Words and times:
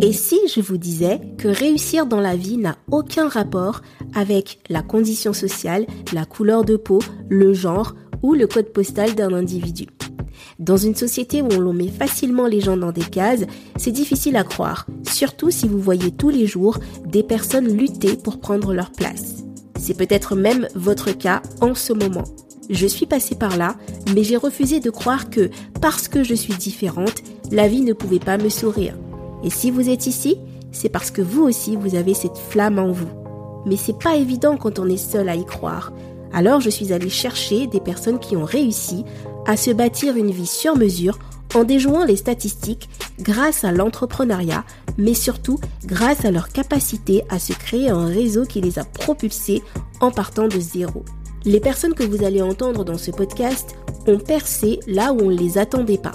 Et 0.00 0.12
si 0.12 0.38
je 0.48 0.60
vous 0.60 0.76
disais 0.76 1.20
que 1.38 1.48
réussir 1.48 2.06
dans 2.06 2.20
la 2.20 2.36
vie 2.36 2.56
n'a 2.56 2.76
aucun 2.90 3.28
rapport 3.28 3.80
avec 4.14 4.58
la 4.68 4.82
condition 4.82 5.32
sociale, 5.32 5.86
la 6.12 6.24
couleur 6.24 6.64
de 6.64 6.76
peau, 6.76 6.98
le 7.28 7.54
genre 7.54 7.94
ou 8.22 8.34
le 8.34 8.46
code 8.46 8.72
postal 8.72 9.14
d'un 9.14 9.32
individu? 9.32 9.86
Dans 10.58 10.76
une 10.76 10.94
société 10.94 11.42
où 11.42 11.48
on 11.52 11.72
met 11.72 11.88
facilement 11.88 12.46
les 12.46 12.60
gens 12.60 12.76
dans 12.76 12.92
des 12.92 13.02
cases, 13.02 13.44
c'est 13.76 13.92
difficile 13.92 14.36
à 14.36 14.44
croire, 14.44 14.86
surtout 15.08 15.50
si 15.50 15.66
vous 15.66 15.80
voyez 15.80 16.10
tous 16.10 16.30
les 16.30 16.46
jours 16.46 16.78
des 17.06 17.22
personnes 17.22 17.76
lutter 17.76 18.16
pour 18.16 18.40
prendre 18.40 18.72
leur 18.74 18.90
place. 18.92 19.44
C'est 19.78 19.96
peut-être 19.96 20.36
même 20.36 20.68
votre 20.74 21.12
cas 21.12 21.42
en 21.60 21.74
ce 21.74 21.92
moment. 21.92 22.24
Je 22.70 22.86
suis 22.86 23.06
passée 23.06 23.34
par 23.34 23.56
là, 23.56 23.76
mais 24.14 24.22
j'ai 24.22 24.36
refusé 24.36 24.80
de 24.80 24.90
croire 24.90 25.28
que 25.28 25.50
parce 25.80 26.08
que 26.08 26.22
je 26.22 26.34
suis 26.34 26.54
différente, 26.54 27.22
la 27.50 27.68
vie 27.68 27.82
ne 27.82 27.92
pouvait 27.92 28.18
pas 28.18 28.38
me 28.38 28.48
sourire. 28.48 28.96
Et 29.44 29.50
si 29.50 29.70
vous 29.70 29.88
êtes 29.88 30.06
ici, 30.06 30.38
c'est 30.72 30.88
parce 30.88 31.10
que 31.10 31.22
vous 31.22 31.42
aussi 31.42 31.76
vous 31.76 31.94
avez 31.94 32.14
cette 32.14 32.38
flamme 32.38 32.78
en 32.78 32.90
vous. 32.90 33.08
Mais 33.66 33.76
c'est 33.76 33.98
pas 33.98 34.16
évident 34.16 34.56
quand 34.56 34.78
on 34.78 34.88
est 34.88 34.96
seul 34.96 35.28
à 35.28 35.36
y 35.36 35.44
croire. 35.44 35.92
Alors 36.32 36.60
je 36.60 36.70
suis 36.70 36.92
allée 36.92 37.10
chercher 37.10 37.66
des 37.66 37.80
personnes 37.80 38.18
qui 38.18 38.36
ont 38.36 38.44
réussi 38.44 39.04
à 39.46 39.56
se 39.56 39.70
bâtir 39.70 40.16
une 40.16 40.30
vie 40.30 40.46
sur 40.46 40.76
mesure 40.76 41.18
en 41.54 41.62
déjouant 41.62 42.04
les 42.04 42.16
statistiques 42.16 42.88
grâce 43.20 43.62
à 43.62 43.70
l'entrepreneuriat, 43.70 44.64
mais 44.98 45.14
surtout 45.14 45.60
grâce 45.84 46.24
à 46.24 46.32
leur 46.32 46.48
capacité 46.48 47.22
à 47.28 47.38
se 47.38 47.52
créer 47.52 47.90
un 47.90 48.06
réseau 48.06 48.44
qui 48.44 48.60
les 48.60 48.78
a 48.78 48.84
propulsés 48.84 49.62
en 50.00 50.10
partant 50.10 50.48
de 50.48 50.58
zéro. 50.58 51.04
Les 51.44 51.60
personnes 51.60 51.94
que 51.94 52.02
vous 52.02 52.24
allez 52.24 52.42
entendre 52.42 52.84
dans 52.84 52.98
ce 52.98 53.10
podcast 53.10 53.76
ont 54.06 54.18
percé 54.18 54.80
là 54.86 55.12
où 55.12 55.20
on 55.20 55.30
ne 55.30 55.36
les 55.36 55.58
attendait 55.58 55.98
pas. 55.98 56.12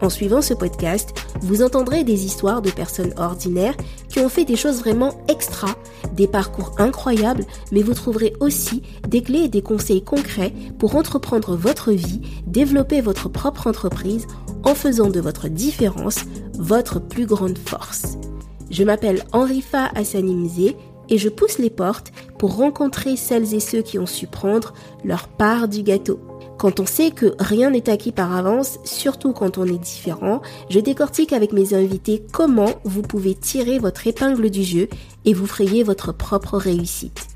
En 0.00 0.08
suivant 0.08 0.40
ce 0.40 0.54
podcast, 0.54 1.10
vous 1.40 1.62
entendrez 1.62 2.04
des 2.04 2.24
histoires 2.24 2.62
de 2.62 2.70
personnes 2.70 3.12
ordinaires 3.18 3.76
qui 4.08 4.20
ont 4.20 4.30
fait 4.30 4.46
des 4.46 4.56
choses 4.56 4.80
vraiment 4.80 5.18
extra, 5.28 5.68
des 6.14 6.26
parcours 6.26 6.74
incroyables, 6.78 7.44
mais 7.70 7.82
vous 7.82 7.94
trouverez 7.94 8.32
aussi 8.40 8.82
des 9.06 9.22
clés 9.22 9.44
et 9.44 9.48
des 9.48 9.62
conseils 9.62 10.02
concrets 10.02 10.54
pour 10.78 10.96
entreprendre 10.96 11.54
votre 11.54 11.92
vie, 11.92 12.22
développer 12.46 13.00
votre 13.02 13.28
propre 13.28 13.66
entreprise 13.66 14.26
en 14.64 14.74
faisant 14.74 15.10
de 15.10 15.20
votre 15.20 15.48
différence 15.48 16.24
votre 16.58 17.00
plus 17.00 17.26
grande 17.26 17.58
force. 17.58 18.18
Je 18.70 18.84
m'appelle 18.84 19.24
Henrifa 19.32 19.90
Hassanimze 19.94 20.74
et 21.08 21.18
je 21.18 21.28
pousse 21.28 21.58
les 21.58 21.70
portes 21.70 22.12
pour 22.38 22.56
rencontrer 22.56 23.16
celles 23.16 23.54
et 23.54 23.60
ceux 23.60 23.82
qui 23.82 23.98
ont 23.98 24.06
su 24.06 24.26
prendre 24.26 24.72
leur 25.04 25.28
part 25.28 25.68
du 25.68 25.82
gâteau. 25.82 26.20
Quand 26.60 26.78
on 26.78 26.84
sait 26.84 27.10
que 27.10 27.32
rien 27.38 27.70
n'est 27.70 27.88
acquis 27.88 28.12
par 28.12 28.36
avance, 28.36 28.80
surtout 28.84 29.32
quand 29.32 29.56
on 29.56 29.64
est 29.64 29.78
différent, 29.78 30.42
je 30.68 30.78
décortique 30.78 31.32
avec 31.32 31.54
mes 31.54 31.72
invités 31.72 32.22
comment 32.32 32.68
vous 32.84 33.00
pouvez 33.00 33.34
tirer 33.34 33.78
votre 33.78 34.06
épingle 34.06 34.50
du 34.50 34.62
jeu 34.62 34.90
et 35.24 35.32
vous 35.32 35.46
frayer 35.46 35.82
votre 35.82 36.12
propre 36.12 36.58
réussite. 36.58 37.28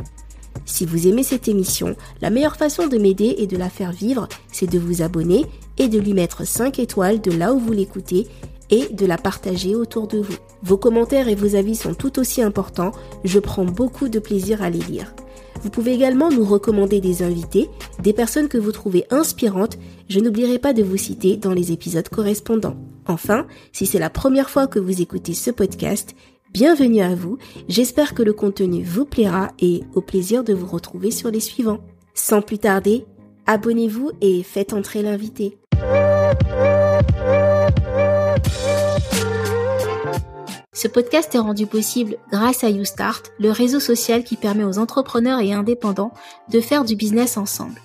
Si 0.66 0.84
vous 0.84 1.08
aimez 1.08 1.22
cette 1.22 1.48
émission, 1.48 1.96
la 2.20 2.28
meilleure 2.28 2.56
façon 2.56 2.86
de 2.86 2.98
m'aider 2.98 3.36
et 3.38 3.46
de 3.46 3.56
la 3.56 3.70
faire 3.70 3.92
vivre, 3.92 4.28
c'est 4.52 4.70
de 4.70 4.78
vous 4.78 5.00
abonner 5.00 5.46
et 5.78 5.88
de 5.88 5.98
lui 5.98 6.12
mettre 6.12 6.46
5 6.46 6.78
étoiles 6.78 7.22
de 7.22 7.30
là 7.30 7.54
où 7.54 7.58
vous 7.58 7.72
l'écoutez 7.72 8.28
et 8.68 8.88
de 8.92 9.06
la 9.06 9.16
partager 9.16 9.74
autour 9.74 10.06
de 10.06 10.18
vous. 10.18 10.36
Vos 10.62 10.76
commentaires 10.76 11.28
et 11.28 11.34
vos 11.34 11.56
avis 11.56 11.76
sont 11.76 11.94
tout 11.94 12.18
aussi 12.18 12.42
importants, 12.42 12.92
je 13.24 13.38
prends 13.38 13.64
beaucoup 13.64 14.10
de 14.10 14.18
plaisir 14.18 14.62
à 14.62 14.68
les 14.68 14.80
lire. 14.80 15.14
Vous 15.64 15.70
pouvez 15.70 15.94
également 15.94 16.30
nous 16.30 16.44
recommander 16.44 17.00
des 17.00 17.22
invités, 17.22 17.70
des 18.02 18.12
personnes 18.12 18.48
que 18.48 18.58
vous 18.58 18.70
trouvez 18.70 19.06
inspirantes. 19.08 19.78
Je 20.10 20.20
n'oublierai 20.20 20.58
pas 20.58 20.74
de 20.74 20.82
vous 20.82 20.98
citer 20.98 21.38
dans 21.38 21.54
les 21.54 21.72
épisodes 21.72 22.06
correspondants. 22.06 22.76
Enfin, 23.06 23.46
si 23.72 23.86
c'est 23.86 23.98
la 23.98 24.10
première 24.10 24.50
fois 24.50 24.66
que 24.66 24.78
vous 24.78 25.00
écoutez 25.00 25.32
ce 25.32 25.50
podcast, 25.50 26.14
bienvenue 26.52 27.00
à 27.00 27.14
vous. 27.14 27.38
J'espère 27.66 28.12
que 28.12 28.22
le 28.22 28.34
contenu 28.34 28.84
vous 28.84 29.06
plaira 29.06 29.52
et 29.58 29.84
au 29.94 30.02
plaisir 30.02 30.44
de 30.44 30.52
vous 30.52 30.66
retrouver 30.66 31.10
sur 31.10 31.30
les 31.30 31.40
suivants. 31.40 31.80
Sans 32.12 32.42
plus 32.42 32.58
tarder, 32.58 33.06
abonnez-vous 33.46 34.10
et 34.20 34.42
faites 34.42 34.74
entrer 34.74 35.00
l'invité. 35.00 35.56
Ce 40.76 40.88
podcast 40.88 41.32
est 41.36 41.38
rendu 41.38 41.68
possible 41.68 42.16
grâce 42.32 42.64
à 42.64 42.68
YouStart, 42.68 43.22
le 43.38 43.52
réseau 43.52 43.78
social 43.78 44.24
qui 44.24 44.34
permet 44.34 44.64
aux 44.64 44.80
entrepreneurs 44.80 45.38
et 45.38 45.52
indépendants 45.52 46.12
de 46.50 46.60
faire 46.60 46.84
du 46.84 46.96
business 46.96 47.36
ensemble. 47.36 47.80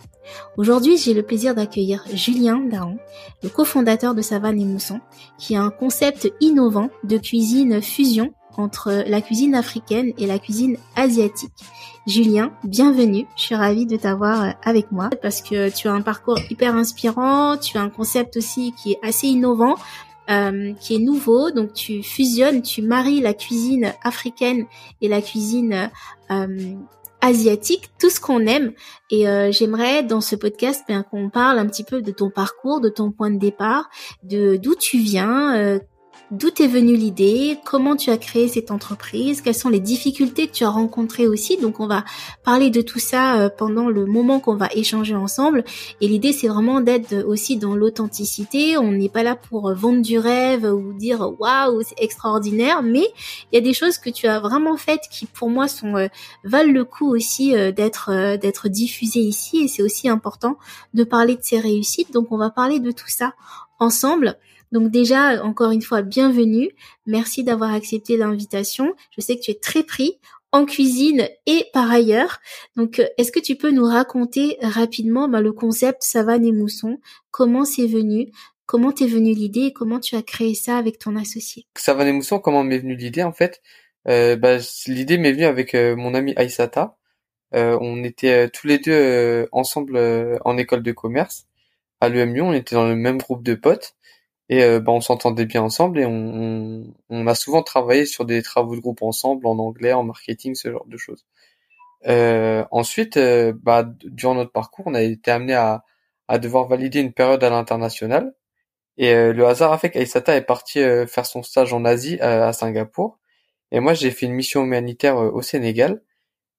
Aujourd'hui, 0.57 0.97
j'ai 0.97 1.13
le 1.13 1.22
plaisir 1.22 1.53
d'accueillir 1.53 2.03
Julien 2.11 2.59
Daron, 2.59 2.97
le 3.44 3.50
cofondateur 3.50 4.16
de 4.16 4.23
Savane 4.23 4.59
et 4.59 4.66
Mousson, 4.66 5.01
qui 5.38 5.55
a 5.55 5.61
un 5.61 5.69
concept 5.69 6.33
innovant 6.41 6.89
de 7.03 7.19
cuisine 7.19 7.79
fusion 7.79 8.33
entre 8.57 9.03
la 9.07 9.21
cuisine 9.21 9.53
africaine 9.53 10.11
et 10.17 10.25
la 10.25 10.39
cuisine 10.39 10.77
asiatique. 10.95 11.53
Julien, 12.07 12.51
bienvenue. 12.63 13.27
Je 13.38 13.44
suis 13.44 13.56
ravie 13.56 13.85
de 13.85 13.97
t'avoir 13.97 14.56
avec 14.63 14.91
moi 14.91 15.11
parce 15.21 15.41
que 15.41 15.69
tu 15.69 15.88
as 15.88 15.94
un 15.94 16.01
parcours 16.01 16.39
hyper 16.50 16.75
inspirant, 16.75 17.56
tu 17.57 17.77
as 17.77 17.81
un 17.81 17.89
concept 17.89 18.38
aussi 18.38 18.73
qui 18.81 18.94
est 18.94 19.00
assez 19.03 19.27
innovant 19.27 19.75
euh, 20.29 20.73
qui 20.79 20.95
est 20.95 21.00
nouveau. 21.00 21.51
Donc 21.51 21.73
tu 21.73 22.03
fusionnes, 22.03 22.62
tu 22.62 22.81
maries 22.81 23.22
la 23.22 23.34
cuisine 23.34 23.94
africaine 24.03 24.66
et 25.01 25.07
la 25.07 25.22
cuisine 25.22 25.90
euh, 26.31 26.73
asiatique, 27.22 27.90
tout 28.00 28.09
ce 28.09 28.19
qu'on 28.19 28.45
aime. 28.45 28.73
Et 29.09 29.28
euh, 29.28 29.51
j'aimerais 29.51 30.03
dans 30.03 30.22
ce 30.22 30.35
podcast 30.35 30.84
bien 30.88 31.03
qu'on 31.03 31.29
parle 31.29 31.59
un 31.59 31.66
petit 31.66 31.84
peu 31.84 32.01
de 32.01 32.12
ton 32.12 32.29
parcours, 32.29 32.79
de 32.81 32.89
ton 32.89 33.12
point 33.12 33.31
de 33.31 33.39
départ, 33.39 33.89
de 34.23 34.56
d'où 34.57 34.75
tu 34.75 35.00
viens, 35.00 35.79
D'où 36.31 36.50
est 36.59 36.67
venue 36.67 36.95
l'idée? 36.95 37.57
Comment 37.66 37.95
tu 37.95 38.12
as 38.12 38.17
créé 38.19 38.47
cette 38.47 38.69
entreprise? 38.69 39.41
Quelles 39.41 39.56
sont 39.56 39.69
les 39.69 39.79
difficultés 39.79 40.47
que 40.47 40.53
tu 40.53 40.63
as 40.63 40.69
rencontrées 40.69 41.28
aussi? 41.28 41.57
Donc 41.57 41.79
on 41.79 41.88
va 41.88 42.06
parler 42.44 42.69
de 42.69 42.81
tout 42.81 43.00
ça 43.00 43.40
euh, 43.40 43.50
pendant 43.50 43.90
le 43.90 44.06
moment 44.06 44.39
qu'on 44.39 44.56
va 44.56 44.68
échanger 44.72 45.16
ensemble. 45.16 45.63
Et 46.01 46.07
l'idée 46.07 46.31
c'est 46.31 46.47
vraiment 46.47 46.81
d'être 46.81 47.25
aussi 47.25 47.57
dans 47.57 47.75
l'authenticité. 47.75 48.78
On 48.78 48.91
n'est 48.91 49.09
pas 49.09 49.23
là 49.23 49.35
pour 49.35 49.73
vendre 49.73 50.03
du 50.03 50.19
rêve 50.19 50.66
ou 50.66 50.94
dire 50.94 51.34
waouh 51.39 51.81
c'est 51.81 52.00
extraordinaire, 52.00 52.84
mais 52.84 53.07
il 53.51 53.56
y 53.56 53.57
a 53.57 53.62
des 53.62 53.73
choses 53.73 53.97
que 53.97 54.12
tu 54.12 54.28
as 54.28 54.39
vraiment 54.39 54.78
faites 54.78 55.07
qui 55.09 55.25
pour 55.25 55.50
moi 55.50 55.68
sont 55.68 55.97
euh, 55.97 56.09
valent 56.44 56.72
le 56.72 56.85
coup 56.85 57.12
aussi 57.12 57.56
euh, 57.56 57.72
d'être 57.72 58.38
d'être 58.38 58.69
diffusées 58.69 59.22
ici. 59.22 59.63
Et 59.63 59.68
c'est 59.68 59.81
aussi 59.81 60.07
important 60.07 60.59
de 60.94 61.03
parler 61.03 61.38
de 61.38 61.41
ces 61.41 61.59
réussites. 61.59 62.13
Donc 62.13 62.31
on 62.31 62.38
va 62.38 62.51
parler 62.51 62.79
de 62.79 62.91
tout 62.91 63.07
ça 63.09 63.34
ensemble. 63.79 64.38
Donc 64.72 64.91
déjà, 64.91 65.44
encore 65.44 65.72
une 65.72 65.81
fois, 65.81 66.02
bienvenue. 66.02 66.69
Merci 67.06 67.44
d'avoir 67.44 67.74
accepté 67.74 68.18
l'invitation. 68.18 68.94
Je 69.16 69.22
sais 69.22 69.35
que 69.35 69.41
tu 69.41 69.52
es 69.52 69.59
très 69.59 69.84
pris 69.84 70.19
en 70.52 70.66
cuisine 70.66 71.28
et 71.46 71.66
par 71.74 71.91
ailleurs. 71.91 72.40
Donc, 72.75 73.00
euh, 73.00 73.07
est-ce 73.18 73.31
que 73.31 73.40
tu 73.40 73.56
peux 73.56 73.72
nous 73.72 73.85
raconter 73.85 74.57
rapidement 74.62 75.28
bah, 75.28 75.41
le 75.41 75.53
concept 75.53 76.03
savane 76.03 76.46
et 76.46 76.52
mousson? 76.52 77.00
Comment 77.31 77.66
c'est 77.66 77.88
venu? 77.88 78.31
Comment 78.66 78.91
t'es 78.91 79.07
venue 79.07 79.34
l'idée 79.34 79.62
et 79.62 79.74
comment 79.74 80.00
tu 80.00 80.16
as 80.16 80.22
créé 80.22 80.53
ça 80.53 80.78
avec 80.78 81.00
ton 81.00 81.16
associé? 81.16 81.66
Savane 81.75 82.07
et 82.07 82.13
mousson, 82.13 82.40
comment 82.40 82.63
m'est 82.63 82.78
venue 82.78 82.96
l'idée 82.96 83.24
en 83.24 83.34
fait? 83.34 83.62
Euh, 84.07 84.36
bah, 84.36 84.57
L'idée 84.88 85.18
m'est 85.18 85.34
venue 85.34 85.46
avec 85.46 85.74
euh, 85.74 85.96
mon 85.96 86.13
ami 86.13 86.34
Aïsata. 86.36 86.96
on 87.51 88.03
était 88.03 88.50
tous 88.50 88.68
les 88.68 88.78
deux 88.78 89.47
ensemble 89.51 89.97
en 90.46 90.57
école 90.57 90.84
de 90.84 90.91
commerce 90.91 91.47
à 92.00 92.09
l'UM 92.09 92.40
On 92.41 92.53
était 92.53 92.75
dans 92.75 92.88
le 92.88 92.96
même 92.96 93.18
groupe 93.18 93.44
de 93.44 93.56
potes 93.56 93.96
et 94.50 94.64
euh, 94.64 94.80
bah, 94.80 94.92
on 94.92 95.02
s'entendait 95.02 95.46
bien 95.46 95.62
ensemble 95.62 96.00
et 96.00 96.06
on, 96.06 96.84
on, 97.10 97.28
a 97.28 97.36
souvent 97.36 97.64
travaillé 97.64 98.06
sur 98.06 98.26
des 98.26 98.42
travaux 98.42 98.76
de 98.76 98.82
groupe 98.82 99.04
ensemble 99.04 99.46
en 99.48 99.58
anglais, 99.60 99.94
en 99.94 100.04
marketing, 100.04 100.56
ce 100.56 100.72
genre 100.72 100.86
de 100.88 100.98
choses. 100.98 101.26
Euh, 102.08 102.66
ensuite, 102.72 103.18
euh, 103.18 103.54
bah, 103.64 103.86
durant 104.06 104.36
notre 104.36 104.52
parcours, 104.52 104.88
on 104.88 104.96
a 104.96 105.04
été 105.04 105.32
amené 105.32 105.54
à, 105.54 105.84
à 106.28 106.40
devoir 106.40 106.68
valider 106.68 107.00
une 107.02 107.14
période 107.14 107.44
à 107.44 107.50
l'international. 107.50 108.34
Et 108.98 109.14
le 109.14 109.48
hasard 109.48 109.72
a 109.72 109.78
fait 109.78 109.92
qu'Aïsata 109.92 110.36
est 110.36 110.42
parti 110.42 110.81
faire 111.08 111.26
son 111.26 111.42
stage 111.44 111.74
en 111.74 111.86
Asie 111.86 112.20
à 112.20 112.52
Singapour. 112.52 113.18
Et 113.72 113.80
moi, 113.80 113.94
j'ai 113.94 114.12
fait 114.12 114.25
une 114.25 114.34
mission 114.34 114.63
humanitaire 114.66 115.16
au 115.18 115.42
Sénégal. 115.42 116.02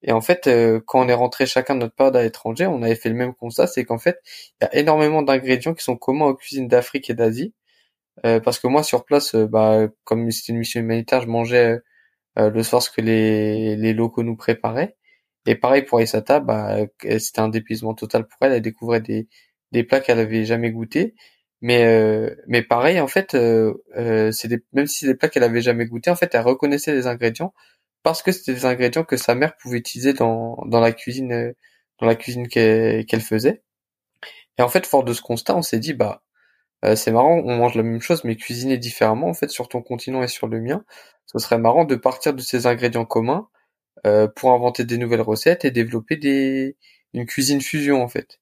Et 0.03 0.11
en 0.11 0.21
fait, 0.21 0.49
quand 0.87 1.05
on 1.05 1.07
est 1.09 1.13
rentré 1.13 1.45
chacun 1.45 1.75
de 1.75 1.81
notre 1.81 1.95
part 1.95 2.15
à 2.15 2.23
l'étranger, 2.23 2.65
on 2.65 2.81
avait 2.81 2.95
fait 2.95 3.09
le 3.09 3.15
même 3.15 3.35
constat, 3.35 3.67
c'est 3.67 3.85
qu'en 3.85 3.99
fait, 3.99 4.19
il 4.59 4.63
y 4.63 4.67
a 4.67 4.75
énormément 4.75 5.21
d'ingrédients 5.21 5.75
qui 5.75 5.83
sont 5.83 5.97
communs 5.97 6.25
aux 6.27 6.35
cuisines 6.35 6.67
d'Afrique 6.67 7.11
et 7.11 7.13
d'Asie, 7.13 7.53
euh, 7.53 7.60
parce 8.43 8.59
que 8.59 8.67
moi 8.67 8.83
sur 8.83 9.05
place, 9.05 9.35
euh, 9.35 9.47
bah 9.47 9.87
comme 10.03 10.29
c'était 10.31 10.53
une 10.53 10.59
mission 10.59 10.81
humanitaire, 10.81 11.21
je 11.21 11.27
mangeais 11.27 11.79
euh, 12.39 12.49
le 12.49 12.63
soir 12.63 12.81
ce 12.83 12.89
que 12.91 13.01
les, 13.01 13.75
les 13.75 13.93
locaux 13.93 14.23
nous 14.23 14.35
préparaient. 14.35 14.97
Et 15.47 15.55
pareil 15.55 15.83
pour 15.83 15.99
Aïsata, 15.99 16.39
bah 16.39 16.77
c'était 17.19 17.41
un 17.41 17.49
dépuisement 17.49 17.93
total 17.95 18.27
pour 18.27 18.37
elle. 18.41 18.53
Elle 18.53 18.61
découvrait 18.61 19.01
des 19.01 19.27
des 19.71 19.83
plats 19.83 20.01
qu'elle 20.01 20.19
avait 20.19 20.45
jamais 20.45 20.71
goûtés. 20.71 21.15
Mais 21.61 22.35
mais 22.47 22.63
pareil 22.63 22.99
en 22.99 23.07
fait, 23.07 23.31
c'est 23.33 24.47
des, 24.47 24.63
même 24.73 24.87
si 24.87 25.05
des 25.05 25.15
plats 25.15 25.29
qu'elle 25.29 25.43
avait 25.43 25.61
jamais 25.61 25.85
goûtés, 25.87 26.09
en 26.11 26.15
fait 26.15 26.33
elle 26.35 26.41
reconnaissait 26.41 26.93
les 26.93 27.07
ingrédients 27.07 27.53
parce 28.03 28.23
que 28.23 28.31
c'était 28.31 28.53
des 28.53 28.65
ingrédients 28.65 29.03
que 29.03 29.17
sa 29.17 29.35
mère 29.35 29.55
pouvait 29.57 29.79
utiliser 29.79 30.13
dans 30.13 30.57
dans 30.67 30.79
la 30.81 30.91
cuisine 30.93 31.53
dans 31.99 32.07
la 32.07 32.15
cuisine 32.15 32.47
qu'elle 32.49 33.21
faisait. 33.21 33.63
Et 34.57 34.61
en 34.61 34.69
fait, 34.69 34.85
fort 34.85 35.03
de 35.03 35.13
ce 35.13 35.21
constat, 35.21 35.55
on 35.55 35.61
s'est 35.61 35.79
dit 35.79 35.93
bah 35.93 36.23
euh, 36.25 36.30
c'est 36.95 37.11
marrant, 37.11 37.41
on 37.45 37.57
mange 37.57 37.75
la 37.75 37.83
même 37.83 38.01
chose 38.01 38.23
mais 38.23 38.35
cuisiné 38.35 38.77
différemment 38.77 39.29
en 39.29 39.33
fait 39.33 39.49
sur 39.49 39.69
ton 39.69 39.81
continent 39.81 40.23
et 40.23 40.27
sur 40.27 40.47
le 40.47 40.59
mien. 40.61 40.83
ce 41.27 41.39
serait 41.39 41.57
marrant 41.59 41.85
de 41.85 41.95
partir 41.95 42.33
de 42.33 42.41
ces 42.41 42.67
ingrédients 42.67 43.05
communs 43.05 43.49
euh, 44.07 44.27
pour 44.27 44.51
inventer 44.53 44.85
des 44.85 44.97
nouvelles 44.97 45.21
recettes 45.21 45.65
et 45.65 45.71
développer 45.71 46.17
des 46.17 46.77
une 47.13 47.25
cuisine 47.27 47.61
fusion 47.61 48.03
en 48.03 48.07
fait. 48.09 48.39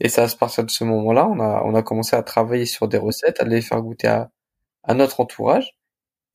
Et 0.00 0.08
ça, 0.10 0.24
à 0.24 0.28
partir 0.28 0.64
de 0.64 0.70
ce 0.70 0.84
moment-là, 0.84 1.28
on 1.28 1.74
a 1.74 1.82
commencé 1.82 2.16
à 2.16 2.22
travailler 2.22 2.66
sur 2.66 2.88
des 2.88 2.98
recettes, 2.98 3.40
à 3.40 3.44
les 3.44 3.62
faire 3.62 3.82
goûter 3.82 4.08
à 4.08 4.30
notre 4.94 5.20
entourage 5.20 5.76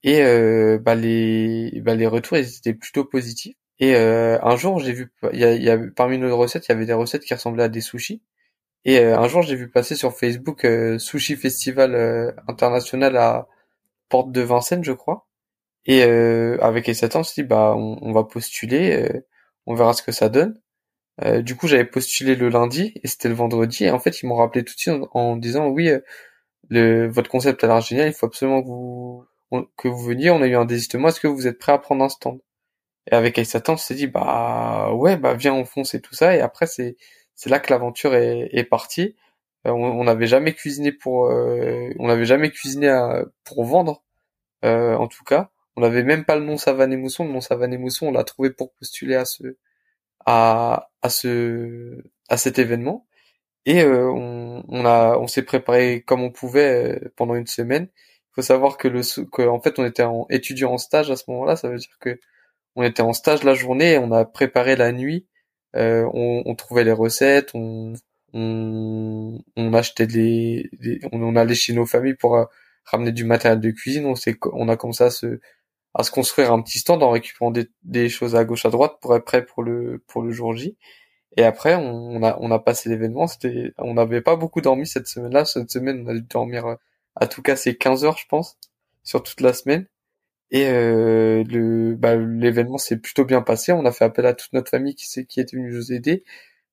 et 0.04 0.22
euh, 0.24 0.80
bah 0.80 0.96
les 0.96 1.82
bah 1.84 1.96
les 1.96 2.08
retours 2.08 2.38
ils 2.38 2.58
étaient 2.58 2.74
plutôt 2.76 3.06
positifs. 3.06 3.56
Et 3.80 3.96
euh, 3.96 4.40
un 4.44 4.56
jour, 4.56 4.80
j'ai 4.80 4.94
vu 4.94 5.12
parmi 5.96 6.18
nos 6.18 6.38
recettes, 6.38 6.68
il 6.68 6.72
y 6.72 6.76
avait 6.76 6.86
des 6.86 6.94
recettes 6.94 7.24
qui 7.26 7.34
ressemblaient 7.34 7.64
à 7.64 7.70
des 7.70 7.82
sushis. 7.82 8.22
Et 8.86 9.00
euh, 9.00 9.18
un 9.18 9.28
jour, 9.28 9.42
j'ai 9.42 9.56
vu 9.56 9.70
passer 9.70 9.96
sur 9.96 10.16
Facebook 10.16 10.64
euh, 10.64 11.00
Sushi 11.00 11.36
Festival 11.36 11.96
euh, 11.96 12.32
international 12.48 13.18
à 13.18 13.48
Porte 14.10 14.32
de 14.32 14.42
Vincennes, 14.42 14.84
je 14.84 14.92
crois. 14.94 15.28
Et 15.88 16.04
avec 16.04 16.88
les 16.88 16.96
7 16.96 17.16
ans, 17.16 17.20
on 17.22 17.24
s'est 17.24 17.44
dit 17.44 17.48
bah 17.48 17.76
on, 17.78 18.12
va 18.12 18.24
postuler, 18.24 19.08
on 19.68 19.76
verra 19.76 19.94
ce 19.94 20.02
que 20.04 20.12
ça 20.12 20.30
donne. 20.30 20.60
du 21.44 21.56
coup, 21.56 21.68
j'avais 21.68 21.86
postulé 21.86 22.36
le 22.36 22.50
lundi 22.50 22.94
et 23.04 23.08
c'était 23.08 23.30
le 23.30 23.36
vendredi. 23.36 23.86
Et 23.86 23.92
en 23.92 24.00
fait, 24.00 24.22
ils 24.22 24.28
m'ont 24.28 24.36
rappelé 24.36 24.64
tout 24.66 24.74
de 24.76 24.80
suite 24.80 24.96
en, 25.14 25.38
disant 25.38 25.68
oui, 25.68 25.92
le 26.70 27.08
votre 27.08 27.30
concept 27.30 27.64
a 27.64 27.68
l'air 27.68 27.82
génial, 27.82 28.08
il 28.08 28.14
faut 28.14 28.26
absolument 28.28 28.64
que 28.64 28.68
vous 28.68 29.26
que 29.78 29.88
vous 29.88 30.04
veniez. 30.04 30.32
On 30.32 30.42
a 30.42 30.48
eu 30.48 30.56
un 30.56 30.66
désistement. 30.66 31.10
Est-ce 31.10 31.20
que 31.20 31.28
vous 31.28 31.48
êtes 31.48 31.60
prêt 31.60 31.72
à 31.74 31.78
prendre 31.78 32.04
un 32.04 32.10
stand? 32.10 32.40
Et 33.12 33.16
avec 33.16 33.38
Satan, 33.46 33.74
on 33.74 33.78
s'est 33.78 33.96
dit 33.96 34.08
bah 34.08 34.94
ouais, 34.94 35.18
bah 35.18 35.36
viens, 35.36 35.54
on 35.54 35.66
fonce 35.66 35.94
et 35.96 36.02
tout 36.02 36.16
ça. 36.16 36.36
Et 36.36 36.42
après, 36.42 36.68
c'est 36.68 36.98
c'est 37.36 37.50
là 37.50 37.60
que 37.60 37.72
l'aventure 37.72 38.16
est, 38.16 38.50
est 38.54 38.64
partie. 38.64 39.16
Euh, 39.68 39.72
on 39.72 40.04
n'avait 40.04 40.28
jamais 40.28 40.54
cuisiné 40.54 40.92
pour, 40.92 41.28
euh, 41.28 41.90
on 42.00 42.08
n'avait 42.08 42.26
jamais 42.26 42.52
cuisiné 42.52 42.88
pour 43.44 43.64
vendre, 43.66 44.04
euh, 44.64 44.96
en 44.96 45.08
tout 45.08 45.24
cas. 45.24 45.50
On 45.76 45.82
n'avait 45.82 46.04
même 46.04 46.26
pas 46.26 46.36
le 46.38 46.46
nom 46.46 46.58
Savane 46.58 46.96
Mousson. 46.98 47.26
Le 47.26 47.32
nom 47.34 47.42
Savane 47.42 47.78
Mousson, 47.78 48.08
on 48.08 48.12
l'a 48.12 48.24
trouvé 48.24 48.52
pour 48.52 48.74
postuler 48.74 49.16
à 49.16 49.26
ce, 49.26 49.58
à, 50.26 50.90
à 51.02 51.10
ce, 51.10 52.02
à 52.30 52.38
cet 52.38 52.60
événement. 52.60 53.08
Et 53.66 53.84
on, 53.86 54.64
on 54.68 54.86
a, 54.86 55.18
on 55.18 55.28
s'est 55.28 55.44
préparé 55.44 56.02
comme 56.04 56.22
on 56.24 56.32
pouvait 56.32 57.02
pendant 57.16 57.36
une 57.36 57.48
semaine. 57.48 57.90
Il 58.32 58.36
faut 58.36 58.42
savoir 58.44 58.78
que 58.78 58.88
le, 58.88 59.02
que 59.30 59.42
en 59.48 59.60
fait, 59.62 59.80
on 59.80 59.86
était 59.86 60.04
en 60.04 60.28
étudiant 60.30 60.74
en 60.74 60.78
stage 60.78 61.12
à 61.12 61.16
ce 61.18 61.24
moment-là. 61.30 61.56
Ça 61.56 61.70
veut 61.70 61.78
dire 61.78 61.98
que 62.00 62.20
on 62.76 62.84
était 62.84 63.02
en 63.02 63.14
stage 63.14 63.44
la 63.44 63.54
journée 63.56 63.94
et 63.94 63.98
on 63.98 64.12
a 64.12 64.26
préparé 64.26 64.76
la 64.76 64.92
nuit 64.92 65.28
euh, 65.28 65.35
on, 65.76 66.44
on, 66.46 66.56
trouvait 66.56 66.84
les 66.84 66.92
recettes, 66.92 67.52
on, 67.54 67.94
on, 68.34 69.40
on 69.56 69.74
achetait 69.74 70.08
des, 70.08 70.70
on, 71.12 71.36
allait 71.36 71.56
chez 71.56 71.74
nos 71.74 71.86
familles 71.86 72.16
pour 72.16 72.36
euh, 72.36 72.46
ramener 72.86 73.12
du 73.12 73.24
matériel 73.24 73.60
de 73.60 73.72
cuisine. 73.72 74.06
On, 74.06 74.16
s'est, 74.16 74.38
on 74.54 74.70
a 74.70 74.78
commencé 74.78 75.04
à 75.06 75.10
se, 75.10 75.40
à 75.94 76.04
se 76.04 76.12
construire 76.12 76.52
un 76.52 76.62
petit 76.62 76.80
stand 76.80 77.02
en 77.04 77.12
récupérant 77.12 77.52
des, 77.52 77.70
des 77.84 78.10
choses 78.10 78.36
à 78.36 78.46
gauche 78.46 78.66
à 78.66 78.70
droite 78.70 78.98
pour 79.02 79.16
être 79.16 79.26
prêt 79.26 79.46
pour 79.46 79.64
le, 79.64 80.04
pour 80.08 80.22
le 80.22 80.32
jour 80.32 80.56
J. 80.56 80.78
Et 81.38 81.44
après, 81.44 81.76
on, 81.76 82.24
a, 82.24 82.38
on 82.40 82.52
a 82.52 82.60
passé 82.60 82.90
l'événement. 82.90 83.28
C'était, 83.28 83.74
on 83.78 83.94
n'avait 83.96 84.22
pas 84.22 84.36
beaucoup 84.36 84.62
dormi 84.62 84.88
cette 84.88 85.08
semaine-là. 85.08 85.46
Cette 85.46 85.72
semaine, 85.72 86.04
on 86.06 86.10
a 86.10 86.14
dû 86.14 86.22
dormir 86.22 86.66
euh, 86.66 86.76
à 87.16 87.28
tout 87.28 87.42
cas 87.42 87.56
c'est 87.56 87.76
15 87.76 88.06
heures, 88.06 88.18
je 88.18 88.28
pense, 88.28 88.58
sur 89.04 89.24
toute 89.24 89.42
la 89.42 89.54
semaine. 89.54 89.88
Et 90.52 90.68
euh, 90.68 91.44
le 91.46 91.96
bah, 91.96 92.16
l'événement 92.16 92.78
s'est 92.78 92.98
plutôt 92.98 93.26
bien 93.26 93.42
passé. 93.42 93.72
On 93.72 93.86
a 93.86 93.92
fait 93.92 94.06
appel 94.06 94.26
à 94.26 94.34
toute 94.34 94.54
notre 94.54 94.70
famille 94.72 94.96
qui, 94.96 95.26
qui 95.28 95.40
était 95.40 95.58
venue 95.58 95.72
nous 95.72 95.92
aider. 95.94 96.24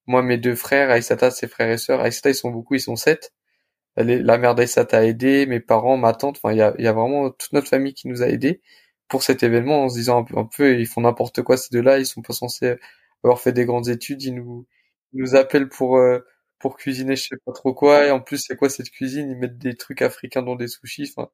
Moi, 0.07 0.23
mes 0.23 0.39
deux 0.39 0.55
frères, 0.57 0.91
Aïsata, 0.91 1.31
ses 1.31 1.49
frères 1.49 1.71
et 1.71 1.79
sœurs. 1.79 2.01
Aïsata, 2.01 2.31
ils 2.31 2.35
sont 2.35 2.51
beaucoup, 2.51 2.75
ils 2.75 2.81
sont 2.81 2.97
sept. 2.97 3.33
La 3.97 4.39
mère 4.39 4.55
d'Aïsata 4.55 4.99
a 4.99 5.05
aidé, 5.05 5.47
mes 5.47 5.61
parents, 5.61 5.97
ma 5.99 6.15
tante. 6.15 6.39
Enfin, 6.39 6.53
il 6.53 6.59
y 6.59 6.63
a, 6.63 6.75
y 6.79 6.87
a 6.87 6.93
vraiment 6.93 7.31
toute 7.31 7.53
notre 7.53 7.69
famille 7.69 7.95
qui 7.95 8.09
nous 8.09 8.23
a 8.23 8.29
aidés 8.29 8.63
pour 9.09 9.23
cet 9.23 9.43
événement 9.43 9.85
en 9.85 9.89
se 9.91 9.97
disant 9.97 10.25
un 10.37 10.45
peu, 10.47 10.79
ils 10.81 10.87
font 10.87 11.03
n'importe 11.03 11.43
quoi 11.43 11.57
ces 11.59 11.69
deux-là. 11.73 11.99
Ils 11.99 12.07
sont 12.07 12.23
pas 12.23 12.33
censés 12.33 12.77
avoir 13.25 13.41
fait 13.41 13.53
des 13.53 13.67
grandes 13.67 13.89
études. 13.89 14.23
Ils 14.23 14.35
nous, 14.35 14.67
ils 15.13 15.21
nous 15.23 15.35
appellent 15.37 15.69
pour 15.69 15.99
euh, 15.99 16.21
pour 16.59 16.77
cuisiner, 16.77 17.17
je 17.17 17.25
sais 17.25 17.37
pas 17.45 17.53
trop 17.53 17.75
quoi. 17.75 18.07
Et 18.07 18.11
en 18.11 18.21
plus, 18.21 18.39
c'est 18.47 18.57
quoi 18.57 18.71
cette 18.71 18.91
cuisine? 18.91 19.31
Ils 19.31 19.37
mettent 19.39 19.59
des 19.59 19.75
trucs 19.77 20.03
africains 20.03 20.43
dans 20.43 20.57
des 20.57 20.69
sushis. 20.69 21.13
Enfin, 21.17 21.31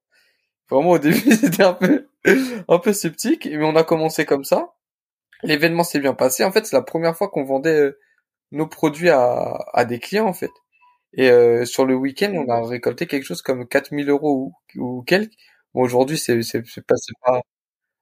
Vraiment 0.71 0.91
au 0.93 0.99
début 0.99 1.17
c'était 1.37 1.63
un 1.65 1.75
peu 1.75 2.07
un 2.69 2.79
peu 2.79 2.93
sceptique, 2.93 3.47
mais 3.47 3.65
on 3.65 3.77
a 3.77 3.85
commencé 3.85 4.25
comme 4.27 4.45
ça. 4.45 4.75
L'événement 5.45 5.85
s'est 5.85 6.01
bien 6.01 6.15
passé. 6.15 6.45
En 6.45 6.53
fait, 6.53 6.67
c'est 6.67 6.77
la 6.77 6.83
première 6.83 7.17
fois 7.17 7.29
qu'on 7.31 7.45
vendait 7.45 7.81
euh, 7.81 8.01
nos 8.53 8.67
produits 8.69 9.11
à, 9.11 9.59
à 9.75 9.85
des 9.87 9.99
clients 10.01 10.27
en 10.29 10.33
fait. 10.35 10.51
Et 11.15 11.31
euh, 11.31 11.65
sur 11.67 11.87
le 11.87 11.95
week-end, 11.97 12.33
on 12.35 12.49
a 12.51 12.67
récolté 12.67 13.07
quelque 13.07 13.25
chose 13.25 13.43
comme 13.43 13.67
4000 13.69 14.11
euros 14.11 14.55
ou, 14.77 14.83
ou 14.83 15.03
quelques. 15.05 15.35
Bon, 15.75 15.83
aujourd'hui, 15.83 16.19
c'est 16.19 16.43
c'est 16.43 16.63
c'est 16.67 16.85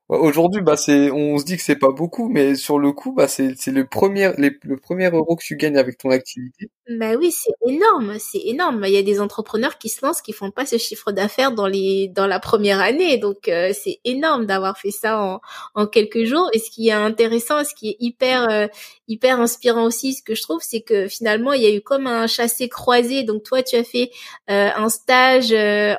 Aujourd'hui, 0.09 0.63
bah 0.63 0.77
c'est, 0.77 1.11
on 1.11 1.37
se 1.37 1.45
dit 1.45 1.57
que 1.57 1.63
c'est 1.63 1.75
pas 1.75 1.91
beaucoup, 1.91 2.29
mais 2.29 2.55
sur 2.55 2.79
le 2.79 2.93
coup, 2.93 3.13
bah 3.13 3.27
c'est 3.27 3.55
c'est 3.59 3.73
le 3.73 3.87
premier 3.89 4.31
le 4.39 4.77
premier 4.77 5.11
euro 5.11 5.35
que 5.35 5.43
tu 5.43 5.57
gagnes 5.57 5.77
avec 5.77 5.99
ton 5.99 6.11
activité. 6.11 6.71
Bah 6.89 7.15
oui, 7.19 7.33
c'est 7.33 7.51
énorme, 7.69 8.15
c'est 8.21 8.39
énorme. 8.45 8.85
Il 8.87 8.93
y 8.93 8.97
a 8.99 9.03
des 9.03 9.21
entrepreneurs 9.21 9.79
qui 9.79 9.89
se 9.89 10.07
lancent 10.07 10.23
qui 10.23 10.33
font 10.33 10.53
pas 10.53 10.65
ce 10.65 10.79
chiffre 10.79 11.11
d'affaires 11.11 11.51
dans 11.51 11.67
les 11.67 12.07
dans 12.07 12.29
la 12.29 12.39
première 12.39 12.81
année, 12.81 13.19
donc 13.19 13.49
euh, 13.49 13.73
c'est 13.75 13.99
énorme 14.05 14.47
d'avoir 14.47 14.79
fait 14.79 14.93
ça 14.93 15.21
en 15.21 15.41
en 15.75 15.89
quelques 15.89 16.23
jours. 16.23 16.49
Et 16.53 16.61
ce 16.61 16.71
qui 16.71 16.87
est 16.89 16.93
intéressant, 16.93 17.65
ce 17.65 17.75
qui 17.75 17.89
est 17.89 17.97
hyper 17.99 18.49
euh, 18.49 18.69
hyper 19.09 19.41
inspirant 19.41 19.83
aussi, 19.87 20.15
ce 20.15 20.23
que 20.23 20.37
je 20.37 20.43
trouve, 20.43 20.61
c'est 20.63 20.83
que 20.83 21.09
finalement 21.09 21.53
il 21.53 21.63
y 21.63 21.67
a 21.67 21.75
eu 21.75 21.81
comme 21.81 22.07
un 22.07 22.29
chassé 22.29 22.69
croisé. 22.69 23.25
Donc 23.25 23.43
toi, 23.43 23.65
tu 23.65 23.75
as 23.75 23.83
fait 23.83 24.11
euh, 24.51 24.71
un 24.77 24.89
stage 24.89 25.53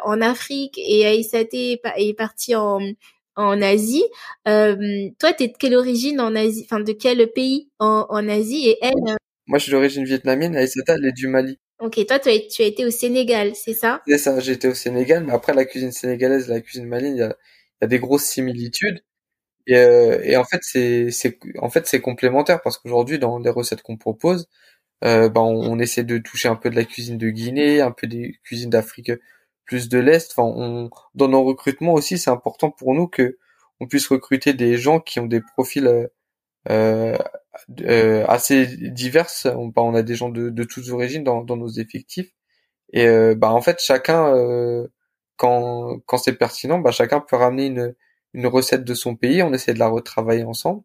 en 0.05 0.21
Afrique 0.21 0.77
et 0.77 1.05
Aïssaté 1.05 1.81
est 1.97 2.13
parti 2.13 2.55
en 2.55 2.79
en 3.37 3.61
Asie. 3.61 4.03
Euh, 4.47 5.09
toi, 5.19 5.31
t'es 5.31 5.47
de 5.47 5.57
quelle 5.57 5.75
origine 5.75 6.19
en 6.19 6.35
Asie 6.35 6.67
Enfin, 6.69 6.81
de 6.81 6.91
quel 6.91 7.31
pays 7.31 7.69
en, 7.79 8.05
en 8.09 8.27
Asie 8.27 8.67
Et 8.67 8.77
elle 8.81 8.93
euh 9.07 9.15
Moi, 9.47 9.59
je 9.59 9.63
suis 9.63 9.71
d'origine 9.71 10.03
vietnamienne. 10.03 10.55
Et 10.55 10.67
c'est 10.67 10.87
elle 10.89 11.05
est 11.05 11.13
du 11.13 11.27
Mali. 11.27 11.57
Ok, 11.79 12.03
toi, 12.07 12.19
tu 12.19 12.29
as, 12.29 12.39
tu 12.39 12.63
as 12.63 12.65
été 12.65 12.85
au 12.85 12.89
Sénégal, 12.89 13.55
c'est 13.55 13.73
ça? 13.73 14.01
C'est 14.07 14.17
ça, 14.17 14.39
j'ai 14.39 14.53
été 14.53 14.67
au 14.67 14.73
Sénégal. 14.73 15.23
Mais 15.23 15.33
après, 15.33 15.53
la 15.53 15.63
cuisine 15.63 15.91
sénégalaise 15.91 16.49
la 16.49 16.59
cuisine 16.59 16.87
malienne, 16.87 17.15
il 17.15 17.19
y 17.19 17.23
a, 17.23 17.35
y 17.81 17.85
a 17.85 17.87
des 17.87 17.99
grosses 17.99 18.25
similitudes. 18.25 19.03
Et, 19.67 19.75
euh, 19.75 20.19
et 20.23 20.37
en 20.37 20.43
fait, 20.43 20.59
c'est, 20.63 21.11
c'est, 21.11 21.39
en 21.59 21.69
fait, 21.69 21.87
c'est 21.87 22.01
complémentaire 22.01 22.61
parce 22.61 22.77
qu'aujourd'hui, 22.77 23.19
dans 23.19 23.37
les 23.39 23.49
recettes 23.49 23.83
qu'on 23.83 23.97
propose, 23.97 24.47
euh, 25.03 25.29
on, 25.35 25.39
on, 25.41 25.79
essaie 25.79 26.03
de 26.03 26.17
toucher 26.17 26.49
un 26.49 26.55
peu 26.55 26.69
de 26.69 26.75
la 26.75 26.85
cuisine 26.85 27.17
de 27.17 27.29
Guinée, 27.29 27.81
un 27.81 27.91
peu 27.91 28.07
des 28.07 28.39
cuisines 28.43 28.69
d'Afrique 28.71 29.11
plus 29.67 29.89
de 29.89 29.99
l'est. 29.99 30.33
Enfin, 30.35 30.89
dans 31.13 31.27
nos 31.27 31.43
recrutements 31.43 31.93
aussi, 31.93 32.17
c'est 32.17 32.31
important 32.31 32.71
pour 32.71 32.95
nous 32.95 33.07
que 33.07 33.37
on 33.79 33.87
puisse 33.87 34.07
recruter 34.07 34.53
des 34.53 34.77
gens 34.77 34.99
qui 34.99 35.19
ont 35.19 35.27
des 35.27 35.41
profils 35.41 35.85
euh, 35.85 36.07
euh, 36.69 37.17
euh 37.81 38.25
assez 38.27 38.65
divers. 38.65 39.29
On, 39.45 39.67
bah, 39.67 39.83
on 39.83 39.93
a 39.93 40.01
des 40.01 40.15
gens 40.15 40.29
de, 40.29 40.63
toutes 40.63 40.89
origines 40.89 41.23
dans, 41.23 41.43
nos 41.45 41.69
effectifs. 41.69 42.31
Et 42.93 43.07
bah 43.35 43.51
en 43.51 43.61
fait, 43.61 43.79
chacun, 43.81 44.33
quand, 45.35 45.99
quand 46.05 46.17
c'est 46.17 46.37
pertinent, 46.37 46.79
bah, 46.79 46.91
chacun 46.91 47.19
peut 47.19 47.35
ramener 47.35 47.67
une, 47.67 47.95
une 48.33 48.47
recette 48.47 48.85
de 48.85 48.93
son 48.93 49.15
pays. 49.15 49.43
On 49.43 49.53
essaie 49.53 49.73
de 49.73 49.79
la 49.79 49.89
retravailler 49.89 50.45
ensemble. 50.45 50.83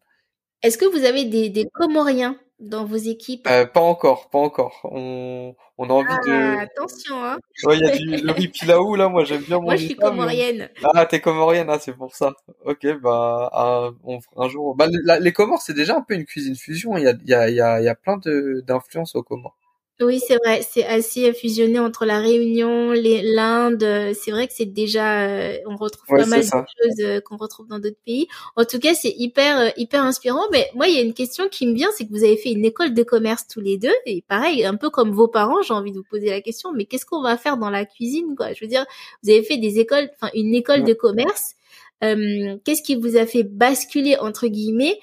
Est-ce 0.61 0.77
que 0.77 0.85
vous 0.85 1.05
avez 1.05 1.25
des 1.25 1.65
Comoriens? 1.73 2.37
Dans 2.63 2.85
vos 2.85 2.95
équipes? 2.95 3.47
Euh, 3.49 3.65
Pas 3.65 3.81
encore, 3.81 4.29
pas 4.29 4.39
encore. 4.39 4.79
On, 4.83 5.55
on 5.77 5.89
a 5.89 5.93
envie 5.93 6.07
ah, 6.09 6.27
de. 6.27 6.57
Attention, 6.59 7.23
hein. 7.23 7.37
Ouais, 7.63 7.77
il 7.77 7.81
y 7.81 7.89
a 7.89 7.95
du 7.95 8.25
le 8.25 8.31
riz 8.31 8.47
pilaou 8.47 8.95
là. 8.95 9.09
Moi, 9.09 9.23
j'aime 9.25 9.41
bien 9.41 9.59
Moi, 9.61 9.75
je 9.75 9.85
suis 9.85 9.95
comorienne. 9.95 10.69
Ah, 10.93 11.05
t'es 11.05 11.19
comorienne, 11.21 11.69
ah, 11.69 11.79
c'est 11.79 11.93
pour 11.93 12.15
ça. 12.15 12.33
Ok, 12.65 12.85
bah, 13.01 13.49
un, 13.53 13.95
on, 14.03 14.19
un 14.37 14.49
jour. 14.49 14.75
Bah, 14.75 14.87
les 15.19 15.33
Comores, 15.33 15.61
c'est 15.61 15.73
déjà 15.73 15.95
un 15.95 16.01
peu 16.01 16.13
une 16.15 16.25
cuisine 16.25 16.55
fusion. 16.55 16.97
Il 16.97 17.03
y 17.03 17.07
a, 17.07 17.11
il 17.11 17.29
y 17.29 17.33
a, 17.33 17.49
il 17.49 17.55
y 17.55 17.61
a, 17.61 17.81
il 17.81 17.85
y 17.85 17.89
a 17.89 17.95
plein 17.95 18.17
de 18.17 18.63
d'influences 18.65 19.15
aux 19.15 19.23
Comores. 19.23 19.57
Oui, 20.01 20.19
c'est 20.19 20.37
vrai, 20.37 20.61
c'est 20.67 20.83
assez 20.85 21.31
fusionné 21.33 21.77
entre 21.77 22.05
la 22.05 22.19
Réunion, 22.19 22.91
l'Inde. 22.93 24.13
C'est 24.15 24.31
vrai 24.31 24.47
que 24.47 24.53
c'est 24.53 24.65
déjà, 24.65 25.27
euh, 25.27 25.57
on 25.67 25.75
retrouve 25.75 26.07
pas 26.07 26.25
mal 26.25 26.41
de 26.41 26.45
choses 26.45 26.99
euh, 27.01 27.21
qu'on 27.21 27.37
retrouve 27.37 27.67
dans 27.67 27.77
d'autres 27.77 28.01
pays. 28.03 28.27
En 28.55 28.65
tout 28.65 28.79
cas, 28.79 28.95
c'est 28.95 29.13
hyper, 29.15 29.59
euh, 29.59 29.69
hyper 29.77 30.03
inspirant. 30.03 30.41
Mais 30.51 30.67
moi, 30.73 30.87
il 30.87 30.95
y 30.95 30.97
a 30.97 31.01
une 31.01 31.13
question 31.13 31.47
qui 31.47 31.67
me 31.67 31.75
vient, 31.75 31.89
c'est 31.95 32.05
que 32.05 32.09
vous 32.09 32.23
avez 32.23 32.37
fait 32.37 32.51
une 32.51 32.65
école 32.65 32.95
de 32.95 33.03
commerce 33.03 33.47
tous 33.47 33.61
les 33.61 33.77
deux, 33.77 33.93
et 34.07 34.23
pareil, 34.27 34.65
un 34.65 34.75
peu 34.75 34.89
comme 34.89 35.11
vos 35.11 35.27
parents, 35.27 35.61
j'ai 35.61 35.75
envie 35.75 35.91
de 35.91 35.97
vous 35.97 36.03
poser 36.09 36.31
la 36.31 36.41
question. 36.41 36.73
Mais 36.73 36.85
qu'est-ce 36.85 37.05
qu'on 37.05 37.21
va 37.21 37.37
faire 37.37 37.57
dans 37.57 37.69
la 37.69 37.85
cuisine, 37.85 38.35
quoi? 38.35 38.51
Je 38.51 38.65
veux 38.65 38.69
dire, 38.69 38.85
vous 39.21 39.29
avez 39.29 39.43
fait 39.43 39.57
des 39.57 39.79
écoles, 39.79 40.09
enfin 40.15 40.31
une 40.33 40.55
école 40.55 40.83
de 40.83 40.93
commerce. 40.93 41.53
qu'est-ce 42.01 42.81
qui 42.81 42.95
vous 42.95 43.15
a 43.15 43.25
fait 43.27 43.43
basculer 43.43 44.17
entre 44.17 44.47
guillemets, 44.47 44.99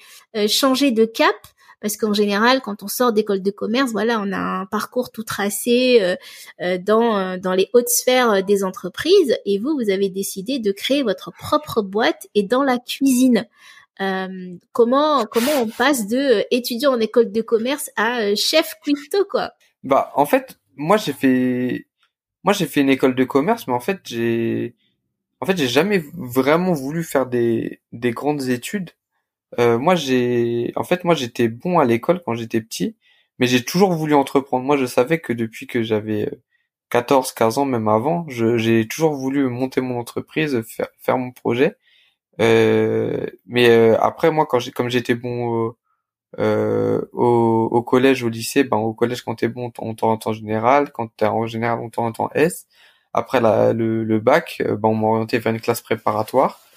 changer 0.47 0.91
de 0.91 1.05
cap 1.05 1.35
parce 1.81 1.97
qu'en 1.97 2.13
général, 2.13 2.61
quand 2.61 2.83
on 2.83 2.87
sort 2.87 3.11
d'école 3.11 3.41
de 3.41 3.51
commerce, 3.51 3.91
voilà, 3.91 4.21
on 4.21 4.31
a 4.31 4.37
un 4.37 4.65
parcours 4.67 5.11
tout 5.11 5.23
tracé 5.23 5.97
euh, 6.01 6.15
euh, 6.61 6.77
dans 6.77 7.17
euh, 7.17 7.37
dans 7.37 7.53
les 7.53 7.69
hautes 7.73 7.89
sphères 7.89 8.43
des 8.43 8.63
entreprises. 8.63 9.37
Et 9.45 9.57
vous, 9.57 9.73
vous 9.73 9.89
avez 9.89 10.09
décidé 10.09 10.59
de 10.59 10.71
créer 10.71 11.03
votre 11.03 11.31
propre 11.31 11.81
boîte 11.81 12.27
et 12.35 12.43
dans 12.43 12.63
la 12.63 12.77
cuisine. 12.77 13.47
comment 14.71 15.25
comment 15.25 15.51
on 15.61 15.67
passe 15.67 16.07
de 16.07 16.45
étudiant 16.51 16.93
en 16.93 16.99
école 16.99 17.31
de 17.31 17.41
commerce 17.41 17.91
à 17.95 18.33
chef 18.35 18.75
cuistot 18.83 19.25
quoi? 19.29 19.51
Bah 19.83 20.11
en 20.15 20.25
fait, 20.25 20.59
moi 20.75 20.97
j'ai 20.97 21.13
fait 21.13 21.87
moi 22.43 22.53
j'ai 22.53 22.67
fait 22.67 22.81
une 22.81 22.89
école 22.89 23.15
de 23.15 23.23
commerce, 23.23 23.67
mais 23.67 23.73
en 23.73 23.79
fait 23.79 23.99
j'ai 24.05 24.75
en 25.41 25.47
fait, 25.47 25.57
j'ai 25.57 25.67
jamais 25.67 26.03
vraiment 26.13 26.73
voulu 26.73 27.03
faire 27.03 27.25
des 27.25 27.81
des 27.91 28.11
grandes 28.11 28.49
études. 28.49 28.91
Euh, 29.59 29.77
moi, 29.77 29.95
j'ai, 29.95 30.71
en 30.75 30.83
fait, 30.83 31.03
moi, 31.03 31.15
j'étais 31.15 31.47
bon 31.49 31.79
à 31.79 31.85
l'école 31.85 32.21
quand 32.23 32.35
j'étais 32.35 32.61
petit, 32.61 32.95
mais 33.39 33.47
j'ai 33.47 33.63
toujours 33.63 33.93
voulu 33.93 34.13
entreprendre. 34.15 34.65
Moi, 34.65 34.77
je 34.77 34.85
savais 34.85 35.19
que 35.19 35.33
depuis 35.33 35.67
que 35.67 35.83
j'avais 35.83 36.29
14, 36.89 37.31
15 37.33 37.57
ans, 37.59 37.65
même 37.65 37.87
avant, 37.87 38.25
j'ai 38.29 38.87
toujours 38.87 39.13
voulu 39.15 39.49
monter 39.49 39.81
mon 39.81 39.99
entreprise, 39.99 40.61
faire, 40.63 40.87
faire 40.99 41.17
mon 41.17 41.31
projet. 41.31 41.77
Euh, 42.41 43.27
mais 43.47 43.69
euh, 43.69 43.97
après, 44.01 44.31
moi, 44.31 44.45
quand 44.47 44.59
j'ai, 44.59 44.71
comme 44.71 44.89
j'étais 44.89 45.15
bon 45.15 45.73
euh, 46.39 47.01
au, 47.13 47.67
au, 47.71 47.81
collège, 47.83 48.23
au 48.23 48.29
lycée, 48.29 48.63
ben 48.63 48.77
au 48.77 48.93
collège, 48.93 49.21
quand 49.23 49.35
t'es 49.35 49.47
bon, 49.49 49.71
on 49.79 49.95
t'oriente 49.95 50.27
en 50.27 50.33
général. 50.33 50.91
Quand 50.91 51.07
t'es 51.15 51.25
en 51.25 51.45
général, 51.47 51.79
on 51.79 51.89
t'oriente 51.89 52.19
en 52.19 52.29
S. 52.33 52.67
Après 53.13 53.41
la, 53.41 53.73
le, 53.73 54.03
le 54.03 54.19
bac, 54.19 54.61
euh, 54.65 54.77
ben 54.77 54.89
on 54.89 54.95
m'a 54.95 55.07
orienté 55.07 55.39
vers 55.39 55.53
une 55.53 55.59
classe 55.61 55.81
préparatoire 55.81 56.61
euh, 56.63 56.70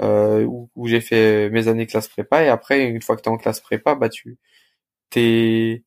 où, 0.00 0.70
où 0.74 0.88
j'ai 0.88 1.00
fait 1.00 1.50
mes 1.50 1.68
années 1.68 1.86
classe 1.86 2.08
prépa. 2.08 2.44
Et 2.44 2.48
après, 2.48 2.84
une 2.88 3.02
fois 3.02 3.16
que 3.16 3.22
t'es 3.22 3.30
en 3.30 3.38
classe 3.38 3.60
prépa, 3.60 3.94
bah 3.94 4.08
tu 4.08 4.38
t'es 5.10 5.84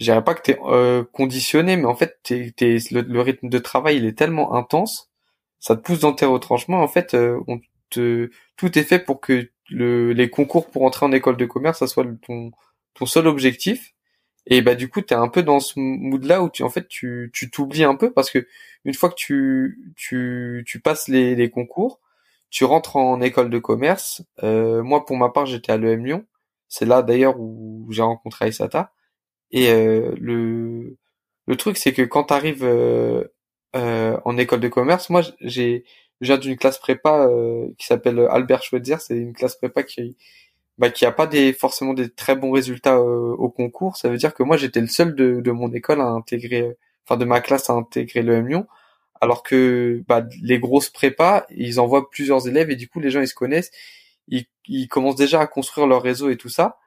je 0.00 0.04
dirais 0.06 0.24
pas 0.24 0.34
que 0.34 0.42
t'es 0.42 0.58
euh, 0.66 1.04
conditionné, 1.12 1.76
mais 1.76 1.86
en 1.86 1.96
fait, 1.96 2.18
t'es, 2.22 2.52
t'es, 2.56 2.78
le, 2.90 3.20
rythme 3.20 3.48
de 3.48 3.58
travail 3.58 3.96
il 3.96 4.04
est 4.06 4.18
tellement 4.18 4.54
intense, 4.54 5.10
ça 5.60 5.76
te 5.76 5.82
pousse 5.82 6.00
dans 6.00 6.12
tes 6.12 6.26
retranchements. 6.26 6.82
En 6.82 6.88
fait, 6.88 7.14
euh, 7.14 7.40
on 7.48 7.60
te, 7.90 8.30
tout 8.56 8.78
est 8.78 8.82
fait 8.82 8.98
pour 8.98 9.20
que 9.20 9.50
le, 9.70 10.12
les 10.12 10.30
concours 10.30 10.70
pour 10.70 10.84
entrer 10.84 11.06
en 11.06 11.12
école 11.12 11.36
de 11.36 11.46
commerce, 11.46 11.78
ça 11.78 11.86
soit 11.86 12.06
ton, 12.26 12.52
ton 12.94 13.06
seul 13.06 13.26
objectif. 13.26 13.94
Et 14.46 14.62
bah 14.62 14.74
du 14.76 14.88
coup, 14.88 15.00
t'es 15.02 15.14
un 15.14 15.28
peu 15.28 15.42
dans 15.42 15.60
ce 15.60 15.74
mood-là 15.78 16.42
où 16.42 16.50
tu, 16.50 16.62
en 16.62 16.70
fait, 16.70 16.88
tu, 16.88 17.30
tu 17.34 17.50
t'oublies 17.50 17.84
un 17.84 17.96
peu 17.96 18.12
parce 18.12 18.30
que 18.30 18.46
une 18.84 18.94
fois 18.94 19.10
que 19.10 19.16
tu, 19.16 19.92
tu, 19.96 20.64
tu 20.66 20.80
passes 20.80 21.08
les, 21.08 21.34
les 21.34 21.50
concours, 21.50 22.00
tu 22.50 22.64
rentres 22.64 22.96
en 22.96 23.20
école 23.20 23.50
de 23.50 23.58
commerce. 23.58 24.22
Euh, 24.42 24.82
moi, 24.82 25.04
pour 25.04 25.16
ma 25.16 25.30
part, 25.30 25.46
j'étais 25.46 25.72
à 25.72 25.76
l'EM 25.76 26.04
Lyon. 26.04 26.26
C'est 26.68 26.86
là 26.86 27.02
d'ailleurs 27.02 27.38
où 27.38 27.86
j'ai 27.90 28.02
rencontré 28.02 28.46
Aïsata. 28.46 28.92
Et 29.50 29.70
euh, 29.70 30.14
le 30.20 30.96
le 31.46 31.56
truc, 31.56 31.76
c'est 31.76 31.92
que 31.92 32.02
quand 32.02 32.24
tu 32.24 32.34
arrives 32.34 32.64
euh, 32.64 33.24
euh, 33.76 34.18
en 34.24 34.36
école 34.38 34.60
de 34.60 34.68
commerce, 34.68 35.10
moi, 35.10 35.22
j'ai 35.40 35.84
je 36.20 36.28
viens 36.28 36.38
d'une 36.38 36.56
classe 36.56 36.78
prépa 36.78 37.28
qui 37.78 37.86
s'appelle 37.86 38.20
Albert 38.30 38.62
Schweitzer. 38.62 39.00
C'est 39.00 39.16
une 39.18 39.34
classe 39.34 39.56
prépa 39.56 39.82
qui 39.82 40.16
bah, 40.78 40.90
qui 40.90 41.06
a 41.06 41.12
pas 41.12 41.26
des 41.26 41.52
forcément 41.52 41.94
des 41.94 42.10
très 42.10 42.36
bons 42.36 42.52
résultats 42.52 43.00
au 43.00 43.50
concours. 43.50 43.96
Ça 43.96 44.08
veut 44.08 44.16
dire 44.18 44.34
que 44.34 44.42
moi, 44.42 44.56
j'étais 44.56 44.80
le 44.80 44.88
seul 44.88 45.14
de, 45.14 45.40
de 45.40 45.50
mon 45.52 45.72
école 45.72 46.00
à 46.00 46.06
intégrer, 46.06 46.76
enfin 47.04 47.16
de 47.18 47.24
ma 47.26 47.40
classe 47.40 47.70
à 47.70 47.74
intégrer 47.74 48.22
le 48.22 48.40
Lyon 48.40 48.66
alors 49.20 49.42
que 49.42 50.02
bah, 50.08 50.26
les 50.42 50.58
grosses 50.58 50.90
prépas, 50.90 51.46
ils 51.50 51.80
envoient 51.80 52.10
plusieurs 52.10 52.48
élèves 52.48 52.70
et 52.70 52.76
du 52.76 52.88
coup 52.88 53.00
les 53.00 53.10
gens 53.10 53.20
ils 53.20 53.28
se 53.28 53.34
connaissent, 53.34 53.70
ils, 54.28 54.46
ils 54.66 54.88
commencent 54.88 55.16
déjà 55.16 55.40
à 55.40 55.46
construire 55.46 55.86
leur 55.86 56.02
réseau 56.02 56.30
et 56.30 56.36
tout 56.36 56.48
ça. 56.48 56.78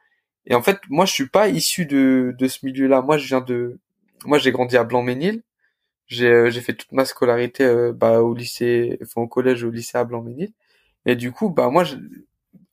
Et 0.45 0.55
en 0.55 0.61
fait, 0.61 0.79
moi, 0.89 1.05
je 1.05 1.13
suis 1.13 1.27
pas 1.27 1.47
issu 1.49 1.85
de, 1.85 2.35
de 2.37 2.47
ce 2.47 2.65
milieu-là. 2.65 3.01
Moi, 3.01 3.17
je 3.17 3.27
viens 3.27 3.41
de, 3.41 3.79
moi, 4.25 4.37
j'ai 4.39 4.51
grandi 4.51 4.77
à 4.77 4.83
Blanc-Ménil. 4.83 5.43
J'ai, 6.07 6.27
euh, 6.27 6.51
fait 6.51 6.73
toute 6.73 6.91
ma 6.91 7.05
scolarité 7.05 7.63
euh, 7.63 7.93
bah, 7.93 8.21
au 8.21 8.33
lycée, 8.33 8.97
enfin 9.03 9.21
au 9.21 9.27
collège, 9.27 9.63
au 9.63 9.69
lycée 9.71 9.97
à 9.97 10.03
Blanc-Ménil. 10.05 10.51
Et 11.05 11.15
du 11.15 11.31
coup, 11.31 11.49
bah 11.49 11.69
moi, 11.69 11.83
je, 11.83 11.97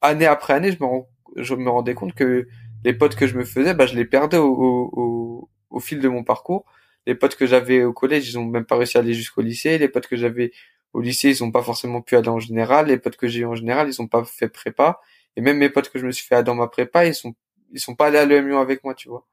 année 0.00 0.26
après 0.26 0.54
année, 0.54 0.72
je 0.72 0.82
me, 0.82 0.88
je 1.36 1.54
me 1.54 1.70
rendais 1.70 1.94
compte 1.94 2.14
que 2.14 2.48
les 2.84 2.94
potes 2.94 3.16
que 3.16 3.26
je 3.26 3.36
me 3.36 3.44
faisais, 3.44 3.74
bah 3.74 3.86
je 3.86 3.94
les 3.94 4.04
perdais 4.06 4.38
au, 4.38 4.54
au, 4.92 5.50
au, 5.70 5.80
fil 5.80 6.00
de 6.00 6.08
mon 6.08 6.24
parcours. 6.24 6.64
Les 7.06 7.14
potes 7.14 7.36
que 7.36 7.46
j'avais 7.46 7.84
au 7.84 7.92
collège, 7.92 8.28
ils 8.28 8.38
ont 8.38 8.44
même 8.44 8.64
pas 8.64 8.76
réussi 8.76 8.96
à 8.96 9.00
aller 9.00 9.14
jusqu'au 9.14 9.42
lycée. 9.42 9.78
Les 9.78 9.88
potes 9.88 10.06
que 10.06 10.16
j'avais 10.16 10.52
au 10.92 11.00
lycée, 11.00 11.30
ils 11.30 11.44
ont 11.44 11.52
pas 11.52 11.62
forcément 11.62 12.02
pu 12.02 12.16
aller 12.16 12.28
en 12.28 12.40
général. 12.40 12.86
Les 12.88 12.98
potes 12.98 13.16
que 13.16 13.28
j'ai 13.28 13.40
eu 13.40 13.46
en 13.46 13.54
général, 13.54 13.88
ils 13.88 14.02
ont 14.02 14.08
pas 14.08 14.24
fait 14.24 14.48
prépa. 14.48 15.00
Et 15.36 15.40
même 15.40 15.58
mes 15.58 15.70
potes 15.70 15.90
que 15.90 15.98
je 15.98 16.06
me 16.06 16.12
suis 16.12 16.26
fait 16.26 16.42
dans 16.42 16.54
ma 16.54 16.68
prépa, 16.68 17.06
ils 17.06 17.14
sont 17.14 17.34
ils 17.72 17.80
sont 17.80 17.94
pas 17.94 18.06
allés 18.06 18.18
à 18.18 18.24
l'EM 18.26 18.52
avec 18.54 18.84
moi, 18.84 18.94
tu 18.94 19.08
vois. 19.08 19.26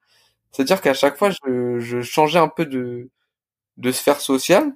C'est-à-dire 0.52 0.82
qu'à 0.82 0.94
chaque 0.94 1.18
fois, 1.18 1.30
je, 1.32 1.80
je 1.80 2.02
changeais 2.02 2.40
un 2.40 2.48
peu 2.48 2.66
de, 2.66 3.10
de 3.78 3.92
sphère 3.92 4.22
sociale. 4.22 4.74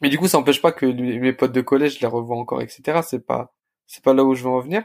Mais 0.00 0.08
du 0.10 0.18
coup, 0.18 0.28
ça 0.28 0.38
n'empêche 0.38 0.62
pas 0.62 0.72
que 0.72 0.86
mes 0.86 1.32
potes 1.32 1.52
de 1.52 1.60
collège, 1.60 1.96
je 1.96 2.00
les 2.00 2.06
revois 2.08 2.36
encore, 2.36 2.62
etc. 2.62 3.00
C'est 3.08 3.24
pas, 3.26 3.54
c'est 3.86 4.02
pas 4.04 4.14
là 4.14 4.24
où 4.24 4.34
je 4.34 4.42
veux 4.44 4.50
en 4.50 4.60
venir. 4.60 4.84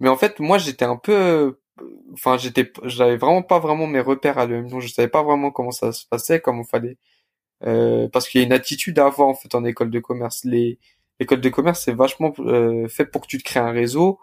Mais 0.00 0.08
en 0.08 0.16
fait, 0.16 0.40
moi, 0.40 0.58
j'étais 0.58 0.84
un 0.84 0.96
peu, 0.96 1.60
enfin, 2.12 2.38
j'étais, 2.38 2.72
j'avais 2.84 3.16
vraiment 3.16 3.42
pas 3.42 3.58
vraiment 3.58 3.86
mes 3.86 4.00
repères 4.00 4.38
à 4.38 4.46
l'EM. 4.46 4.68
Je 4.80 4.88
savais 4.88 5.08
pas 5.08 5.22
vraiment 5.22 5.50
comment 5.50 5.70
ça 5.72 5.92
se 5.92 6.06
passait, 6.06 6.40
comment 6.40 6.64
fallait, 6.64 6.98
euh, 7.64 8.08
parce 8.08 8.28
qu'il 8.28 8.40
y 8.40 8.44
a 8.44 8.46
une 8.46 8.52
attitude 8.52 8.98
à 8.98 9.06
avoir, 9.06 9.28
en 9.28 9.34
fait, 9.34 9.54
en 9.54 9.64
école 9.64 9.90
de 9.90 10.00
commerce. 10.00 10.44
Les, 10.44 10.78
l'école 11.20 11.40
de 11.40 11.48
commerce, 11.50 11.84
c'est 11.84 11.92
vachement 11.94 12.32
euh, 12.40 12.88
fait 12.88 13.06
pour 13.06 13.22
que 13.22 13.26
tu 13.28 13.38
te 13.38 13.44
crées 13.44 13.60
un 13.60 13.72
réseau, 13.72 14.20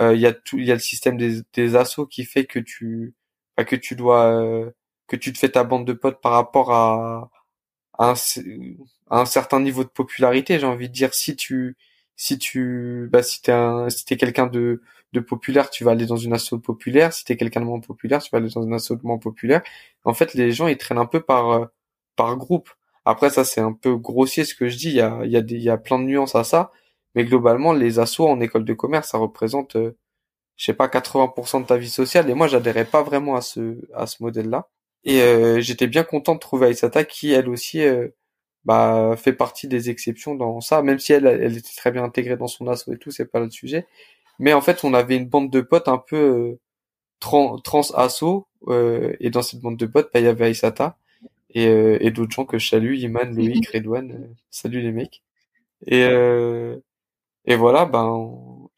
euh, 0.00 0.14
il 0.14 0.20
y 0.20 0.26
a 0.26 0.32
tout, 0.32 0.58
il 0.58 0.66
y 0.66 0.70
a 0.72 0.74
le 0.74 0.80
système 0.80 1.16
des, 1.16 1.42
des 1.54 1.76
assos 1.76 2.06
qui 2.06 2.24
fait 2.24 2.46
que 2.46 2.58
tu, 2.60 3.14
que 3.66 3.76
tu 3.76 3.96
dois, 3.96 4.26
euh, 4.26 4.70
que 5.08 5.16
tu 5.16 5.32
te 5.32 5.38
fais 5.38 5.50
ta 5.50 5.64
bande 5.64 5.86
de 5.86 5.92
potes 5.92 6.20
par 6.20 6.32
rapport 6.32 6.72
à, 6.72 7.30
à 7.98 8.10
un, 8.12 8.14
un 9.10 9.24
certain 9.26 9.60
niveau 9.60 9.84
de 9.84 9.88
popularité. 9.88 10.58
J'ai 10.58 10.66
envie 10.66 10.88
de 10.88 10.94
dire 10.94 11.14
si 11.14 11.36
tu, 11.36 11.76
si 12.16 12.38
tu, 12.38 13.08
bah 13.12 13.22
si 13.22 13.42
t'es 13.42 13.52
si 13.90 14.04
t'es 14.04 14.16
quelqu'un 14.16 14.46
de 14.46 14.82
de 15.12 15.20
populaire, 15.20 15.70
tu 15.70 15.84
vas 15.84 15.92
aller 15.92 16.06
dans 16.06 16.16
une 16.16 16.32
asso 16.34 16.54
populaire. 16.62 17.12
Si 17.12 17.24
t'es 17.24 17.36
quelqu'un 17.36 17.60
de 17.60 17.66
moins 17.66 17.80
populaire, 17.80 18.22
tu 18.22 18.30
vas 18.30 18.38
aller 18.38 18.50
dans 18.50 18.62
une 18.62 18.74
asso 18.74 18.92
moins 19.02 19.18
populaire. 19.18 19.62
En 20.04 20.14
fait, 20.14 20.34
les 20.34 20.52
gens 20.52 20.68
ils 20.68 20.76
traînent 20.78 20.98
un 20.98 21.06
peu 21.06 21.20
par 21.20 21.50
euh, 21.52 21.66
par 22.16 22.36
groupe. 22.36 22.70
Après 23.04 23.30
ça 23.30 23.44
c'est 23.44 23.60
un 23.60 23.72
peu 23.72 23.96
grossier 23.96 24.44
ce 24.44 24.54
que 24.54 24.68
je 24.68 24.76
dis. 24.76 24.90
Il 24.90 24.96
y 24.96 25.00
a 25.00 25.20
il 25.24 25.30
y 25.30 25.36
a 25.36 25.42
des, 25.42 25.56
il 25.56 25.62
y 25.62 25.70
a 25.70 25.78
plein 25.78 25.98
de 25.98 26.04
nuances 26.04 26.34
à 26.34 26.44
ça. 26.44 26.72
Mais 27.14 27.24
globalement, 27.24 27.72
les 27.72 27.98
assos 27.98 28.26
en 28.28 28.40
école 28.40 28.64
de 28.64 28.74
commerce, 28.74 29.08
ça 29.10 29.18
représente, 29.18 29.76
euh, 29.76 29.96
je 30.56 30.66
sais 30.66 30.74
pas, 30.74 30.88
80% 30.88 31.62
de 31.62 31.66
ta 31.66 31.76
vie 31.76 31.90
sociale. 31.90 32.30
Et 32.30 32.34
moi, 32.34 32.48
j'adhérais 32.48 32.84
pas 32.84 33.02
vraiment 33.02 33.36
à 33.36 33.40
ce 33.42 33.78
à 33.94 34.06
ce 34.06 34.22
modèle-là. 34.22 34.68
Et 35.04 35.22
euh, 35.22 35.60
j'étais 35.60 35.86
bien 35.88 36.04
content 36.04 36.34
de 36.34 36.40
trouver 36.40 36.66
Aïsata 36.68 37.04
qui, 37.04 37.32
elle 37.32 37.48
aussi, 37.48 37.82
euh, 37.82 38.08
bah, 38.64 39.14
fait 39.16 39.32
partie 39.32 39.68
des 39.68 39.90
exceptions 39.90 40.34
dans 40.34 40.60
ça. 40.60 40.82
Même 40.82 40.98
si 40.98 41.12
elle, 41.12 41.26
elle 41.26 41.56
était 41.56 41.74
très 41.76 41.90
bien 41.92 42.04
intégrée 42.04 42.36
dans 42.36 42.48
son 42.48 42.68
asso 42.68 42.88
et 42.92 42.98
tout, 42.98 43.10
c'est 43.10 43.26
pas 43.26 43.40
le 43.40 43.50
sujet. 43.50 43.86
Mais 44.40 44.52
en 44.54 44.60
fait, 44.60 44.84
on 44.84 44.94
avait 44.94 45.16
une 45.16 45.28
bande 45.28 45.50
de 45.50 45.60
potes 45.60 45.88
un 45.88 45.98
peu 45.98 46.58
trans, 47.20 47.58
trans 47.58 47.82
asso. 47.94 48.46
et 49.20 49.30
dans 49.30 49.42
cette 49.42 49.60
bande 49.60 49.76
de 49.76 49.86
potes, 49.86 50.10
bah, 50.12 50.20
il 50.20 50.24
y 50.26 50.28
avait 50.28 50.46
Aïsata 50.46 50.96
et, 51.50 51.64
et 52.00 52.10
d'autres 52.10 52.32
gens 52.32 52.44
que 52.46 52.58
je 52.58 52.68
salue, 52.68 52.96
Iman, 52.98 53.34
Loïc, 53.34 53.68
Redouane. 53.74 54.34
salut 54.50 54.80
les 54.82 54.92
mecs. 54.92 55.22
Et 55.86 56.04
et 57.46 57.56
voilà, 57.56 57.84
ben, 57.86 58.68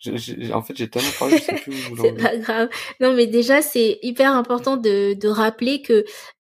en 0.53 0.63
fait, 0.63 0.77
j'ai 0.77 0.89
tellement 0.89 1.11
parlé, 1.19 1.39
je 1.39 1.43
sais 1.45 1.55
plus 1.55 1.75
où 1.91 1.97
C'est 2.01 2.13
pas 2.13 2.37
grave. 2.37 2.69
Non, 3.01 3.15
mais 3.15 3.27
déjà, 3.27 3.63
c'est 3.63 3.99
hyper 4.03 4.33
important 4.33 4.77
de, 4.77 5.15
de 5.15 5.29
rappeler 5.29 5.83
que, 5.83 5.93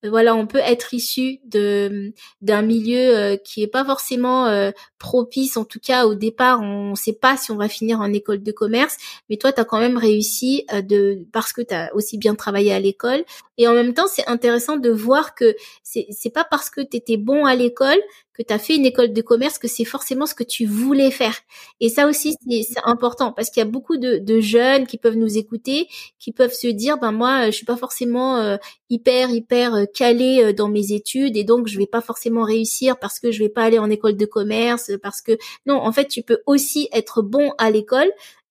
euh, 0.04 0.10
voilà, 0.10 0.34
on 0.34 0.46
peut 0.46 0.58
être 0.58 0.94
issu 0.94 1.38
de 1.44 2.12
d'un 2.40 2.62
milieu 2.62 3.16
euh, 3.16 3.36
qui 3.36 3.62
est 3.62 3.68
pas 3.68 3.84
forcément 3.84 4.46
euh, 4.46 4.70
propice. 4.98 5.56
En 5.56 5.64
tout 5.64 5.80
cas, 5.80 6.06
au 6.06 6.14
départ, 6.14 6.60
on 6.60 6.94
sait 6.94 7.12
pas 7.12 7.36
si 7.36 7.52
on 7.52 7.56
va 7.56 7.68
finir 7.68 8.00
en 8.00 8.12
école 8.12 8.42
de 8.42 8.52
commerce, 8.52 8.96
mais 9.30 9.36
toi, 9.36 9.52
tu 9.52 9.60
as 9.60 9.64
quand 9.64 9.78
même 9.78 9.96
réussi 9.96 10.66
de 10.72 11.20
parce 11.32 11.52
que 11.52 11.62
tu 11.62 11.74
as 11.74 11.94
aussi 11.94 12.18
bien 12.18 12.34
travaillé 12.34 12.72
à 12.72 12.80
l'école. 12.80 13.24
Et 13.58 13.68
en 13.68 13.74
même 13.74 13.94
temps, 13.94 14.06
c'est 14.08 14.26
intéressant 14.26 14.76
de 14.76 14.90
voir 14.90 15.34
que 15.34 15.54
c'est 15.82 16.06
c'est 16.10 16.30
pas 16.32 16.44
parce 16.44 16.70
que 16.70 16.80
tu 16.80 16.96
étais 16.96 17.16
bon 17.16 17.44
à 17.44 17.54
l'école 17.54 18.00
que 18.34 18.42
tu 18.42 18.52
as 18.52 18.58
fait 18.58 18.76
une 18.76 18.86
école 18.86 19.12
de 19.12 19.22
commerce, 19.22 19.58
que 19.58 19.68
c'est 19.68 19.84
forcément 19.84 20.26
ce 20.26 20.34
que 20.34 20.44
tu 20.44 20.64
voulais 20.66 21.10
faire. 21.10 21.36
Et 21.80 21.88
ça 21.88 22.06
aussi, 22.06 22.36
c'est 22.48 22.80
important 22.84 23.32
parce 23.32 23.50
qu'il 23.52 23.60
y 23.60 23.66
a 23.66 23.70
beaucoup 23.70 23.96
de, 23.96 24.40
jeunes 24.40 24.86
qui 24.86 24.98
peuvent 24.98 25.16
nous 25.16 25.38
écouter, 25.38 25.88
qui 26.18 26.32
peuvent 26.32 26.52
se 26.52 26.66
dire, 26.66 26.98
ben 26.98 27.12
moi, 27.12 27.46
je 27.46 27.50
suis 27.52 27.66
pas 27.66 27.76
forcément 27.76 28.38
euh, 28.38 28.56
hyper 28.90 29.30
hyper 29.30 29.74
euh, 29.74 29.84
calé 29.84 30.42
euh, 30.42 30.52
dans 30.52 30.68
mes 30.68 30.92
études 30.92 31.36
et 31.36 31.44
donc 31.44 31.68
je 31.68 31.78
vais 31.78 31.86
pas 31.86 32.00
forcément 32.00 32.42
réussir 32.42 32.98
parce 32.98 33.20
que 33.20 33.30
je 33.30 33.38
vais 33.38 33.48
pas 33.48 33.62
aller 33.62 33.78
en 33.78 33.90
école 33.90 34.16
de 34.16 34.26
commerce, 34.26 34.90
parce 35.02 35.20
que 35.20 35.38
non, 35.66 35.76
en 35.76 35.92
fait, 35.92 36.08
tu 36.08 36.22
peux 36.22 36.40
aussi 36.46 36.88
être 36.92 37.22
bon 37.22 37.52
à 37.58 37.70
l'école 37.70 38.10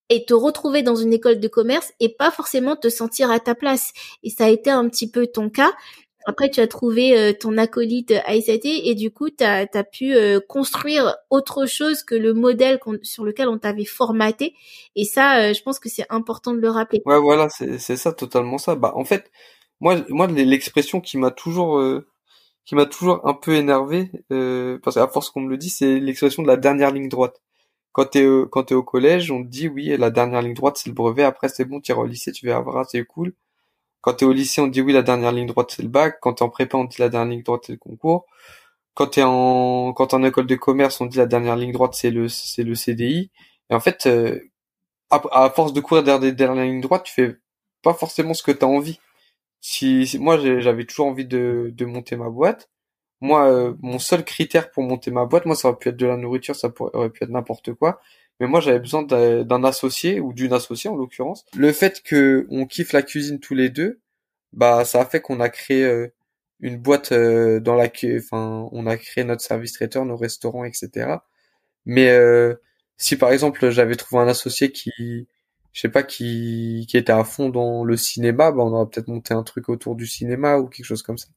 et 0.09 0.25
te 0.25 0.33
retrouver 0.33 0.83
dans 0.83 0.95
une 0.95 1.13
école 1.13 1.39
de 1.39 1.47
commerce 1.47 1.93
et 1.99 2.09
pas 2.09 2.31
forcément 2.31 2.75
te 2.75 2.89
sentir 2.89 3.31
à 3.31 3.39
ta 3.39 3.55
place. 3.55 3.93
Et 4.23 4.29
ça 4.29 4.45
a 4.45 4.49
été 4.49 4.69
un 4.69 4.87
petit 4.89 5.09
peu 5.09 5.27
ton 5.27 5.49
cas. 5.49 5.71
Après, 6.25 6.49
tu 6.49 6.59
as 6.59 6.67
trouvé 6.67 7.17
euh, 7.17 7.33
ton 7.33 7.57
acolyte 7.57 8.11
ASAT 8.25 8.65
et 8.65 8.95
du 8.95 9.11
coup, 9.11 9.29
tu 9.29 9.43
as, 9.43 9.65
pu 9.83 10.13
euh, 10.15 10.39
construire 10.39 11.15
autre 11.29 11.65
chose 11.65 12.03
que 12.03 12.15
le 12.15 12.33
modèle 12.33 12.79
sur 13.01 13.23
lequel 13.23 13.47
on 13.47 13.57
t'avait 13.57 13.85
formaté. 13.85 14.55
Et 14.95 15.03
ça, 15.05 15.39
euh, 15.39 15.53
je 15.53 15.61
pense 15.63 15.79
que 15.79 15.89
c'est 15.89 16.05
important 16.09 16.53
de 16.53 16.59
le 16.59 16.69
rappeler. 16.69 17.01
Ouais, 17.05 17.19
voilà, 17.19 17.49
c'est 17.49 17.97
ça, 17.97 18.13
totalement 18.13 18.57
ça. 18.57 18.75
Bah, 18.75 18.93
en 18.95 19.05
fait, 19.05 19.31
moi, 19.79 19.97
moi, 20.09 20.27
l'expression 20.27 21.01
qui 21.01 21.17
m'a 21.17 21.31
toujours, 21.31 21.81
qui 22.65 22.75
m'a 22.75 22.85
toujours 22.85 23.27
un 23.27 23.33
peu 23.33 23.55
énervé, 23.55 24.11
parce 24.83 24.95
qu'à 24.95 25.07
force 25.07 25.29
qu'on 25.31 25.41
me 25.41 25.49
le 25.49 25.57
dit, 25.57 25.69
c'est 25.69 25.99
l'expression 25.99 26.43
de 26.43 26.47
la 26.47 26.57
dernière 26.57 26.91
ligne 26.91 27.09
droite. 27.09 27.41
Quand 27.93 28.05
t'es 28.05 28.25
quand 28.51 28.63
t'es 28.63 28.75
au 28.75 28.83
collège, 28.83 29.31
on 29.31 29.43
te 29.43 29.49
dit 29.49 29.67
oui, 29.67 29.97
la 29.97 30.11
dernière 30.11 30.41
ligne 30.41 30.53
droite 30.53 30.77
c'est 30.77 30.89
le 30.89 30.95
brevet. 30.95 31.23
Après 31.23 31.49
c'est 31.49 31.65
bon, 31.65 31.81
tu 31.81 31.91
au 31.93 32.05
lycée, 32.05 32.31
tu 32.31 32.47
vas 32.47 32.57
avoir, 32.57 32.89
c'est 32.89 33.03
cool. 33.03 33.33
Quand 34.01 34.13
t'es 34.15 34.25
au 34.25 34.33
lycée, 34.33 34.61
on 34.61 34.67
dit 34.67 34.81
oui, 34.81 34.93
la 34.93 35.03
dernière 35.03 35.31
ligne 35.31 35.47
droite 35.47 35.73
c'est 35.75 35.83
le 35.83 35.89
bac. 35.89 36.17
Quand 36.21 36.33
t'es 36.35 36.43
en 36.43 36.49
prépa, 36.49 36.77
on 36.77 36.85
dit 36.85 36.97
la 36.99 37.09
dernière 37.09 37.31
ligne 37.31 37.43
droite 37.43 37.63
c'est 37.65 37.73
le 37.73 37.77
concours. 37.79 38.25
quand 38.95 39.07
t'es 39.07 39.23
en 39.23 39.93
quand 39.93 40.07
t'es 40.07 40.15
en 40.15 40.23
école 40.23 40.47
de 40.47 40.55
commerce, 40.55 41.01
on 41.01 41.05
dit 41.07 41.17
la 41.17 41.27
dernière 41.27 41.55
ligne 41.57 41.71
droite 41.73 41.93
c'est 41.95 42.11
le 42.11 42.27
CDI. 42.75 43.31
Et 43.69 43.75
en 43.75 43.79
fait, 43.79 44.07
euh, 44.07 44.39
à, 45.11 45.49
force 45.51 45.73
de 45.73 45.81
courir 45.81 46.03
derrière 46.03 46.21
des 46.21 46.33
dernières 46.33 46.65
lignes 46.65 46.81
droites, 46.81 47.03
tu 47.05 47.13
fais 47.13 47.37
pas 47.83 47.93
forcément 47.93 48.33
ce 48.33 48.43
que 48.43 48.51
t'as 48.51 48.67
envie. 48.67 48.99
Si, 49.61 50.17
moi 50.19 50.37
j'avais 50.39 50.85
toujours 50.85 51.07
envie 51.07 51.25
de 51.25 51.85
monter 51.85 52.15
ma 52.17 52.29
boîte. 52.29 52.69
Moi, 53.21 53.45
euh, 53.47 53.75
mon 53.81 53.99
seul 53.99 54.25
critère 54.25 54.71
pour 54.71 54.83
monter 54.83 55.11
ma 55.11 55.25
boîte, 55.25 55.45
moi 55.45 55.55
ça 55.55 55.69
aurait 55.69 55.77
pu 55.77 55.89
être 55.89 55.97
de 55.97 56.07
la 56.07 56.17
nourriture, 56.17 56.55
ça 56.55 56.71
aurait 56.79 57.11
pu 57.11 57.23
être 57.23 57.29
n'importe 57.29 57.73
quoi. 57.73 58.01
Mais 58.41 58.47
moi 58.47 58.59
j'avais 58.59 58.79
besoin 58.79 59.03
d'un 59.03 59.63
associé 59.63 60.19
ou 60.19 60.33
d'une 60.33 60.51
associée 60.51 60.89
en 60.89 60.95
l'occurrence. 60.95 61.45
Le 61.55 61.71
fait 61.71 62.01
que 62.01 62.47
on 62.49 62.65
kiffe 62.65 62.91
la 62.91 63.03
cuisine 63.03 63.39
tous 63.39 63.53
les 63.53 63.69
deux, 63.69 64.01
bah 64.51 64.83
ça 64.83 65.01
a 65.01 65.05
fait 65.05 65.21
qu'on 65.21 65.39
a 65.39 65.49
créé 65.49 65.85
euh, 65.85 66.07
une 66.59 66.77
boîte 66.77 67.11
euh, 67.11 67.59
dans 67.59 67.75
laquelle, 67.75 68.19
enfin, 68.19 68.67
on 68.71 68.87
a 68.87 68.97
créé 68.97 69.23
notre 69.25 69.43
service 69.43 69.73
traiteur, 69.73 70.05
nos 70.05 70.17
restaurants, 70.17 70.65
etc. 70.65 71.17
Mais 71.85 72.09
euh, 72.09 72.55
si 72.97 73.15
par 73.15 73.31
exemple 73.31 73.69
j'avais 73.69 73.95
trouvé 73.95 74.23
un 74.23 74.27
associé 74.27 74.71
qui, 74.71 75.27
je 75.73 75.81
sais 75.81 75.89
pas, 75.89 76.01
qui, 76.03 76.87
qui 76.89 76.97
était 76.97 77.11
à 77.13 77.23
fond 77.23 77.49
dans 77.49 77.83
le 77.83 77.95
cinéma, 77.95 78.51
bah 78.51 78.63
on 78.63 78.73
aurait 78.73 78.89
peut-être 78.89 79.07
monté 79.07 79.35
un 79.35 79.43
truc 79.43 79.69
autour 79.69 79.95
du 79.95 80.07
cinéma 80.07 80.57
ou 80.57 80.67
quelque 80.67 80.85
chose 80.85 81.03
comme 81.03 81.19
ça. 81.19 81.27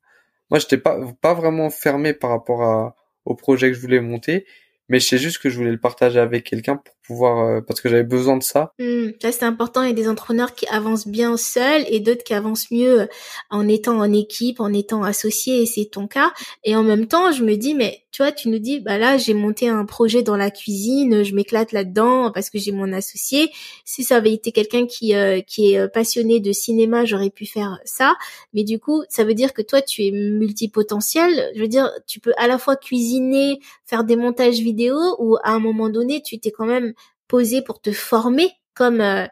Moi, 0.50 0.58
j'étais 0.58 0.78
pas 0.78 0.98
pas 1.20 1.34
vraiment 1.34 1.68
fermé 1.70 2.14
par 2.14 2.30
rapport 2.30 2.62
à, 2.62 2.96
au 3.26 3.34
projet 3.34 3.68
que 3.68 3.74
je 3.76 3.80
voulais 3.82 4.00
monter, 4.00 4.46
mais 4.88 5.00
je 5.00 5.06
sais 5.06 5.18
juste 5.18 5.38
que 5.38 5.50
je 5.50 5.56
voulais 5.58 5.72
le 5.72 5.80
partager 5.80 6.18
avec 6.20 6.44
quelqu'un 6.44 6.76
pour 6.76 6.93
pouvoir 7.06 7.46
euh, 7.46 7.60
parce 7.60 7.80
que 7.80 7.88
j'avais 7.88 8.02
besoin 8.02 8.36
de 8.36 8.42
ça. 8.42 8.72
Mmh, 8.78 9.10
ça 9.20 9.32
c'est 9.32 9.44
important. 9.44 9.82
Il 9.82 9.88
y 9.88 9.92
a 9.92 9.94
des 9.94 10.08
entrepreneurs 10.08 10.54
qui 10.54 10.66
avancent 10.66 11.06
bien 11.06 11.36
seuls 11.36 11.84
et 11.88 12.00
d'autres 12.00 12.24
qui 12.24 12.34
avancent 12.34 12.70
mieux 12.70 13.08
en 13.50 13.68
étant 13.68 13.98
en 13.98 14.12
équipe, 14.12 14.60
en 14.60 14.72
étant 14.72 15.02
associés. 15.02 15.62
Et 15.62 15.66
c'est 15.66 15.86
ton 15.86 16.06
cas. 16.06 16.32
Et 16.64 16.74
en 16.76 16.82
même 16.82 17.06
temps, 17.06 17.32
je 17.32 17.44
me 17.44 17.56
dis 17.56 17.74
mais 17.74 18.04
tu 18.14 18.22
vois, 18.22 18.30
tu 18.30 18.48
nous 18.48 18.60
dis, 18.60 18.78
bah 18.78 18.96
là, 18.96 19.16
j'ai 19.16 19.34
monté 19.34 19.68
un 19.68 19.84
projet 19.84 20.22
dans 20.22 20.36
la 20.36 20.52
cuisine, 20.52 21.24
je 21.24 21.34
m'éclate 21.34 21.72
là-dedans 21.72 22.30
parce 22.30 22.48
que 22.48 22.60
j'ai 22.60 22.70
mon 22.70 22.92
associé. 22.92 23.50
Si 23.84 24.04
ça 24.04 24.18
avait 24.18 24.32
été 24.32 24.52
quelqu'un 24.52 24.86
qui 24.86 25.16
euh, 25.16 25.40
qui 25.40 25.72
est 25.72 25.80
euh, 25.80 25.88
passionné 25.88 26.38
de 26.38 26.52
cinéma, 26.52 27.04
j'aurais 27.04 27.30
pu 27.30 27.44
faire 27.44 27.80
ça. 27.84 28.14
Mais 28.52 28.62
du 28.62 28.78
coup, 28.78 29.02
ça 29.08 29.24
veut 29.24 29.34
dire 29.34 29.52
que 29.52 29.62
toi, 29.62 29.82
tu 29.82 30.04
es 30.04 30.12
multipotentiel. 30.12 31.50
Je 31.56 31.60
veux 31.60 31.66
dire, 31.66 31.90
tu 32.06 32.20
peux 32.20 32.32
à 32.36 32.46
la 32.46 32.56
fois 32.56 32.76
cuisiner, 32.76 33.58
faire 33.84 34.04
des 34.04 34.14
montages 34.14 34.60
vidéo, 34.60 34.96
ou 35.18 35.36
à 35.42 35.50
un 35.50 35.58
moment 35.58 35.88
donné, 35.88 36.22
tu 36.22 36.38
t'es 36.38 36.52
quand 36.52 36.66
même 36.66 36.93
posé 37.28 37.62
pour 37.62 37.80
te 37.80 37.92
former 37.92 38.50
comme 38.74 39.00
euh, 39.00 39.26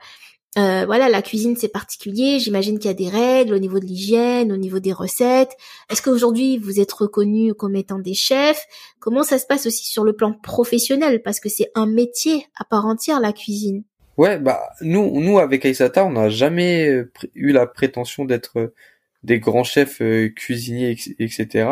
euh, 0.59 0.85
voilà, 0.85 1.09
la 1.09 1.23
cuisine 1.23 1.57
c'est 1.57 1.69
particulier. 1.69 2.39
J'imagine 2.39 2.79
qu'il 2.79 2.91
y 2.91 2.91
a 2.91 2.95
des 2.95 3.09
règles 3.09 3.55
au 3.55 3.59
niveau 3.59 3.81
de 3.81 3.87
l'hygiène, 3.87 4.53
au 4.53 4.59
niveau 4.59 4.81
des 4.81 4.93
recettes. 4.93 5.57
Est-ce 5.91 6.03
qu'aujourd'hui 6.03 6.59
vous 6.59 6.79
êtes 6.79 6.93
reconnu 6.93 7.55
comme 7.55 7.75
étant 7.75 7.99
des 7.99 8.15
chefs? 8.15 8.67
Comment 9.01 9.23
ça 9.23 9.39
se 9.39 9.47
passe 9.47 9.67
aussi 9.67 9.87
sur 9.87 10.05
le 10.05 10.13
plan 10.13 10.33
professionnel? 10.33 11.23
Parce 11.23 11.41
que 11.41 11.49
c'est 11.49 11.71
un 11.75 11.87
métier 11.87 12.47
à 12.57 12.65
part 12.65 12.87
entière 12.87 13.21
la 13.21 13.33
cuisine. 13.33 13.85
Ouais, 14.19 14.39
bah 14.39 14.61
nous, 14.83 15.21
nous 15.23 15.39
avec 15.39 15.65
Aïsata, 15.65 16.05
on 16.05 16.13
n'a 16.13 16.29
jamais 16.29 16.87
euh, 16.87 17.11
eu 17.35 17.53
la 17.53 17.67
prétention 17.67 18.27
d'être 18.27 18.59
euh, 18.59 18.75
des 19.23 19.39
grands 19.39 19.65
chefs 19.65 20.03
cuisiniers, 20.35 20.99
etc. 21.21 21.69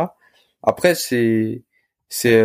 Après, 0.63 0.95
c'est, 0.95 1.65
c'est, 2.09 2.41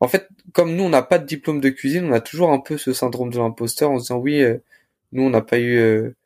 en 0.00 0.08
fait, 0.08 0.28
comme 0.52 0.74
nous, 0.76 0.84
on 0.84 0.88
n'a 0.88 1.02
pas 1.02 1.18
de 1.18 1.26
diplôme 1.26 1.60
de 1.60 1.70
cuisine, 1.70 2.06
on 2.06 2.12
a 2.12 2.20
toujours 2.20 2.50
un 2.52 2.60
peu 2.60 2.78
ce 2.78 2.92
syndrome 2.92 3.30
de 3.30 3.38
l'imposteur 3.38 3.90
en 3.90 3.98
se 3.98 4.04
disant 4.04 4.18
oui 4.18 4.42
nous, 5.12 5.22
on 5.24 5.30
n'a 5.30 5.42
pas 5.42 5.58
eu, 5.58 5.76
euh, 5.78 6.16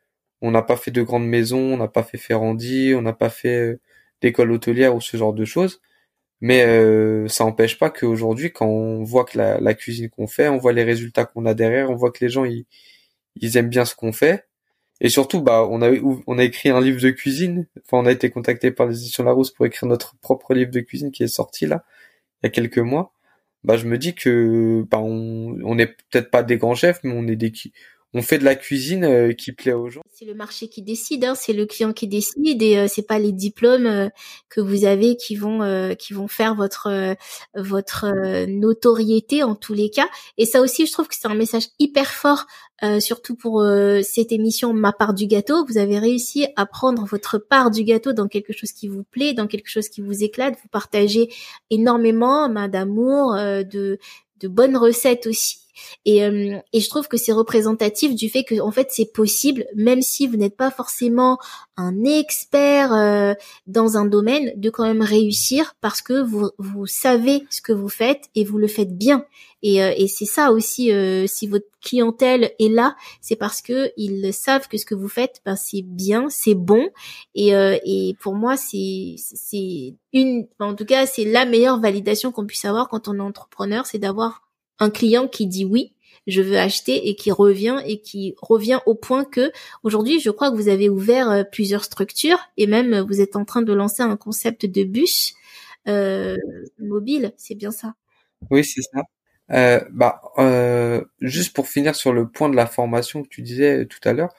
on 0.41 0.51
n'a 0.51 0.61
pas 0.61 0.77
fait 0.77 0.91
de 0.91 1.01
grandes 1.03 1.27
maisons, 1.27 1.73
on 1.73 1.77
n'a 1.77 1.87
pas 1.87 2.03
fait 2.03 2.17
Ferrandi, 2.17 2.93
on 2.95 3.01
n'a 3.01 3.13
pas 3.13 3.29
fait 3.29 3.57
euh, 3.59 3.79
d'école 4.21 4.51
hôtelière 4.51 4.95
ou 4.95 5.01
ce 5.01 5.17
genre 5.17 5.33
de 5.33 5.45
choses. 5.45 5.81
Mais 6.41 6.65
euh, 6.65 7.27
ça 7.29 7.45
n'empêche 7.45 7.79
pas 7.79 7.89
qu'aujourd'hui, 7.89 8.51
quand 8.51 8.67
on 8.67 9.03
voit 9.03 9.25
que 9.25 9.37
la, 9.37 9.73
cuisine 9.75 10.09
qu'on 10.09 10.27
fait, 10.27 10.49
on 10.49 10.57
voit 10.57 10.73
les 10.73 10.83
résultats 10.83 11.25
qu'on 11.25 11.45
a 11.45 11.53
derrière, 11.55 11.89
on 11.91 11.95
voit 11.95 12.11
que 12.11 12.23
les 12.23 12.29
gens 12.29 12.45
ils, 12.45 12.65
ils 13.37 13.57
aiment 13.57 13.69
bien 13.69 13.85
ce 13.85 13.95
qu'on 13.95 14.13
fait. 14.13 14.47
Et 15.01 15.09
surtout, 15.09 15.41
bah, 15.41 15.67
on 15.69 15.81
a 15.81 15.91
on 16.27 16.39
a 16.39 16.43
écrit 16.43 16.69
un 16.69 16.81
livre 16.81 17.01
de 17.01 17.11
cuisine. 17.11 17.67
Enfin, 17.85 17.99
on 18.03 18.05
a 18.07 18.11
été 18.11 18.29
contacté 18.31 18.71
par 18.71 18.87
les 18.87 18.97
éditions 18.99 19.23
Larousse 19.23 19.51
pour 19.51 19.65
écrire 19.65 19.87
notre 19.89 20.17
propre 20.19 20.53
livre 20.53 20.71
de 20.71 20.81
cuisine 20.81 21.11
qui 21.11 21.23
est 21.23 21.27
sorti 21.27 21.65
là 21.67 21.85
il 22.43 22.47
y 22.47 22.49
a 22.49 22.51
quelques 22.51 22.79
mois. 22.79 23.14
Bah, 23.65 23.77
je 23.77 23.87
me 23.87 23.97
dis 23.97 24.13
que 24.13 24.85
bah, 24.91 24.99
on 24.99 25.75
n'est 25.75 25.87
peut-être 25.87 26.29
pas 26.29 26.43
des 26.43 26.57
grands 26.57 26.75
chefs, 26.75 26.99
mais 27.03 27.13
on 27.13 27.27
est 27.27 27.35
des 27.35 27.51
on 28.15 28.21
fait 28.21 28.37
de 28.37 28.45
la 28.45 28.55
cuisine 28.55 29.03
euh, 29.03 29.33
qui 29.33 29.51
plaît 29.51 29.73
aux 29.73 29.89
gens. 29.89 30.01
C'est 30.09 30.23
le 30.23 30.33
marché 30.33 30.69
qui 30.69 30.81
décide, 30.81 31.25
hein, 31.25 31.35
c'est 31.35 31.51
le 31.51 31.65
client 31.65 31.91
qui 31.91 32.07
décide 32.07 32.63
et 32.63 32.77
euh, 32.77 32.87
c'est 32.87 33.05
pas 33.05 33.19
les 33.19 33.33
diplômes 33.33 33.87
euh, 33.87 34.07
que 34.47 34.61
vous 34.61 34.85
avez 34.85 35.17
qui 35.17 35.35
vont 35.35 35.95
qui 35.99 36.13
vont 36.13 36.29
faire 36.29 36.55
votre 36.55 37.15
votre 37.55 38.05
notoriété 38.45 39.43
en 39.43 39.53
tous 39.53 39.73
les 39.73 39.89
cas. 39.89 40.07
Et 40.37 40.45
ça 40.45 40.61
aussi, 40.61 40.85
je 40.85 40.93
trouve 40.93 41.09
que 41.09 41.15
c'est 41.15 41.27
un 41.27 41.35
message 41.35 41.67
hyper 41.77 42.07
fort, 42.07 42.45
surtout 42.99 43.35
pour 43.35 43.61
cette 44.03 44.31
émission 44.31 44.71
Ma 44.73 44.93
part 44.93 45.13
du 45.13 45.27
gâteau. 45.27 45.65
Vous 45.65 45.77
avez 45.77 45.99
réussi 45.99 46.47
à 46.55 46.65
prendre 46.65 47.05
votre 47.05 47.37
part 47.37 47.69
du 47.69 47.83
gâteau 47.83 48.13
dans 48.13 48.29
quelque 48.29 48.53
chose 48.53 48.71
qui 48.71 48.87
vous 48.87 49.03
plaît, 49.03 49.33
dans 49.33 49.47
quelque 49.47 49.69
chose 49.69 49.89
qui 49.89 49.99
vous 49.99 50.23
éclate. 50.23 50.55
Vous 50.63 50.69
partagez 50.69 51.29
énormément 51.69 52.47
d'amour, 52.69 53.35
de 53.35 53.99
de 54.39 54.47
bonnes 54.47 54.77
recettes 54.77 55.27
aussi 55.27 55.64
et, 56.05 56.23
euh, 56.23 56.57
et 56.73 56.79
je 56.79 56.89
trouve 56.89 57.07
que 57.07 57.17
c'est 57.17 57.31
représentatif 57.31 58.15
du 58.15 58.29
fait 58.29 58.43
que 58.43 58.59
en 58.59 58.71
fait 58.71 58.87
c'est 58.91 59.11
possible, 59.11 59.65
même 59.75 60.01
si 60.01 60.27
vous 60.27 60.37
n'êtes 60.37 60.55
pas 60.55 60.71
forcément 60.71 61.37
un 61.77 62.03
expert 62.03 62.93
euh, 62.93 63.33
dans 63.67 63.97
un 63.97 64.05
domaine, 64.05 64.53
de 64.55 64.69
quand 64.69 64.83
même 64.83 65.01
réussir 65.01 65.75
parce 65.81 66.01
que 66.01 66.21
vous 66.21 66.49
vous 66.57 66.85
savez 66.85 67.45
ce 67.49 67.61
que 67.61 67.73
vous 67.73 67.89
faites 67.89 68.29
et 68.35 68.43
vous 68.43 68.57
le 68.57 68.67
faites 68.67 68.97
bien. 68.97 69.25
Et, 69.61 69.83
euh, 69.83 69.93
et 69.97 70.07
c'est 70.07 70.25
ça 70.25 70.51
aussi, 70.51 70.91
si 71.27 71.47
votre 71.47 71.65
clientèle 71.81 72.51
est 72.59 72.69
là, 72.69 72.95
c'est 73.19 73.35
parce 73.35 73.61
que 73.61 73.91
ils 73.97 74.31
savent 74.31 74.67
que 74.67 74.77
ce 74.77 74.85
que 74.85 74.93
vous 74.93 75.09
faites, 75.09 75.41
ben, 75.43 75.55
c'est 75.55 75.81
bien, 75.81 76.27
c'est 76.29 76.53
bon. 76.53 76.89
Et, 77.33 77.49
et 77.49 78.15
pour 78.19 78.35
moi, 78.35 78.57
c'est 78.57 79.15
une, 80.13 80.47
en 80.59 80.75
tout 80.75 80.85
cas, 80.85 81.05
c'est 81.07 81.25
la 81.25 81.45
meilleure 81.45 81.79
validation 81.79 82.31
qu'on 82.31 82.45
puisse 82.45 82.65
avoir 82.65 82.89
quand 82.89 83.07
on 83.07 83.15
est 83.15 83.21
entrepreneur, 83.21 83.85
c'est 83.85 83.97
d'avoir 83.97 84.44
un 84.79 84.89
client 84.89 85.27
qui 85.27 85.47
dit 85.47 85.65
oui, 85.65 85.95
je 86.27 86.41
veux 86.41 86.57
acheter 86.57 87.09
et 87.09 87.15
qui 87.15 87.31
revient 87.31 87.81
et 87.85 87.99
qui 87.99 88.35
revient 88.41 88.79
au 88.85 88.95
point 88.95 89.25
que 89.25 89.51
aujourd'hui, 89.83 90.19
je 90.19 90.29
crois 90.29 90.51
que 90.51 90.55
vous 90.55 90.69
avez 90.69 90.89
ouvert 90.89 91.29
euh, 91.29 91.43
plusieurs 91.43 91.83
structures 91.83 92.39
et 92.57 92.67
même 92.67 92.93
euh, 92.93 93.03
vous 93.03 93.21
êtes 93.21 93.35
en 93.35 93.45
train 93.45 93.61
de 93.61 93.73
lancer 93.73 94.01
un 94.01 94.17
concept 94.17 94.65
de 94.65 94.83
bus 94.83 95.35
euh, 95.87 96.37
mobile, 96.79 97.33
c'est 97.37 97.55
bien 97.55 97.71
ça 97.71 97.93
Oui, 98.49 98.63
c'est 98.63 98.81
ça. 98.81 99.03
Bah, 99.91 100.21
juste 101.21 101.55
pour 101.55 101.67
finir 101.67 101.95
sur 101.95 102.11
le 102.13 102.27
point 102.27 102.49
de 102.49 102.55
la 102.55 102.65
formation 102.65 103.21
que 103.21 103.29
tu 103.29 103.43
disais 103.43 103.85
tout 103.85 103.99
à 104.03 104.13
l'heure, 104.13 104.33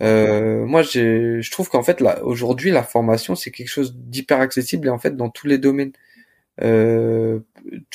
moi, 0.00 0.82
je 0.82 1.50
trouve 1.50 1.68
qu'en 1.68 1.82
fait, 1.82 2.00
aujourd'hui, 2.22 2.70
la 2.70 2.84
formation, 2.84 3.34
c'est 3.34 3.50
quelque 3.50 3.68
chose 3.68 3.96
d'hyper 3.96 4.38
accessible 4.38 4.86
et 4.86 4.90
en 4.90 4.98
fait 4.98 5.16
dans 5.16 5.30
tous 5.30 5.48
les 5.48 5.58
domaines. 5.58 5.92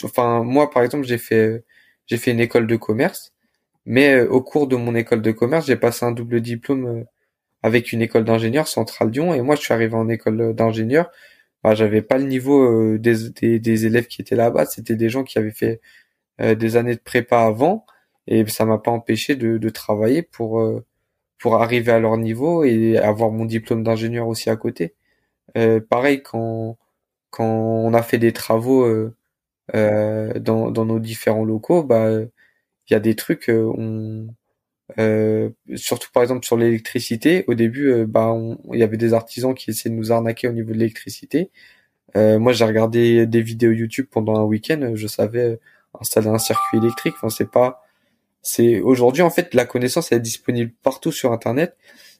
enfin, 0.04 0.44
moi, 0.44 0.70
par 0.70 0.84
exemple, 0.84 1.08
j'ai 1.08 1.18
fait 1.18 1.64
j'ai 2.10 2.18
fait 2.18 2.32
une 2.32 2.40
école 2.40 2.68
de 2.68 2.76
commerce, 2.76 3.34
mais 3.86 4.14
euh, 4.16 4.30
au 4.30 4.42
cours 4.42 4.68
de 4.68 4.76
mon 4.76 4.96
école 4.96 5.22
de 5.22 5.32
commerce, 5.32 5.68
j'ai 5.68 5.78
passé 5.78 6.06
un 6.06 6.12
double 6.12 6.42
diplôme 6.42 6.86
euh, 6.88 7.04
avec 7.64 7.94
une 7.94 8.02
école 8.02 8.26
d'ingénieur 8.26 8.68
Centrale 8.68 9.12
Lyon, 9.12 9.34
et 9.34 9.42
moi 9.42 9.56
je 9.56 9.62
suis 9.62 9.74
arrivé 9.74 9.96
en 9.96 10.10
école 10.10 10.54
d'ingénieur, 10.56 11.10
bah, 11.64 11.76
j'avais 11.76 12.02
pas 12.02 12.18
le 12.18 12.26
niveau 12.26 12.62
euh, 12.62 13.00
des, 13.00 13.30
des, 13.32 13.60
des, 13.60 13.86
élèves 13.86 14.08
qui 14.08 14.22
étaient 14.22 14.36
là-bas, 14.36 14.66
c'était 14.66 14.96
des 14.96 15.10
gens 15.10 15.24
qui 15.24 15.40
avaient 15.40 15.52
fait 15.52 15.82
des 16.40 16.78
années 16.78 16.96
de 16.96 17.02
prépa 17.02 17.42
avant, 17.42 17.86
et 18.28 18.46
ça 18.48 18.66
m'a 18.66 18.78
pas 18.78 18.92
empêché 18.92 19.36
de, 19.36 19.58
de 19.58 19.70
travailler 19.70 20.22
pour 20.24 20.64
pour 21.38 21.56
arriver 21.62 21.92
à 21.92 22.00
leur 22.00 22.18
niveau 22.18 22.64
et 22.64 22.98
avoir 22.98 23.32
mon 23.32 23.46
diplôme 23.46 23.84
d'ingénieur 23.84 24.28
aussi 24.28 24.50
à 24.50 24.56
côté. 24.56 24.96
pareil 25.90 26.24
quand 26.24 26.78
quand 27.30 27.46
on 27.46 27.94
a 27.94 28.04
fait 28.04 28.18
des 28.18 28.34
travaux 28.34 28.84
euh, 28.84 29.16
dans, 29.74 30.72
dans 30.72 30.86
nos 30.86 31.00
différents 31.00 31.46
locaux, 31.46 31.84
bah 31.84 32.10
il 32.90 32.94
y 32.94 32.96
a 32.96 33.00
des 33.00 33.16
trucs 33.16 33.50
euh, 33.50 33.72
on 33.78 34.28
euh, 34.98 35.52
surtout 35.76 36.10
par 36.12 36.24
exemple 36.24 36.46
sur 36.46 36.58
l'électricité 36.58 37.46
au 37.48 37.54
début 37.54 37.92
euh, 37.92 38.06
bah 38.08 38.36
il 38.74 38.80
y 38.80 38.84
avait 38.84 38.98
des 38.98 39.14
artisans 39.14 39.54
qui 39.54 39.70
essayaient 39.70 39.94
de 39.94 40.00
nous 40.00 40.12
arnaquer 40.12 40.48
au 40.48 40.52
niveau 40.52 40.74
de 40.74 40.80
l'électricité. 40.80 41.52
Euh, 42.18 42.40
moi 42.40 42.54
j'ai 42.54 42.66
regardé 42.66 43.28
des 43.28 43.42
vidéos 43.42 43.72
YouTube 43.72 44.08
pendant 44.12 44.36
un 44.38 44.44
week-end 44.44 44.94
je 44.96 45.08
savais 45.08 45.60
installer 46.00 46.28
un 46.30 46.40
circuit 46.40 46.80
électrique. 46.80 47.16
Enfin 47.18 47.30
c'est 47.30 47.52
pas 47.52 47.84
c'est 48.42 48.82
aujourd'hui 48.82 49.22
en 49.24 49.30
fait 49.30 49.54
la 49.54 49.66
connaissance 49.66 50.12
est 50.12 50.20
disponible 50.20 50.74
partout 50.84 51.12
sur 51.12 51.32
internet. 51.34 51.78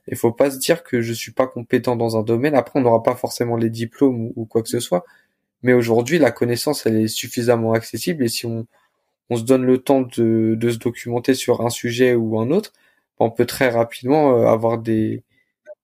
Il 0.08 0.18
faut 0.18 0.32
pas 0.34 0.52
se 0.52 0.58
dire 0.60 0.84
que 0.84 1.02
je 1.02 1.14
suis 1.14 1.32
pas 1.32 1.48
compétent 1.48 1.96
dans 1.96 2.18
un 2.18 2.24
domaine. 2.24 2.56
Après 2.56 2.80
on 2.80 2.84
n'aura 2.84 3.04
pas 3.04 3.16
forcément 3.16 3.58
les 3.58 3.70
diplômes 3.72 4.32
ou 4.36 4.46
quoi 4.46 4.64
que 4.64 4.70
ce 4.70 4.80
soit 4.80 5.06
mais 5.62 5.74
aujourd'hui, 5.74 6.20
la 6.20 6.32
connaissance, 6.32 6.86
elle 6.86 6.98
est 6.98 7.08
suffisamment 7.08 7.74
accessible 7.74 8.24
et 8.24 8.30
si 8.30 8.46
on, 8.46 8.66
on 9.30 9.36
se 9.36 9.44
donne 9.44 9.66
le 9.66 9.78
temps 9.78 10.02
de, 10.02 10.56
de 10.56 10.70
se 10.70 10.78
documenter 10.78 11.34
sur 11.34 11.62
un 11.62 11.70
sujet 11.70 12.16
ou 12.16 12.40
un 12.40 12.52
autre, 12.52 12.74
on 13.20 13.30
peut 13.30 13.46
très 13.46 13.70
rapidement 13.70 14.38
euh, 14.38 14.46
avoir 14.46 14.78
des, 14.78 15.24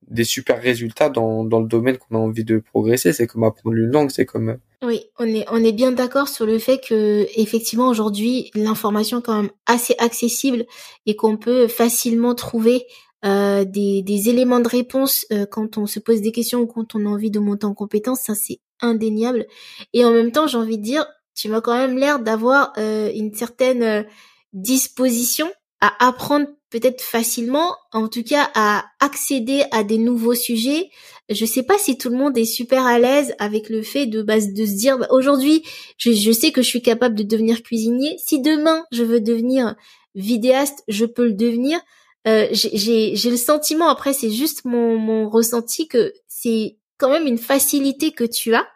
des 0.08 0.24
super 0.24 0.62
résultats 0.62 1.10
dans, 1.10 1.44
dans 1.44 1.60
le 1.60 1.68
domaine 1.68 1.98
qu'on 1.98 2.16
a 2.16 2.20
envie 2.20 2.46
de 2.46 2.60
progresser. 2.60 3.12
C'est 3.14 3.28
comme 3.28 3.44
apprendre 3.44 3.76
une 3.76 3.92
langue, 3.92 4.12
c'est 4.12 4.26
comme... 4.26 4.58
Oui, 4.84 5.06
on 5.18 5.26
est, 5.26 5.46
on 5.50 5.64
est 5.64 5.72
bien 5.72 5.92
d'accord 5.92 6.28
sur 6.28 6.46
le 6.46 6.60
fait 6.60 6.80
que, 6.80 7.28
effectivement, 7.36 7.90
aujourd'hui, 7.90 8.52
l'information 8.54 9.20
est 9.20 9.24
quand 9.24 9.42
même 9.42 9.52
assez 9.66 9.96
accessible 10.00 10.66
et 11.06 11.16
qu'on 11.16 11.38
peut 11.38 11.68
facilement 11.68 12.36
trouver 12.36 12.86
euh, 13.26 13.66
des, 13.66 14.02
des 14.02 14.30
éléments 14.30 14.60
de 14.60 14.68
réponse 14.68 15.26
euh, 15.32 15.46
quand 15.46 15.78
on 15.78 15.88
se 15.88 16.00
pose 16.00 16.22
des 16.22 16.32
questions 16.32 16.60
ou 16.60 16.68
quand 16.68 16.96
on 16.96 17.06
a 17.06 17.10
envie 17.10 17.32
de 17.32 17.40
monter 17.40 17.66
en 17.66 17.74
compétence. 17.74 18.22
Ça, 18.22 18.36
c'est 18.36 18.60
indéniable. 18.82 19.46
Et 19.94 20.06
en 20.06 20.12
même 20.12 20.32
temps, 20.32 20.48
j'ai 20.48 20.58
envie 20.58 20.78
de 20.78 20.84
dire, 20.84 21.06
tu 21.34 21.50
m'as 21.50 21.62
quand 21.62 21.76
même 21.76 21.98
l'air 21.98 22.20
d'avoir 22.20 22.74
euh, 22.78 23.12
une 23.14 23.34
certaine 23.34 24.06
disposition 24.54 25.52
à 25.82 26.08
apprendre 26.08 26.48
peut-être 26.70 27.02
facilement, 27.02 27.76
en 27.94 28.08
tout 28.08 28.24
cas 28.24 28.50
à 28.54 28.86
accéder 29.00 29.64
à 29.72 29.84
des 29.84 29.98
nouveaux 29.98 30.36
sujets. 30.36 30.90
Je 31.30 31.46
sais 31.46 31.64
pas 31.64 31.78
si 31.78 31.98
tout 31.98 32.10
le 32.10 32.18
monde 32.18 32.38
est 32.38 32.46
super 32.46 32.86
à 32.86 33.00
l'aise 33.00 33.34
avec 33.40 33.70
le 33.70 33.82
fait 33.82 34.06
de, 34.06 34.22
bah, 34.22 34.40
de 34.40 34.66
se 34.66 34.76
dire 34.76 34.98
bah, 34.98 35.08
aujourd'hui, 35.10 35.64
je, 35.98 36.12
je 36.12 36.32
sais 36.32 36.52
que 36.52 36.62
je 36.62 36.68
suis 36.68 36.82
capable 36.82 37.16
de 37.16 37.24
devenir 37.24 37.64
cuisinier. 37.64 38.18
Si 38.24 38.42
demain 38.42 38.86
je 38.92 39.04
veux 39.04 39.22
devenir 39.22 39.76
vidéaste, 40.16 40.84
je 40.88 41.06
peux 41.06 41.26
le 41.26 41.34
devenir. 41.34 41.80
Euh, 42.28 42.48
j'ai 42.52 43.30
le 43.30 43.38
sentiment, 43.38 43.90
après 43.90 44.14
c'est 44.14 44.32
juste 44.32 44.66
mon, 44.66 44.98
mon 44.98 45.30
ressenti 45.30 45.88
que 45.88 46.14
c'est 46.28 46.78
quand 46.98 47.10
même 47.10 47.28
une 47.28 47.38
facilité 47.38 48.12
que 48.12 48.24
tu 48.24 48.54
as. 48.56 48.68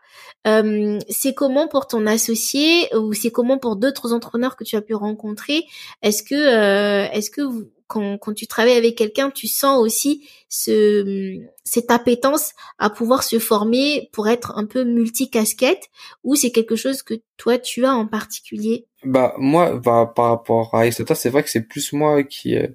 Euh, 0.48 1.00
c'est 1.10 1.34
comment 1.34 1.68
pour 1.68 1.88
ton 1.88 2.06
associé 2.06 2.94
ou 2.96 3.14
c'est 3.14 3.32
comment 3.32 3.58
pour 3.58 3.76
d'autres 3.76 4.14
entrepreneurs 4.14 4.56
que 4.56 4.64
tu 4.64 4.76
as 4.76 4.82
pu 4.82 4.94
rencontrer? 4.96 5.66
Est-ce 6.02 6.24
que 6.24 6.36
euh, 6.36 7.10
est-ce 7.12 7.30
que 7.30 7.42
quand, 7.88 8.20
quand 8.20 8.34
tu 8.34 8.46
travailles 8.48 8.78
avec 8.78 8.96
quelqu'un, 8.96 9.32
tu 9.32 9.48
sens 9.48 9.80
aussi 9.80 10.30
ce 10.48 11.40
cette 11.66 11.92
appétence 11.92 12.54
à 12.78 12.90
pouvoir 12.90 13.24
se 13.24 13.38
former 13.38 14.10
pour 14.14 14.30
être 14.30 14.58
un 14.58 14.66
peu 14.66 14.84
multicasquette 14.84 15.90
ou 16.24 16.36
c'est 16.36 16.52
quelque 16.52 16.76
chose 16.76 17.02
que 17.04 17.16
toi 17.36 17.58
tu 17.58 17.86
as 17.86 17.94
en 17.94 18.08
particulier? 18.08 18.88
Bah 19.04 19.34
moi, 19.38 19.78
bah, 19.78 20.12
par 20.16 20.30
rapport 20.30 20.74
à 20.74 20.88
Isata, 20.88 21.16
c'est 21.16 21.30
vrai 21.30 21.44
que 21.44 21.50
c'est 21.50 21.68
plus 21.68 21.92
moi 21.92 22.24
qui 22.24 22.56
euh, 22.56 22.68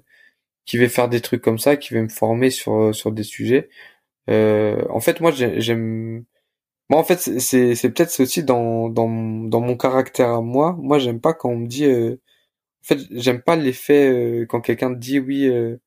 qui 0.65 0.77
vais 0.77 0.89
faire 0.89 1.09
des 1.09 1.21
trucs 1.21 1.41
comme 1.41 1.59
ça, 1.59 1.77
qui 1.77 1.93
vais 1.93 2.01
me 2.01 2.09
former 2.09 2.49
sur 2.51 2.93
sur 2.95 3.11
des 3.11 3.23
sujets. 3.23 3.69
Euh, 4.29 4.83
en 4.89 4.99
fait, 5.01 5.21
moi, 5.21 5.31
j'aime 5.33 6.25
moi, 6.89 6.99
en 6.99 7.03
fait, 7.03 7.19
c'est 7.19 7.75
c'est 7.75 7.91
peut-être 7.91 8.19
aussi 8.21 8.43
dans 8.43 8.89
dans 8.89 9.09
dans 9.09 9.61
mon 9.61 9.77
caractère 9.77 10.29
à 10.29 10.41
moi. 10.41 10.77
Moi, 10.79 10.99
j'aime 10.99 11.21
pas 11.21 11.33
quand 11.33 11.49
on 11.49 11.57
me 11.57 11.67
dit. 11.67 11.85
Euh, 11.85 12.15
en 12.83 12.87
fait, 12.87 12.99
j'aime 13.11 13.41
pas 13.41 13.55
l'effet 13.57 14.09
euh, 14.43 14.45
quand 14.47 14.61
quelqu'un 14.61 14.91
dit 14.91 15.19
oui. 15.19 15.47
Euh, 15.47 15.77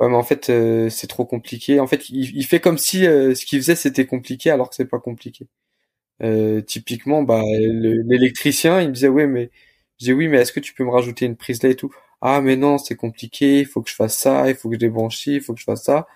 ouais, 0.00 0.08
mais 0.10 0.16
en 0.16 0.22
fait, 0.24 0.52
c'est 0.90 1.08
trop 1.08 1.26
compliqué. 1.26 1.80
En 1.80 1.86
fait, 1.88 2.10
il, 2.10 2.36
il 2.36 2.46
fait 2.46 2.60
comme 2.60 2.78
si 2.78 3.00
ce 3.04 3.44
qu'il 3.46 3.60
faisait 3.60 3.76
c'était 3.76 4.06
compliqué 4.06 4.50
alors 4.50 4.70
que 4.70 4.76
c'est 4.76 4.86
pas 4.86 5.00
compliqué. 5.00 5.48
typiquement, 6.66 7.22
bah 7.22 7.42
l'électricien, 7.44 8.80
il 8.80 8.88
me 8.88 8.92
disait 8.94 9.08
ouais, 9.08 9.26
mais 9.26 9.50
je 10.00 10.06
dis 10.06 10.12
oui, 10.12 10.28
mais 10.28 10.38
est-ce 10.38 10.52
que 10.52 10.60
tu 10.60 10.74
peux 10.74 10.84
me 10.84 10.90
rajouter 10.90 11.26
une 11.26 11.36
prise 11.36 11.62
là 11.62 11.70
et 11.70 11.76
tout? 11.76 11.94
Ah, 12.22 12.40
mais 12.40 12.56
non, 12.56 12.78
c'est 12.78 12.96
compliqué. 12.96 13.60
Il 13.60 13.66
faut 13.66 13.82
que 13.82 13.90
je 13.90 13.94
fasse 13.96 14.16
ça. 14.16 14.48
Il 14.48 14.54
faut 14.56 14.68
que 14.70 14.76
je 14.76 14.80
débranche. 14.80 15.26
Il 15.26 15.40
faut 15.42 15.54
que 15.54 15.60
je 15.60 15.64
fasse 15.64 15.84
ça. 15.84 16.06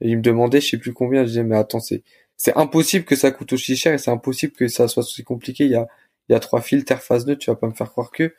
Et 0.00 0.10
il 0.10 0.18
me 0.18 0.22
demandait, 0.22 0.60
je 0.60 0.70
sais 0.70 0.78
plus 0.78 0.92
combien. 0.92 1.22
Je 1.22 1.28
disais 1.28 1.44
mais 1.44 1.56
attends, 1.56 1.80
c'est 1.80 2.02
c'est 2.36 2.56
impossible 2.56 3.04
que 3.04 3.14
ça 3.16 3.30
coûte 3.30 3.52
aussi 3.52 3.76
cher 3.76 3.94
et 3.94 3.98
c'est 3.98 4.10
impossible 4.10 4.52
que 4.54 4.66
ça 4.68 4.88
soit 4.88 5.04
aussi 5.04 5.22
compliqué. 5.24 5.64
Il 5.64 5.70
y 5.70 5.76
a, 5.76 5.86
il 6.28 6.32
y 6.32 6.34
a 6.36 6.40
trois 6.40 6.60
filtres, 6.60 6.98
phase 7.00 7.24
2, 7.24 7.36
tu 7.36 7.50
vas 7.50 7.56
pas 7.56 7.68
me 7.68 7.74
faire 7.74 7.90
croire 7.92 8.10
que. 8.10 8.34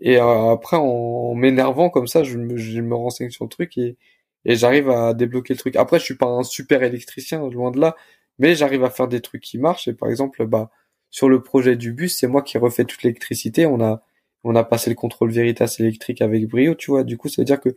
Et 0.00 0.18
euh, 0.18 0.50
après, 0.52 0.76
en, 0.76 1.34
m'énervant 1.34 1.90
comme 1.90 2.08
ça, 2.08 2.24
je 2.24 2.36
me, 2.38 2.56
je 2.56 2.80
me 2.80 2.94
renseigne 2.96 3.30
sur 3.30 3.44
le 3.44 3.50
truc 3.50 3.78
et, 3.78 3.96
et 4.44 4.56
j'arrive 4.56 4.90
à 4.90 5.14
débloquer 5.14 5.54
le 5.54 5.58
truc. 5.58 5.76
Après, 5.76 5.98
je 6.00 6.04
suis 6.04 6.16
pas 6.16 6.26
un 6.26 6.42
super 6.42 6.82
électricien, 6.82 7.48
loin 7.50 7.70
de 7.70 7.80
là, 7.80 7.96
mais 8.38 8.54
j'arrive 8.56 8.84
à 8.84 8.90
faire 8.90 9.08
des 9.08 9.20
trucs 9.20 9.42
qui 9.42 9.58
marchent. 9.58 9.88
Et 9.88 9.94
par 9.94 10.10
exemple, 10.10 10.46
bah, 10.46 10.70
sur 11.10 11.28
le 11.28 11.42
projet 11.42 11.76
du 11.76 11.92
bus, 11.92 12.16
c'est 12.18 12.26
moi 12.26 12.42
qui 12.42 12.58
refais 12.58 12.84
toute 12.84 13.02
l'électricité. 13.04 13.66
On 13.66 13.80
a, 13.80 14.02
on 14.44 14.54
a 14.56 14.64
passé 14.64 14.90
le 14.90 14.96
contrôle 14.96 15.30
Veritas 15.32 15.76
électrique 15.80 16.22
avec 16.22 16.46
brio, 16.48 16.74
tu 16.74 16.90
vois. 16.90 17.04
Du 17.04 17.16
coup, 17.18 17.28
ça 17.28 17.42
veut 17.42 17.46
dire 17.46 17.60
que 17.60 17.76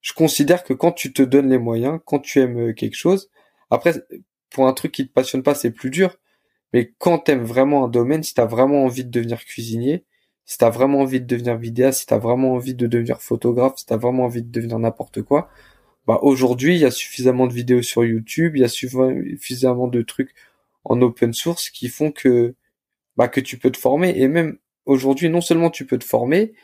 je 0.00 0.12
considère 0.12 0.64
que 0.64 0.74
quand 0.74 0.92
tu 0.92 1.12
te 1.12 1.22
donnes 1.22 1.50
les 1.50 1.58
moyens, 1.58 2.00
quand 2.04 2.20
tu 2.20 2.40
aimes 2.40 2.74
quelque 2.74 2.96
chose, 2.96 3.30
après, 3.70 3.94
pour 4.50 4.66
un 4.68 4.72
truc 4.72 4.92
qui 4.92 5.08
te 5.08 5.12
passionne 5.12 5.42
pas, 5.42 5.54
c'est 5.54 5.70
plus 5.70 5.90
dur. 5.90 6.16
Mais 6.72 6.92
quand 6.98 7.18
t'aimes 7.18 7.44
vraiment 7.44 7.84
un 7.84 7.88
domaine, 7.88 8.22
si 8.22 8.34
t'as 8.34 8.46
vraiment 8.46 8.84
envie 8.84 9.04
de 9.04 9.10
devenir 9.10 9.44
cuisinier, 9.44 10.04
si 10.44 10.58
t'as 10.58 10.70
vraiment 10.70 11.00
envie 11.00 11.20
de 11.20 11.26
devenir 11.26 11.56
vidéaste, 11.56 12.00
si 12.00 12.06
t'as 12.06 12.18
vraiment 12.18 12.54
envie 12.54 12.74
de 12.74 12.86
devenir 12.86 13.20
photographe, 13.22 13.74
si 13.78 13.86
t'as 13.86 13.96
vraiment 13.96 14.24
envie 14.24 14.42
de 14.42 14.50
devenir 14.50 14.78
n'importe 14.78 15.22
quoi, 15.22 15.50
bah 16.06 16.18
aujourd'hui 16.22 16.74
il 16.76 16.80
y 16.80 16.84
a 16.84 16.90
suffisamment 16.90 17.46
de 17.46 17.54
vidéos 17.54 17.82
sur 17.82 18.04
YouTube, 18.04 18.56
il 18.56 18.60
y 18.60 18.64
a 18.64 18.68
suffisamment 18.68 19.88
de 19.88 20.02
trucs 20.02 20.34
en 20.84 21.00
open 21.02 21.32
source 21.32 21.70
qui 21.70 21.88
font 21.88 22.12
que 22.12 22.54
bah 23.16 23.28
que 23.28 23.40
tu 23.40 23.58
peux 23.58 23.70
te 23.70 23.78
former 23.78 24.10
et 24.16 24.28
même 24.28 24.58
aujourd'hui 24.86 25.28
non 25.28 25.40
seulement 25.40 25.70
tu 25.70 25.86
peux 25.86 25.98
te 25.98 26.04
former, 26.04 26.54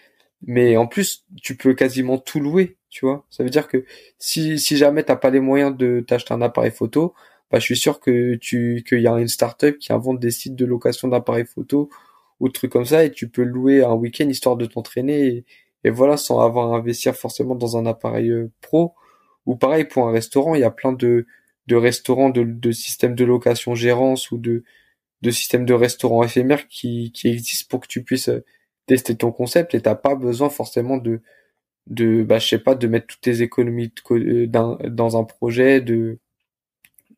mais 0.42 0.76
en 0.76 0.87
plus 0.87 1.26
tu 1.42 1.56
peux 1.56 1.74
quasiment 1.74 2.18
tout 2.18 2.40
louer, 2.40 2.76
tu 2.90 3.04
vois. 3.06 3.26
Ça 3.30 3.44
veut 3.44 3.50
dire 3.50 3.68
que 3.68 3.85
si 4.18 4.59
si 4.59 4.76
jamais 4.76 5.02
t'as 5.04 5.16
pas 5.16 5.30
les 5.30 5.40
moyens 5.40 5.76
de 5.76 6.00
t'acheter 6.06 6.35
un 6.35 6.42
appareil 6.42 6.70
photo, 6.72 7.14
bah, 7.50 7.59
je 7.59 7.64
suis 7.64 7.76
sûr 7.76 8.00
que 8.00 8.37
tu 8.37 8.85
qu'il 8.87 9.00
y 9.00 9.09
a 9.09 9.18
une 9.18 9.28
startup 9.28 9.78
qui 9.78 9.92
invente 9.92 10.20
des 10.20 10.30
sites 10.30 10.56
de 10.56 10.64
location 10.64 11.09
d'appareils 11.09 11.46
photo 11.46 11.90
ou 12.40 12.48
trucs 12.48 12.72
comme 12.72 12.85
ça 12.87 13.04
et 13.04 13.12
tu 13.12 13.28
peux 13.28 13.42
louer 13.42 13.83
un 13.85 13.94
week-end 13.94 14.28
histoire 14.28 14.56
de 14.56 14.66
t'entraîner 14.66 15.44
et, 15.85 15.90
voilà 15.90 16.16
sans 16.16 16.40
avoir 16.40 16.72
à 16.74 16.76
investir 16.76 17.14
forcément 17.16 17.54
dans 17.54 17.76
un 17.76 17.87
appareil 17.87 18.30
euh, 18.30 18.50
pro 18.61 18.94
ou 19.46 19.56
pareil 19.56 19.85
pour 19.87 20.09
un 20.09 20.12
restaurant 20.12 20.54
il 20.54 20.61
y 20.61 20.64
a 20.64 20.70
plein 20.70 20.92
de 20.92 21.26
de 21.66 21.76
restaurants 21.76 22.30
de, 22.30 22.44
de 22.44 22.72
systèmes 22.72 23.14
de 23.14 23.24
location 23.24 23.74
gérance 23.74 24.30
ou 24.30 24.38
de 24.38 24.64
de 25.22 25.30
systèmes 25.30 25.66
de 25.66 25.74
restaurants 25.74 26.22
éphémères 26.24 26.68
qui 26.68 27.12
qui 27.12 27.28
existent 27.28 27.66
pour 27.70 27.80
que 27.80 27.88
tu 27.88 28.02
puisses 28.04 28.28
euh, 28.30 28.44
tester 28.87 29.16
ton 29.16 29.33
concept 29.33 29.74
et 29.74 29.80
t'as 29.83 29.94
pas 29.96 30.14
besoin 30.16 30.50
forcément 30.50 30.96
de 30.98 31.22
de 31.88 32.22
bah 32.24 32.38
je 32.40 32.48
sais 32.48 32.59
pas 32.61 32.74
de 32.76 32.87
mettre 32.88 33.09
toutes 33.09 33.22
tes 33.22 33.42
économies 33.42 33.92
euh, 34.12 34.46
dans, 34.48 34.76
dans 34.88 35.18
un 35.18 35.24
projet 35.24 35.80
de 35.83 36.20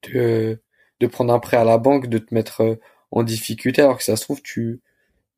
de, 0.03 0.61
de 1.01 1.07
prendre 1.07 1.33
un 1.33 1.39
prêt 1.41 1.57
à 1.57 1.65
la 1.65 1.79
banque, 1.79 2.09
de 2.09 2.19
te 2.19 2.35
mettre 2.35 2.63
euh, 2.63 2.77
en 3.11 3.23
difficulté, 3.23 3.83
alors 3.83 3.99
que 3.99 4.05
ça 4.05 4.17
se 4.17 4.25
trouve, 4.25 4.43
tu, 4.43 4.81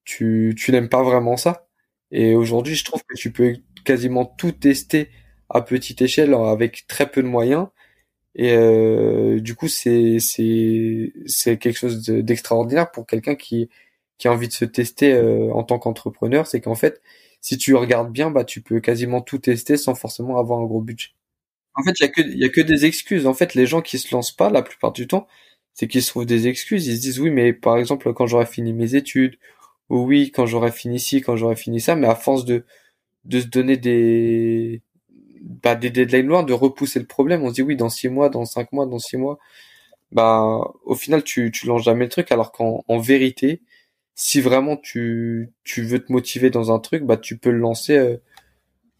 tu, 0.05 0.55
tu 0.59 0.72
n'aimes 0.72 0.88
pas 0.88 1.03
vraiment 1.05 1.37
ça. 1.37 1.68
Et 2.11 2.35
aujourd'hui, 2.37 2.74
je 2.77 2.85
trouve 2.85 3.03
que 3.09 3.16
tu 3.16 3.33
peux 3.33 3.57
quasiment 3.85 4.24
tout 4.27 4.53
tester 4.53 5.11
à 5.50 5.62
petite 5.62 6.03
échelle 6.03 6.35
avec 6.35 6.87
très 6.88 7.11
peu 7.11 7.22
de 7.22 7.29
moyens. 7.29 7.68
Et 8.37 8.53
euh, 8.55 9.40
du 9.40 9.55
coup, 9.55 9.68
c'est 9.68 10.18
c'est 10.20 11.12
c'est 11.27 11.59
quelque 11.59 11.77
chose 11.79 12.03
d'extraordinaire 12.03 12.90
pour 12.90 13.07
quelqu'un 13.07 13.35
qui 13.37 13.68
qui 14.18 14.29
a 14.29 14.33
envie 14.33 14.49
de 14.49 14.53
se 14.53 14.64
tester 14.64 15.12
euh, 15.14 15.53
en 15.53 15.62
tant 15.64 15.79
qu'entrepreneur. 15.79 16.47
C'est 16.47 16.61
qu'en 16.61 16.75
fait, 16.75 17.01
si 17.40 17.59
tu 17.59 17.75
regardes 17.77 18.12
bien, 18.12 18.31
bah 18.31 18.44
tu 18.44 18.61
peux 18.62 18.81
quasiment 18.81 19.20
tout 19.23 19.38
tester 19.38 19.77
sans 19.77 19.94
forcément 19.94 20.38
avoir 20.38 20.61
un 20.61 20.64
gros 20.66 20.81
budget. 20.81 21.11
En 21.77 21.83
fait, 21.85 21.92
il 22.01 22.05
y 22.05 22.07
a 22.07 22.09
que 22.11 22.23
y 22.23 22.44
a 22.44 22.49
que 22.49 22.61
des 22.61 22.85
excuses. 22.87 23.27
En 23.27 23.35
fait, 23.35 23.55
les 23.55 23.66
gens 23.66 23.83
qui 23.83 23.99
se 23.99 24.14
lancent 24.14 24.33
pas 24.37 24.51
la 24.51 24.62
plupart 24.62 24.92
du 24.92 25.07
temps, 25.09 25.27
c'est 25.75 25.88
qu'ils 25.88 26.03
se 26.03 26.11
trouvent 26.11 26.27
des 26.27 26.49
excuses. 26.49 26.87
Ils 26.87 26.97
se 26.97 27.03
disent 27.03 27.20
oui, 27.20 27.31
mais 27.31 27.53
par 27.53 27.77
exemple 27.79 28.12
quand 28.14 28.27
j'aurai 28.27 28.47
fini 28.47 28.73
mes 28.73 28.94
études, 28.97 29.38
ou 29.90 30.01
oui 30.05 30.31
quand 30.33 30.47
j'aurai 30.47 30.73
fini 30.73 31.01
ci, 31.01 31.20
quand 31.23 31.37
j'aurai 31.37 31.57
fini 31.57 31.81
ça, 31.81 31.97
mais 31.97 32.07
à 32.09 32.14
force 32.16 32.44
de 32.44 32.64
de 33.25 33.40
se 33.40 33.47
donner 33.47 33.77
des 33.77 34.83
bah, 35.44 35.74
des 35.76 35.90
deadlines 35.90 36.26
loin, 36.26 36.42
de 36.42 36.52
repousser 36.52 36.98
le 37.00 37.07
problème, 37.07 37.42
on 37.42 37.50
se 37.50 37.54
dit 37.54 37.62
oui 37.62 37.76
dans 37.76 37.90
six 37.90 38.09
mois, 38.09 38.30
dans 38.30 38.44
cinq 38.46 38.72
mois, 38.72 38.87
dans 38.87 38.98
six 38.98 39.16
mois, 39.16 39.38
bah 40.12 40.61
au 40.85 40.94
final 40.94 41.24
tu 41.24 41.50
tu 41.52 41.66
lances 41.66 41.85
jamais 41.85 42.04
le 42.04 42.11
truc, 42.11 42.33
alors 42.33 42.52
qu'en 42.52 42.85
en 42.88 42.98
vérité, 42.98 43.62
si 44.14 44.40
vraiment 44.40 44.76
tu 44.76 45.52
tu 45.64 45.83
veux 45.83 46.04
te 46.04 46.12
motiver 46.12 46.50
dans 46.50 46.72
un 46.72 46.78
truc, 46.80 47.04
bah 47.04 47.16
tu 47.18 47.38
peux 47.38 47.50
le 47.50 47.59
lancer. 47.59 47.96
Euh, 47.98 48.16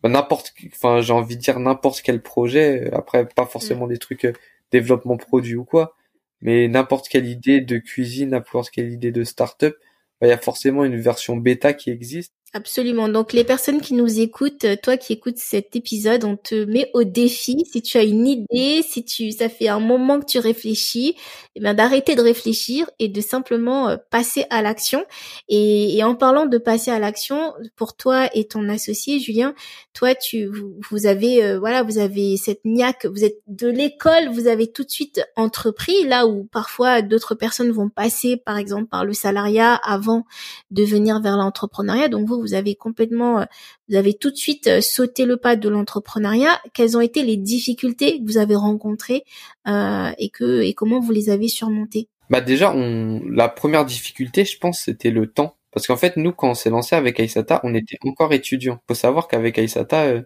bah, 0.03 0.11
n'importe 0.11 0.53
enfin 0.75 1.01
j'ai 1.01 1.15
envie 1.15 1.37
de 1.37 1.41
dire 1.41 1.59
n'importe 1.61 2.03
quel 2.03 2.23
projet 2.23 2.91
après 2.93 3.27
pas 3.27 3.47
forcément 3.47 3.87
mm. 3.87 3.89
des 3.89 3.99
trucs 3.99 4.25
euh, 4.27 4.33
développement 4.71 5.17
produit 5.17 5.57
ou 5.57 5.65
quoi 5.65 5.97
mais 6.43 6.69
n'importe 6.69 7.09
quelle 7.09 7.27
idée 7.27 7.63
de 7.63 7.79
cuisine 7.79 8.31
n'importe 8.31 8.71
quelle 8.71 8.93
idée 8.93 9.13
de 9.13 9.25
start-up 9.25 9.77
bah, 10.21 10.27
il 10.27 10.31
y 10.31 10.33
a 10.35 10.39
forcément 10.39 10.85
une 10.85 11.01
version 11.01 11.37
bêta 11.39 11.73
qui 11.73 11.91
existe 11.91 12.35
Absolument. 12.57 13.09
Donc 13.09 13.33
les 13.33 13.43
personnes 13.43 13.81
qui 13.81 13.95
nous 13.95 14.21
écoutent, 14.21 14.65
euh, 14.65 14.77
toi 14.81 14.97
qui 14.97 15.13
écoutes 15.13 15.39
cet 15.39 15.75
épisode, 15.75 16.23
on 16.23 16.37
te 16.37 16.55
met 16.67 16.89
au 16.95 17.03
défi. 17.03 17.65
Si 17.69 17.83
tu 17.83 17.99
as 17.99 18.05
une 18.05 18.29
idée, 18.29 18.81
si 18.89 19.05
tu, 19.05 19.33
ça 19.33 19.49
fait 19.49 19.67
un 19.67 19.81
moment 19.81 20.21
que 20.21 20.27
tu 20.27 20.39
réfléchis, 20.39 21.17
eh 21.57 21.61
bien 21.61 21.75
d'arrêter 21.75 22.15
de 22.15 22.23
réfléchir 22.23 22.89
et 23.01 23.09
de 23.09 23.21
simplement 23.21 23.89
euh, 23.89 23.97
passer 24.09 24.45
à 24.51 24.63
l'action. 24.63 25.05
Et, 25.49 26.01
en 26.05 26.15
parlant 26.15 26.47
de 26.47 26.59
passer 26.59 26.93
à 26.93 27.01
l'action, 27.01 27.55
pour 27.75 27.97
toi 27.97 28.29
et 28.35 28.45
ton 28.47 28.69
associé 28.69 29.19
Julien, 29.19 29.55
toi 29.93 30.15
tu, 30.15 30.49
vous, 30.91 31.07
avez, 31.07 31.43
euh, 31.45 31.59
voilà, 31.59 31.83
vous 31.83 31.99
avez 31.99 32.37
cette 32.37 32.65
niaque. 32.65 33.07
Vous 33.07 33.25
êtes 33.25 33.39
de 33.49 33.67
l'école, 33.67 34.29
vous 34.33 34.47
avez 34.47 34.71
tout 34.71 34.85
de 34.85 34.91
suite 34.91 35.21
entrepris 35.35 36.05
là 36.05 36.29
où 36.29 36.45
parfois 36.45 37.03
d'autres 37.03 37.35
personnes 37.35 37.73
vont 37.73 37.89
passer, 37.89 38.37
par 38.37 38.59
exemple, 38.59 38.87
par 38.87 39.05
le 39.05 39.13
salariat 39.13 39.75
avant 39.75 40.25
de 40.71 40.85
venir 40.85 41.21
vers 41.21 41.37
l'entrepreneuriat. 41.37 42.07
Donc 42.07 42.29
vous 42.29 42.44
vous 42.45 42.55
avez 42.55 42.75
complètement, 42.75 43.41
euh, 43.41 43.45
vous 43.89 43.97
avez 43.97 44.15
tout 44.15 44.31
de 44.31 44.37
suite 44.37 44.67
euh, 44.67 44.81
sauté 44.81 45.25
le 45.25 45.37
pas 45.37 45.57
de 45.57 45.69
l'entrepreneuriat. 45.69 46.61
Quelles 46.75 46.97
ont 46.97 47.01
été 47.01 47.23
les 47.23 47.37
difficultés 47.37 48.21
que 48.21 48.25
vous 48.27 48.39
avez 48.39 48.55
rencontrées 48.55 49.25
euh, 49.67 50.11
et 50.19 50.29
que 50.29 50.61
et 50.63 50.75
comment 50.75 51.01
vous 51.01 51.13
les 51.13 51.31
avez 51.31 51.49
surmontées? 51.49 52.09
Bah 52.31 52.41
déjà, 52.41 52.73
on, 52.75 53.23
la 53.27 53.49
première 53.49 53.85
difficulté, 53.85 54.45
je 54.45 54.59
pense, 54.59 54.81
c'était 54.81 55.11
le 55.11 55.27
temps. 55.27 55.57
Parce 55.73 55.87
qu'en 55.87 55.97
fait, 55.97 56.17
nous, 56.17 56.33
quand 56.33 56.51
on 56.51 56.55
s'est 56.55 56.71
lancé 56.71 56.95
avec 56.95 57.19
Aïsata, 57.19 57.61
on 57.65 57.75
était 57.75 57.99
encore 58.05 58.33
étudiants. 58.33 58.81
Faut 58.87 58.95
savoir 58.95 59.27
qu'avec 59.27 59.59
Aïsata, 59.59 60.23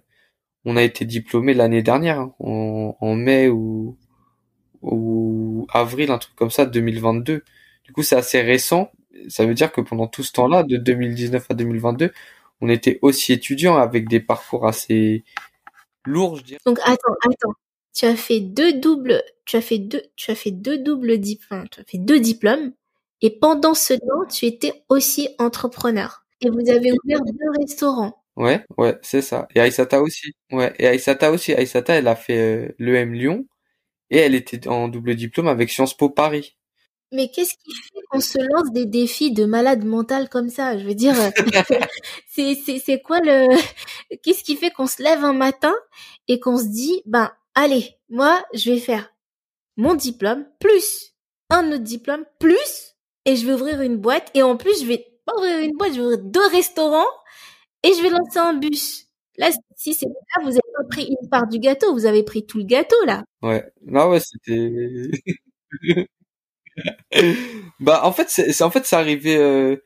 on 0.64 0.76
a 0.76 0.82
été 0.82 1.04
diplômé 1.04 1.54
l'année 1.54 1.82
dernière, 1.82 2.18
hein, 2.20 2.34
en, 2.38 2.96
en, 3.00 3.14
mai 3.14 3.48
ou, 3.48 3.96
ou 4.82 5.66
avril, 5.72 6.10
un 6.10 6.18
truc 6.18 6.34
comme 6.36 6.50
ça, 6.50 6.66
2022. 6.66 7.42
Du 7.84 7.92
coup, 7.92 8.02
c'est 8.02 8.16
assez 8.16 8.42
récent. 8.42 8.90
Ça 9.28 9.46
veut 9.46 9.54
dire 9.54 9.72
que 9.72 9.80
pendant 9.80 10.06
tout 10.06 10.22
ce 10.22 10.32
temps-là, 10.32 10.62
de 10.62 10.76
2019 10.76 11.46
à 11.50 11.54
2022, 11.54 12.12
on 12.60 12.68
était 12.68 12.98
aussi 13.02 13.32
étudiants 13.32 13.76
avec 13.76 14.08
des 14.08 14.20
parcours 14.20 14.66
assez 14.66 15.24
lourds, 16.04 16.36
je 16.36 16.44
dirais. 16.44 16.60
Donc 16.66 16.78
attends, 16.82 17.14
attends. 17.24 17.54
Tu 17.94 18.06
as 18.06 18.16
fait 18.16 18.40
deux 18.40 18.74
doubles, 18.74 19.22
tu 19.44 19.56
as 19.56 19.60
fait 19.60 19.78
deux, 19.78 20.02
tu 20.16 20.30
as 20.30 20.34
fait 20.34 20.50
deux 20.50 20.78
doubles 20.78 21.18
diplômes, 21.18 21.68
tu 21.70 21.80
as 21.80 21.84
fait 21.84 21.98
deux 21.98 22.20
diplômes. 22.20 22.72
Et 23.20 23.30
pendant 23.30 23.74
ce 23.74 23.94
temps, 23.94 24.26
tu 24.30 24.46
étais 24.46 24.84
aussi 24.88 25.28
entrepreneur. 25.38 26.24
Et 26.40 26.50
vous 26.50 26.70
avez 26.70 26.92
ouvert 26.92 27.20
deux 27.24 27.60
restaurants. 27.60 28.22
Ouais, 28.36 28.64
ouais, 28.76 28.96
c'est 29.02 29.22
ça. 29.22 29.48
Et 29.56 29.60
Aïsata 29.60 30.00
aussi. 30.00 30.32
Ouais, 30.52 30.72
et 30.78 30.86
Aïsata 30.86 31.32
aussi. 31.32 31.52
Aïsata, 31.54 31.94
elle 31.94 32.06
a 32.06 32.14
fait 32.14 32.68
euh, 32.68 32.68
l'EM 32.78 33.12
Lyon 33.12 33.46
et 34.10 34.18
elle 34.18 34.34
était 34.34 34.68
en 34.68 34.88
double 34.88 35.16
diplôme 35.16 35.48
avec 35.48 35.70
Sciences 35.70 35.96
Po 35.96 36.08
Paris. 36.10 36.56
Mais 37.12 37.30
qu'est-ce 37.30 37.54
qui 37.54 37.74
fait 37.74 38.00
qu'on 38.10 38.20
se 38.20 38.38
lance 38.38 38.70
des 38.72 38.84
défis 38.84 39.32
de 39.32 39.44
malade 39.44 39.84
mental 39.84 40.28
comme 40.28 40.50
ça? 40.50 40.76
Je 40.76 40.84
veux 40.84 40.94
dire, 40.94 41.14
c'est 42.28 42.54
c'est 42.54 42.78
c'est 42.78 43.00
quoi 43.00 43.20
le 43.20 43.48
Qu'est-ce 44.22 44.44
qui 44.44 44.56
fait 44.56 44.70
qu'on 44.70 44.86
se 44.86 45.02
lève 45.02 45.24
un 45.24 45.32
matin 45.32 45.74
et 46.28 46.38
qu'on 46.38 46.58
se 46.58 46.66
dit, 46.66 47.02
ben 47.06 47.30
allez, 47.54 47.96
moi 48.08 48.44
je 48.52 48.70
vais 48.72 48.78
faire 48.78 49.10
mon 49.76 49.94
diplôme 49.94 50.46
plus 50.60 51.14
un 51.50 51.72
autre 51.72 51.84
diplôme 51.84 52.24
plus 52.38 52.96
et 53.24 53.36
je 53.36 53.46
vais 53.46 53.54
ouvrir 53.54 53.80
une 53.80 53.96
boîte 53.96 54.30
et 54.34 54.42
en 54.42 54.56
plus 54.56 54.82
je 54.82 54.86
vais 54.86 55.06
pas 55.24 55.34
ouvrir 55.36 55.58
une 55.60 55.76
boîte, 55.76 55.94
je 55.94 56.00
vais 56.00 56.06
ouvrir 56.06 56.18
deux 56.18 56.46
restaurants 56.48 57.06
et 57.82 57.92
je 57.94 58.02
vais 58.02 58.10
lancer 58.10 58.38
un 58.38 58.54
bus. 58.54 59.06
Là, 59.36 59.50
si 59.76 59.94
c'est 59.94 60.06
ça, 60.06 60.42
vous 60.42 60.50
avez 60.50 60.60
pas 60.76 60.84
pris 60.90 61.04
une 61.04 61.28
part 61.28 61.46
du 61.46 61.58
gâteau, 61.58 61.92
vous 61.92 62.06
avez 62.06 62.24
pris 62.24 62.44
tout 62.44 62.58
le 62.58 62.64
gâteau 62.64 62.96
là. 63.06 63.24
Ouais, 63.42 63.64
non 63.82 64.10
ouais, 64.10 64.20
c'était. 64.20 65.10
bah 67.80 68.00
en 68.04 68.12
fait, 68.12 68.28
c'est 68.30 68.62
en 68.62 68.70
fait 68.70 68.86
c'est 68.86 68.96
arrivé. 68.96 69.36
Euh... 69.36 69.76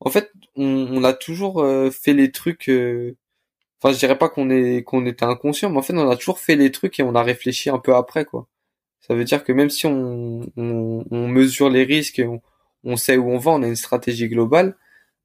En 0.00 0.10
fait, 0.10 0.30
on, 0.56 0.64
on 0.64 1.04
a 1.04 1.12
toujours 1.12 1.62
euh, 1.62 1.90
fait 1.90 2.14
les 2.14 2.30
trucs. 2.32 2.68
Euh... 2.68 3.16
Enfin, 3.82 3.94
je 3.94 3.98
dirais 3.98 4.18
pas 4.18 4.28
qu'on 4.28 4.50
est 4.50 4.82
qu'on 4.84 5.06
était 5.06 5.24
inconscient, 5.24 5.70
mais 5.70 5.78
en 5.78 5.82
fait, 5.82 5.94
on 5.94 6.10
a 6.10 6.16
toujours 6.16 6.38
fait 6.38 6.56
les 6.56 6.70
trucs 6.70 7.00
et 7.00 7.02
on 7.02 7.14
a 7.14 7.22
réfléchi 7.22 7.70
un 7.70 7.78
peu 7.78 7.94
après 7.94 8.24
quoi. 8.24 8.48
Ça 9.00 9.14
veut 9.14 9.24
dire 9.24 9.44
que 9.44 9.52
même 9.52 9.70
si 9.70 9.86
on, 9.86 10.42
on, 10.56 11.04
on 11.10 11.28
mesure 11.28 11.70
les 11.70 11.84
risques, 11.84 12.22
on, 12.24 12.40
on 12.84 12.96
sait 12.96 13.16
où 13.16 13.30
on 13.30 13.38
va, 13.38 13.52
on 13.52 13.62
a 13.62 13.66
une 13.66 13.76
stratégie 13.76 14.28
globale, 14.28 14.76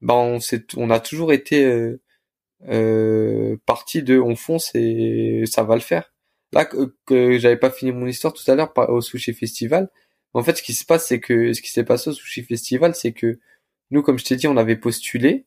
bah 0.01 0.15
on, 0.15 0.39
on 0.77 0.89
a 0.89 0.99
toujours 0.99 1.33
été 1.33 1.65
euh, 1.65 2.01
euh, 2.69 3.57
partie 3.65 4.03
de 4.03 4.19
on 4.19 4.35
fonce 4.35 4.71
et 4.75 5.43
ça 5.45 5.63
va 5.63 5.75
le 5.75 5.81
faire. 5.81 6.13
Là 6.53 6.65
que, 6.65 7.37
j'avais 7.37 7.57
pas 7.57 7.69
fini 7.71 7.91
mon 7.91 8.07
histoire 8.07 8.33
tout 8.33 8.49
à 8.49 8.55
l'heure 8.55 8.73
au 8.89 9.01
sushi 9.01 9.33
festival. 9.33 9.89
En 10.35 10.43
fait, 10.43 10.57
ce 10.57 10.63
qui 10.63 10.73
se 10.73 10.85
passe, 10.85 11.07
c'est 11.07 11.19
que 11.19 11.53
ce 11.53 11.61
qui 11.61 11.71
s'est 11.71 11.85
passé 11.85 12.09
au 12.09 12.13
sushi 12.13 12.43
festival, 12.43 12.93
c'est 12.95 13.13
que 13.13 13.39
nous, 13.91 14.01
comme 14.01 14.19
je 14.19 14.25
t'ai 14.25 14.35
dit, 14.35 14.47
on 14.47 14.57
avait 14.57 14.75
postulé 14.75 15.45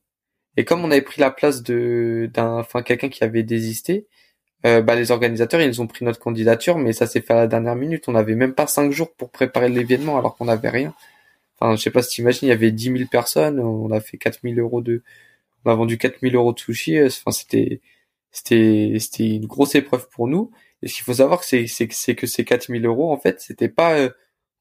et 0.56 0.64
comme 0.64 0.84
on 0.84 0.90
avait 0.90 1.02
pris 1.02 1.20
la 1.20 1.30
place 1.30 1.62
de 1.62 2.30
d'un, 2.34 2.58
enfin 2.58 2.82
quelqu'un 2.82 3.08
qui 3.08 3.24
avait 3.24 3.42
désisté, 3.44 4.06
euh, 4.66 4.82
bah 4.82 4.96
les 4.96 5.12
organisateurs 5.12 5.60
ils 5.60 5.80
ont 5.82 5.86
pris 5.86 6.04
notre 6.04 6.18
candidature, 6.20 6.78
mais 6.78 6.92
ça 6.92 7.06
s'est 7.06 7.20
fait 7.22 7.32
à 7.34 7.36
la 7.36 7.46
dernière 7.48 7.76
minute. 7.76 8.08
On 8.08 8.14
avait 8.16 8.34
même 8.34 8.54
pas 8.54 8.66
cinq 8.66 8.92
jours 8.92 9.14
pour 9.14 9.30
préparer 9.30 9.68
l'événement 9.68 10.18
alors 10.18 10.36
qu'on 10.36 10.46
n'avait 10.46 10.70
rien. 10.70 10.94
Enfin, 11.60 11.76
je 11.76 11.82
sais 11.82 11.90
pas 11.90 12.02
si 12.02 12.16
t'imagines, 12.16 12.48
il 12.48 12.50
y 12.50 12.52
avait 12.52 12.70
10 12.72 12.84
000 12.98 12.98
personnes, 13.10 13.60
on 13.60 13.90
a 13.90 14.00
fait 14.00 14.16
4 14.18 14.40
000 14.44 14.56
euros 14.60 14.80
de, 14.82 15.02
on 15.64 15.70
a 15.70 15.74
vendu 15.74 15.98
4000 15.98 16.34
euros 16.36 16.52
de 16.52 16.58
sushi. 16.60 16.98
Euh, 16.98 17.06
enfin, 17.08 17.32
c'était, 17.32 17.80
c'était, 18.30 18.96
c'était 19.00 19.28
une 19.36 19.46
grosse 19.46 19.74
épreuve 19.74 20.08
pour 20.10 20.28
nous. 20.28 20.50
Et 20.82 20.88
ce 20.88 20.94
qu'il 20.94 21.04
faut 21.04 21.14
savoir, 21.14 21.44
c'est, 21.44 21.66
c'est, 21.66 21.92
c'est 21.92 22.14
que 22.14 22.26
ces 22.26 22.44
4000 22.44 22.86
euros, 22.86 23.12
en 23.12 23.18
fait, 23.18 23.40
c'était 23.40 23.68
pas 23.68 23.98
euh, 23.98 24.10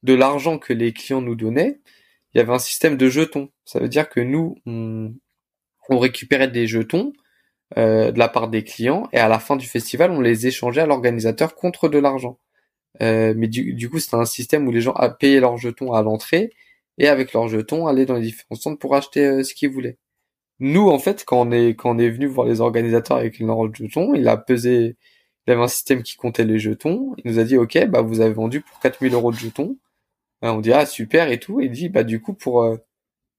de 0.03 0.13
l'argent 0.13 0.59
que 0.59 0.73
les 0.73 0.93
clients 0.93 1.21
nous 1.21 1.35
donnaient. 1.35 1.79
Il 2.33 2.37
y 2.37 2.41
avait 2.41 2.53
un 2.53 2.59
système 2.59 2.97
de 2.97 3.09
jetons. 3.09 3.49
Ça 3.65 3.79
veut 3.79 3.89
dire 3.89 4.09
que 4.09 4.19
nous, 4.19 4.55
on, 4.65 5.13
récupérait 5.89 6.49
des 6.49 6.67
jetons 6.67 7.13
euh, 7.77 8.11
de 8.11 8.19
la 8.19 8.27
part 8.27 8.49
des 8.49 8.63
clients 8.63 9.07
et 9.13 9.17
à 9.19 9.27
la 9.27 9.39
fin 9.39 9.55
du 9.55 9.65
festival, 9.65 10.11
on 10.11 10.21
les 10.21 10.47
échangeait 10.47 10.81
à 10.81 10.85
l'organisateur 10.85 11.55
contre 11.55 11.89
de 11.89 11.97
l'argent. 11.97 12.39
Euh, 13.01 13.33
mais 13.37 13.47
du, 13.47 13.89
coup, 13.89 13.99
c'était 13.99 14.15
un 14.15 14.25
système 14.25 14.67
où 14.67 14.71
les 14.71 14.81
gens 14.81 14.95
payaient 15.19 15.39
leurs 15.39 15.57
jetons 15.57 15.93
à 15.93 16.01
l'entrée 16.01 16.51
et 16.97 17.07
avec 17.07 17.33
leurs 17.33 17.47
jetons 17.47 17.87
allaient 17.87 18.05
dans 18.05 18.15
les 18.15 18.21
différents 18.21 18.55
centres 18.55 18.79
pour 18.79 18.95
acheter 18.95 19.25
euh, 19.25 19.43
ce 19.43 19.53
qu'ils 19.53 19.69
voulaient. 19.71 19.97
Nous, 20.59 20.89
en 20.89 20.99
fait, 20.99 21.23
quand 21.25 21.47
on 21.47 21.51
est 21.51 21.75
quand 21.75 21.95
venu 21.95 22.25
voir 22.27 22.47
les 22.47 22.61
organisateurs 22.61 23.17
avec 23.17 23.39
le 23.39 23.47
jetons, 23.73 24.15
il 24.15 24.27
a 24.27 24.37
pesé, 24.37 24.97
il 25.47 25.53
avait 25.53 25.61
un 25.61 25.67
système 25.67 26.03
qui 26.03 26.15
comptait 26.15 26.45
les 26.45 26.59
jetons. 26.59 27.15
Il 27.23 27.31
nous 27.31 27.39
a 27.39 27.43
dit, 27.43 27.57
ok, 27.57 27.85
bah 27.87 28.01
vous 28.01 28.21
avez 28.21 28.33
vendu 28.33 28.61
pour 28.61 28.79
4000 28.79 29.13
euros 29.13 29.31
de 29.31 29.37
jetons. 29.37 29.77
On 30.41 30.61
dit 30.61 30.73
ah 30.73 30.85
super 30.85 31.29
et 31.31 31.39
tout. 31.39 31.61
Et 31.61 31.65
il 31.65 31.71
dit 31.71 31.89
bah 31.89 32.03
du 32.03 32.21
coup 32.21 32.33
pour 32.33 32.63
euh, 32.63 32.77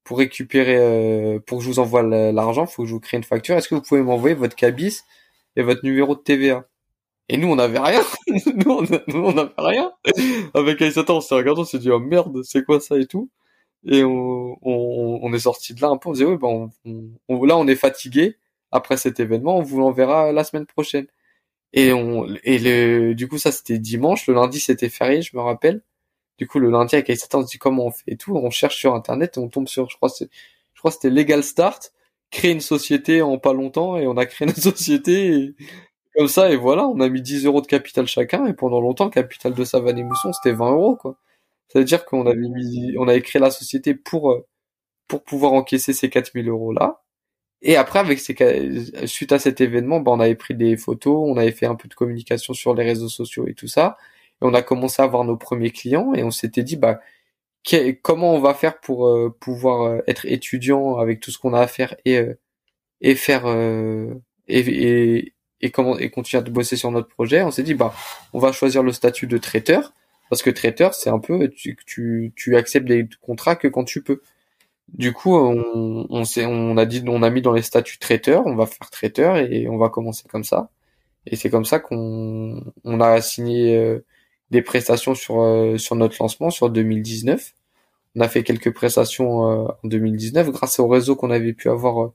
pour 0.05 0.19
récupérer 0.19 0.77
euh, 0.79 1.39
pour 1.41 1.59
que 1.59 1.65
je 1.65 1.69
vous 1.71 1.79
envoie 1.81 2.03
l'argent, 2.03 2.67
faut 2.67 2.83
que 2.83 2.89
je 2.89 2.95
vous 2.95 3.01
crée 3.01 3.17
une 3.19 3.25
facture. 3.25 3.57
Est-ce 3.57 3.69
que 3.69 3.75
vous 3.75 3.83
pouvez 3.83 4.03
m'envoyer 4.03 4.35
votre 4.35 4.57
cabis 4.57 5.03
et 5.57 5.63
votre 5.63 5.85
numéro 5.85 6.15
de 6.17 6.21
TVA 6.21 6.67
Et 7.29 7.37
nous 7.37 7.49
on 7.49 7.57
n'avait 7.57 7.79
rien. 7.79 8.03
nous 8.57 8.71
on 9.15 9.33
n'avait 9.33 9.53
rien. 9.59 9.93
Avec 10.55 10.83
Aïsata 10.83 11.13
on 11.13 11.21
s'est 11.21 11.35
regardé, 11.35 11.61
on 11.63 11.65
s'est 11.65 11.79
dit 11.79 11.91
oh 11.91 12.01
merde, 12.01 12.43
c'est 12.45 12.65
quoi 12.65 12.81
ça 12.81 12.99
et 12.99 13.07
tout. 13.07 13.31
Et 13.87 14.05
on, 14.05 14.59
on, 14.63 15.33
est 15.33 15.39
sorti 15.41 15.75
de 15.75 15.81
là 15.81 15.89
un 15.89 15.97
peu, 15.97 16.09
on 16.09 16.13
disait, 16.13 16.25
oui, 16.25 16.37
ben, 16.37 16.71
on, 17.29 17.45
là, 17.45 17.57
on 17.57 17.67
est 17.69 17.77
fatigué 17.77 18.37
après 18.73 18.97
cet 18.97 19.21
événement, 19.21 19.59
on 19.59 19.63
vous 19.63 19.79
l'enverra 19.79 20.33
la 20.33 20.45
semaine 20.45 20.67
prochaine. 20.67 21.07
Et 21.73 21.93
on, 21.93 22.27
et 22.45 22.59
le, 22.59 23.15
du 23.15 23.29
coup, 23.29 23.39
ça, 23.39 23.53
c'était 23.53 23.79
dimanche, 23.79 24.27
le 24.27 24.35
lundi, 24.35 24.61
c'était 24.61 24.89
férié, 24.89 25.23
je 25.23 25.37
me 25.37 25.43
rappelle. 25.43 25.83
Du 26.39 26.47
coup, 26.47 26.59
le 26.61 26.71
lundi, 26.71 26.95
avec 26.95 27.11
Aïssata, 27.11 27.39
on 27.39 27.43
se 27.47 27.51
dit 27.51 27.59
comment 27.59 27.87
on 27.87 27.91
fait 27.91 28.05
et 28.07 28.17
tout, 28.17 28.37
on 28.37 28.51
cherche 28.51 28.77
sur 28.77 28.95
Internet 28.95 29.37
et 29.37 29.41
on 29.41 29.49
tombe 29.49 29.69
sur, 29.69 29.91
je 29.91 29.97
crois, 29.97 30.09
c'est, 30.09 30.29
je 30.75 30.81
crois, 30.81 30.91
c'était 30.91 31.11
Legal 31.11 31.43
Start, 31.43 31.93
créer 32.31 32.53
une 32.53 32.61
société 32.61 33.23
en 33.23 33.39
pas 33.39 33.53
longtemps 33.53 33.97
et 33.99 34.07
on 34.07 34.17
a 34.17 34.27
créé 34.27 34.47
notre 34.47 34.61
société 34.63 35.55
comme 36.17 36.29
ça, 36.29 36.51
et 36.51 36.57
voilà, 36.57 36.87
on 36.89 37.01
a 37.01 37.09
mis 37.09 37.23
10 37.23 37.47
euros 37.47 37.61
de 37.61 37.67
capital 37.69 38.07
chacun 38.09 38.47
et 38.47 38.55
pendant 38.55 38.81
longtemps, 38.81 39.09
capital 39.11 39.55
de 39.55 39.65
Savane 39.65 39.99
et 39.99 40.03
Mousson, 40.05 40.33
c'était 40.33 40.53
20 40.53 40.73
euros, 40.73 40.97
quoi. 40.97 41.17
Ça 41.73 41.79
veut 41.81 41.85
dire 41.85 42.05
qu'on 42.07 42.27
avait 42.27 42.49
mis, 42.49 42.95
on 42.99 43.09
avait 43.09 43.23
créé 43.23 43.41
la 43.41 43.51
société 43.51 43.95
pour 43.95 44.33
euh, 44.33 44.47
pour 45.09 45.25
pouvoir 45.25 45.53
encaisser 45.55 45.93
ces 45.95 46.11
4000 46.11 46.49
euros 46.49 46.73
là. 46.73 47.03
Et 47.63 47.77
après, 47.77 47.99
avec 47.99 48.21
ces, 48.21 48.37
suite 49.07 49.33
à 49.33 49.39
cet 49.39 49.61
événement, 49.61 50.01
bah, 50.01 50.13
on 50.13 50.21
avait 50.21 50.37
pris 50.37 50.55
des 50.55 50.77
photos, 50.77 51.19
on 51.29 51.37
avait 51.37 51.53
fait 51.53 51.67
un 51.67 51.75
peu 51.75 51.89
de 51.89 51.95
communication 51.95 52.55
sur 52.55 52.75
les 52.75 52.85
réseaux 52.85 53.09
sociaux 53.09 53.47
et 53.49 53.55
tout 53.55 53.69
ça. 53.69 53.97
Et 54.41 54.45
on 54.45 54.55
a 54.55 54.63
commencé 54.63 55.03
à 55.03 55.05
avoir 55.05 55.25
nos 55.25 55.37
premiers 55.37 55.71
clients 55.71 56.15
et 56.15 56.23
on 56.23 56.31
s'était 56.31 56.63
dit, 56.63 56.77
bah, 56.77 57.01
comment 58.03 58.35
on 58.35 58.41
va 58.41 58.55
faire 58.55 58.81
pour 58.81 59.09
euh, 59.09 59.35
pouvoir 59.41 59.83
euh, 59.83 60.01
être 60.07 60.27
étudiant 60.27 60.97
avec 60.97 61.21
tout 61.21 61.31
ce 61.31 61.39
qu'on 61.39 61.55
a 61.55 61.61
à 61.61 61.67
faire 61.67 61.95
et 62.05 62.21
et 63.01 63.15
faire 63.15 63.47
et, 63.47 64.59
et, 64.59 65.35
et 65.61 65.71
comment 65.71 65.99
et 65.99 66.11
continuer 66.11 66.43
à 66.43 66.51
bosser 66.51 66.77
sur 66.77 66.91
notre 66.91 67.09
projet? 67.09 67.43
On 67.43 67.51
s'est 67.51 67.63
dit, 67.63 67.75
bah, 67.75 67.95
on 68.33 68.39
va 68.39 68.53
choisir 68.53 68.83
le 68.83 68.93
statut 68.93 69.27
de 69.27 69.39
traiteur 69.39 69.93
parce 70.31 70.43
que 70.43 70.51
traiteur, 70.51 70.95
c'est 70.95 71.11
un 71.11 71.19
peu, 71.19 71.49
tu, 71.49 71.77
tu, 71.87 72.33
tu 72.37 72.57
acceptes 72.57 72.87
des 72.87 73.09
contrats 73.23 73.57
que 73.57 73.69
quand 73.69 73.85
tu 73.85 74.03
peux. 74.03 74.21
Du 74.89 75.13
coup, 75.13 75.37
on, 75.37 76.07
on, 76.11 76.23
on 76.37 76.77
a 76.77 76.87
dit, 76.87 77.03
on 77.07 77.23
a 77.23 77.31
mis 77.31 77.43
dans 77.43 77.53
les 77.53 77.63
statuts 77.63 77.99
traiteur, 77.99 78.47
on 78.47 78.55
va 78.55 78.67
faire 78.67 78.91
traiteur 78.91 79.37
et 79.37 79.69
on 79.69 79.77
va 79.79 79.91
commencer 79.91 80.25
comme 80.29 80.45
ça. 80.45 80.71
Et 81.27 81.37
c'est 81.37 81.51
comme 81.51 81.65
ça 81.67 81.79
qu'on 81.79 82.63
on 82.85 83.01
a 83.01 83.21
signé 83.21 83.77
euh, 83.77 84.05
des 84.51 84.63
prestations 84.63 85.15
sur 85.15 85.41
euh, 85.41 85.79
sur 85.79 85.97
notre 85.97 86.17
lancement 86.21 86.51
sur 86.51 86.71
2019. 86.71 87.55
On 88.17 88.21
a 88.21 88.29
fait 88.29 88.43
quelques 88.43 88.73
prestations 88.73 89.67
euh, 89.67 89.69
en 89.85 89.89
2019 89.89 90.51
grâce 90.51 90.79
au 90.81 90.89
réseau 90.89 91.17
qu'on 91.17 91.31
avait 91.31 91.53
pu 91.53 91.69
avoir 91.71 92.11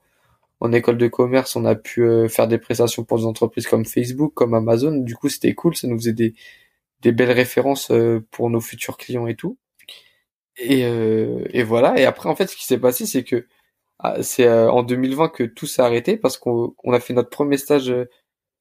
en 0.60 0.72
école 0.72 0.98
de 0.98 1.08
commerce. 1.08 1.56
On 1.56 1.66
a 1.66 1.76
pu 1.76 2.06
faire 2.30 2.48
des 2.48 2.58
prestations 2.58 3.04
pour 3.04 3.20
des 3.20 3.26
entreprises 3.26 3.68
comme 3.68 3.86
Facebook, 3.86 4.34
comme 4.34 4.54
Amazon. 4.54 4.98
Du 4.98 5.16
coup, 5.16 5.30
c'était 5.30 5.54
cool, 5.54 5.76
ça 5.76 5.88
nous 5.88 5.98
faisait 5.98 6.14
des 6.14 6.34
des 7.04 7.12
belles 7.12 7.32
références 7.32 7.92
euh, 7.92 8.26
pour 8.32 8.50
nos 8.50 8.62
futurs 8.62 8.98
clients 8.98 9.28
et 9.28 9.36
tout. 9.36 9.58
Et, 10.58 10.86
euh, 10.86 11.46
et 11.52 11.64
voilà. 11.64 12.00
Et 12.00 12.06
après, 12.06 12.30
en 12.30 12.36
fait, 12.36 12.48
ce 12.48 12.56
qui 12.56 12.66
s'est 12.66 12.80
passé, 12.80 13.06
c'est 13.06 13.24
que 13.24 13.48
ah, 14.00 14.24
c'est 14.24 14.48
euh, 14.48 14.72
en 14.72 14.84
2020 14.84 15.30
que 15.30 15.44
tout 15.44 15.68
s'est 15.68 15.82
arrêté 15.82 16.18
parce 16.18 16.38
qu'on 16.38 16.74
a 16.92 17.00
fait 17.00 17.14
notre 17.14 17.30
premier 17.30 17.58
stage. 17.58 17.94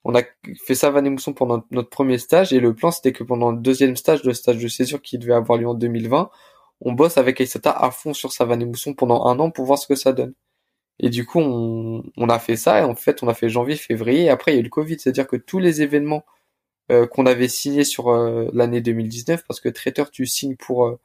On 0.05 0.15
a 0.15 0.23
fait 0.65 0.75
ça 0.75 0.93
et 0.97 1.11
Mousson 1.11 1.33
pendant 1.33 1.65
notre 1.71 1.88
premier 1.91 2.19
stage 2.19 2.53
et 2.53 2.61
le 2.61 2.75
plan 2.75 2.91
c'était 2.91 3.12
que 3.12 3.25
pendant 3.25 3.53
le 3.53 3.59
deuxième 3.59 3.97
stage, 3.97 4.25
le 4.25 4.35
stage 4.35 4.59
de 4.59 4.69
césure 4.69 5.01
qui 5.03 5.19
devait 5.19 5.35
avoir 5.35 5.59
lieu 5.59 5.69
en 5.69 5.75
2020, 5.75 6.31
on 6.81 6.93
bosse 6.93 7.19
avec 7.19 7.41
Aïsata 7.41 7.71
à 7.71 7.91
fond 7.91 8.15
sur 8.15 8.33
Savane 8.33 8.62
et 8.62 8.67
Mousson 8.67 8.95
pendant 8.95 9.27
un 9.27 9.38
an 9.41 9.51
pour 9.51 9.65
voir 9.67 9.79
ce 9.79 9.87
que 9.87 9.95
ça 9.95 10.12
donne. 10.12 10.35
Et 10.99 11.11
du 11.11 11.27
coup, 11.27 11.41
on, 11.41 12.05
on 12.17 12.29
a 12.29 12.38
fait 12.38 12.57
ça 12.57 12.81
et 12.81 12.85
en 12.85 12.95
fait, 12.95 13.23
on 13.23 13.29
a 13.29 13.35
fait 13.35 13.49
janvier, 13.49 13.77
février. 13.77 14.25
Et 14.25 14.31
après, 14.31 14.53
il 14.53 14.55
y 14.57 14.59
a 14.59 14.61
eu 14.61 14.65
le 14.65 14.71
Covid, 14.71 14.99
c'est-à-dire 14.99 15.27
que 15.27 15.37
tous 15.37 15.59
les 15.59 15.83
événements 15.83 16.25
euh, 16.91 17.07
qu'on 17.07 17.27
avait 17.27 17.49
signés 17.49 17.85
sur 17.85 18.09
euh, 18.11 18.51
l'année 18.53 18.81
2019, 18.81 19.45
parce 19.47 19.61
que 19.61 19.69
traiteur, 19.69 20.11
tu 20.11 20.27
signes 20.27 20.57
pour 20.57 20.87
euh, 20.87 21.01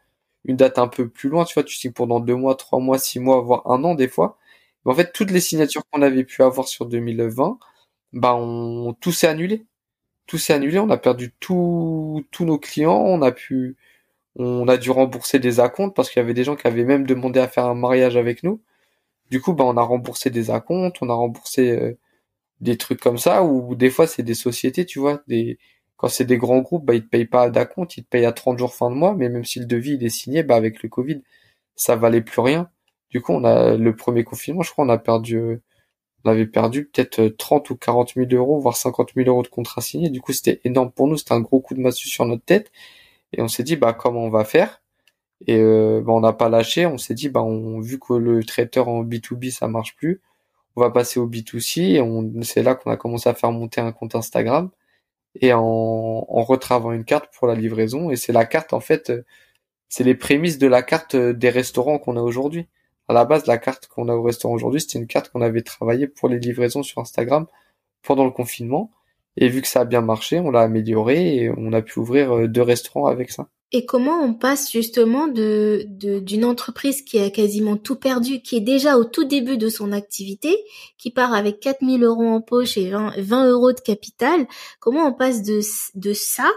une 0.45 0.57
date 0.57 0.79
un 0.79 0.87
peu 0.87 1.09
plus 1.09 1.29
loin, 1.29 1.45
tu 1.45 1.53
vois, 1.55 1.63
tu 1.63 1.75
signes 1.75 1.93
pendant 1.93 2.19
deux 2.19 2.35
mois, 2.35 2.55
trois 2.55 2.79
mois, 2.79 2.99
six 2.99 3.19
mois, 3.19 3.41
voire 3.41 3.69
un 3.71 3.83
an 3.83 3.95
des 3.95 4.07
fois. 4.07 4.37
Mais 4.85 4.91
en 4.93 4.95
fait, 4.95 5.11
toutes 5.13 5.31
les 5.31 5.41
signatures 5.41 5.83
qu'on 5.91 6.01
avait 6.01 6.23
pu 6.25 6.43
avoir 6.43 6.67
sur 6.67 6.85
2020, 6.87 7.59
bah, 8.13 8.35
on, 8.35 8.93
tout 8.93 9.11
s'est 9.11 9.27
annulé. 9.27 9.65
Tout 10.27 10.37
s'est 10.37 10.53
annulé, 10.53 10.79
on 10.79 10.89
a 10.89 10.97
perdu 10.97 11.33
tous 11.39 12.25
tous 12.31 12.45
nos 12.45 12.59
clients, 12.59 12.97
on 12.97 13.21
a 13.21 13.31
pu, 13.31 13.77
on 14.37 14.67
a 14.67 14.77
dû 14.77 14.91
rembourser 14.91 15.39
des 15.39 15.59
acomptes 15.61 15.95
parce 15.95 16.09
qu'il 16.09 16.21
y 16.21 16.23
avait 16.23 16.33
des 16.35 16.43
gens 16.45 16.55
qui 16.57 16.67
avaient 16.67 16.85
même 16.85 17.05
demandé 17.07 17.39
à 17.39 17.47
faire 17.47 17.65
un 17.65 17.75
mariage 17.75 18.17
avec 18.17 18.43
nous. 18.43 18.61
Du 19.31 19.41
coup, 19.41 19.53
bah, 19.53 19.65
on 19.65 19.77
a 19.77 19.83
remboursé 19.83 20.29
des 20.31 20.51
acomptes, 20.51 20.97
on 21.01 21.09
a 21.09 21.13
remboursé 21.13 21.71
euh, 21.71 21.97
des 22.61 22.77
trucs 22.77 22.99
comme 23.01 23.17
ça, 23.17 23.43
ou 23.43 23.75
des 23.75 23.89
fois 23.89 24.07
c'est 24.07 24.23
des 24.23 24.33
sociétés, 24.35 24.85
tu 24.85 24.99
vois, 24.99 25.21
des 25.27 25.59
quand 25.97 26.09
c'est 26.09 26.25
des 26.25 26.37
grands 26.37 26.59
groupes, 26.59 26.85
bah 26.85 26.93
ils 26.95 27.03
te 27.03 27.09
payent 27.09 27.25
pas 27.25 27.49
d'acompte, 27.49 27.97
ils 27.97 28.03
te 28.03 28.09
payent 28.09 28.25
à 28.25 28.31
30 28.33 28.59
jours 28.59 28.73
fin 28.75 28.89
de 28.91 28.95
mois, 28.95 29.15
mais 29.15 29.29
même 29.29 29.45
si 29.45 29.59
le 29.59 29.65
devis 29.65 29.95
il 29.95 30.03
est 30.05 30.09
signé, 30.09 30.43
bah 30.43 30.55
avec 30.55 30.83
le 30.83 30.89
Covid, 30.89 31.23
ça 31.75 31.95
valait 31.95 32.21
plus 32.21 32.41
rien. 32.41 32.69
Du 33.11 33.21
coup, 33.21 33.33
on 33.33 33.43
a 33.45 33.75
le 33.77 33.95
premier 33.95 34.23
confinement, 34.23 34.61
je 34.63 34.71
crois, 34.71 34.85
on 34.85 34.89
a 34.89 34.97
perdu, 34.99 35.37
euh, 35.37 35.61
on 36.27 36.31
avait 36.31 36.45
perdu 36.47 36.85
peut-être 36.85 37.27
30 37.27 37.69
ou 37.69 37.77
40 37.77 38.13
000 38.15 38.27
euros, 38.33 38.59
voire 38.59 38.75
50 38.75 39.11
000 39.15 39.29
euros 39.29 39.43
de 39.43 39.47
contrats 39.47 39.81
signés. 39.81 40.09
Du 40.09 40.21
coup, 40.21 40.33
c'était 40.33 40.59
énorme 40.65 40.91
pour 40.91 41.07
nous, 41.07 41.17
c'était 41.17 41.33
un 41.33 41.39
gros 41.39 41.61
coup 41.61 41.73
de 41.73 41.79
massue 41.79 42.09
sur 42.09 42.25
notre 42.25 42.43
tête. 42.43 42.71
Et 43.33 43.41
on 43.41 43.47
s'est 43.47 43.63
dit, 43.63 43.77
bah 43.77 43.93
comment 43.93 44.21
on 44.25 44.29
va 44.29 44.45
faire? 44.45 44.81
Et 45.47 45.57
euh, 45.57 46.01
bah, 46.05 46.13
on 46.13 46.21
n'a 46.21 46.33
pas 46.33 46.49
lâché. 46.49 46.85
On 46.85 46.97
s'est 46.97 47.13
dit, 47.13 47.29
bah 47.29 47.43
on, 47.43 47.79
vu 47.79 47.99
que 47.99 48.13
le 48.13 48.43
traiteur 48.43 48.89
en 48.89 49.03
B2B 49.03 49.51
ça 49.51 49.67
marche 49.67 49.95
plus, 49.95 50.21
on 50.75 50.81
va 50.81 50.91
passer 50.91 51.19
au 51.19 51.29
B2C. 51.29 51.95
Et 51.95 52.01
on, 52.01 52.31
c'est 52.43 52.63
là 52.63 52.75
qu'on 52.75 52.91
a 52.91 52.97
commencé 52.97 53.29
à 53.29 53.33
faire 53.33 53.51
monter 53.51 53.81
un 53.81 53.91
compte 53.93 54.15
Instagram 54.15 54.71
et 55.41 55.53
en, 55.53 55.61
en 55.61 56.43
retravaillant 56.43 56.93
une 56.93 57.05
carte 57.05 57.29
pour 57.37 57.47
la 57.47 57.55
livraison. 57.55 58.11
Et 58.11 58.17
c'est 58.17 58.33
la 58.33 58.45
carte 58.45 58.73
en 58.73 58.81
fait, 58.81 59.11
c'est 59.89 60.03
les 60.03 60.15
prémices 60.15 60.57
de 60.59 60.67
la 60.67 60.83
carte 60.83 61.15
des 61.15 61.49
restaurants 61.49 61.99
qu'on 61.99 62.17
a 62.17 62.21
aujourd'hui. 62.21 62.67
À 63.07 63.13
la 63.13 63.25
base, 63.25 63.45
la 63.45 63.57
carte 63.57 63.87
qu'on 63.87 64.09
a 64.09 64.15
au 64.15 64.21
restaurant 64.21 64.53
aujourd'hui, 64.53 64.81
c'était 64.81 64.99
une 64.99 65.07
carte 65.07 65.29
qu'on 65.31 65.41
avait 65.41 65.61
travaillée 65.61 66.07
pour 66.07 66.27
les 66.27 66.39
livraisons 66.39 66.83
sur 66.83 66.99
Instagram 66.99 67.47
pendant 68.03 68.25
le 68.25 68.31
confinement. 68.31 68.91
Et 69.37 69.49
vu 69.49 69.61
que 69.61 69.67
ça 69.67 69.81
a 69.81 69.85
bien 69.85 70.01
marché, 70.01 70.39
on 70.39 70.51
l'a 70.51 70.61
amélioré 70.61 71.35
et 71.35 71.49
on 71.55 71.71
a 71.71 71.81
pu 71.81 71.99
ouvrir 71.99 72.35
euh, 72.35 72.47
deux 72.47 72.63
restaurants 72.63 73.05
avec 73.05 73.31
ça. 73.31 73.49
Et 73.73 73.85
comment 73.85 74.21
on 74.21 74.33
passe 74.33 74.71
justement 74.71 75.27
de 75.27 75.85
d'une 75.89 76.45
entreprise 76.45 77.01
qui 77.01 77.19
a 77.19 77.29
quasiment 77.29 77.75
tout 77.75 77.97
perdu, 77.97 78.41
qui 78.41 78.55
est 78.55 78.61
déjà 78.61 78.97
au 78.97 79.03
tout 79.03 79.25
début 79.25 79.57
de 79.57 79.67
son 79.67 79.91
activité, 79.91 80.55
qui 80.97 81.11
part 81.11 81.33
avec 81.33 81.59
4000 81.59 82.01
euros 82.05 82.27
en 82.27 82.39
poche 82.39 82.77
et 82.77 82.89
20, 82.89 83.15
20 83.17 83.49
euros 83.49 83.73
de 83.73 83.81
capital, 83.81 84.47
comment 84.79 85.05
on 85.05 85.13
passe 85.13 85.43
de, 85.43 85.59
de 85.95 86.13
ça 86.13 86.49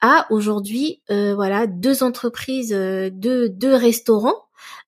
à 0.00 0.26
aujourd'hui, 0.30 1.02
euh, 1.10 1.36
voilà, 1.36 1.68
deux 1.68 2.02
entreprises, 2.02 2.72
euh, 2.72 3.10
deux, 3.12 3.48
deux 3.48 3.74
restaurants 3.74 4.45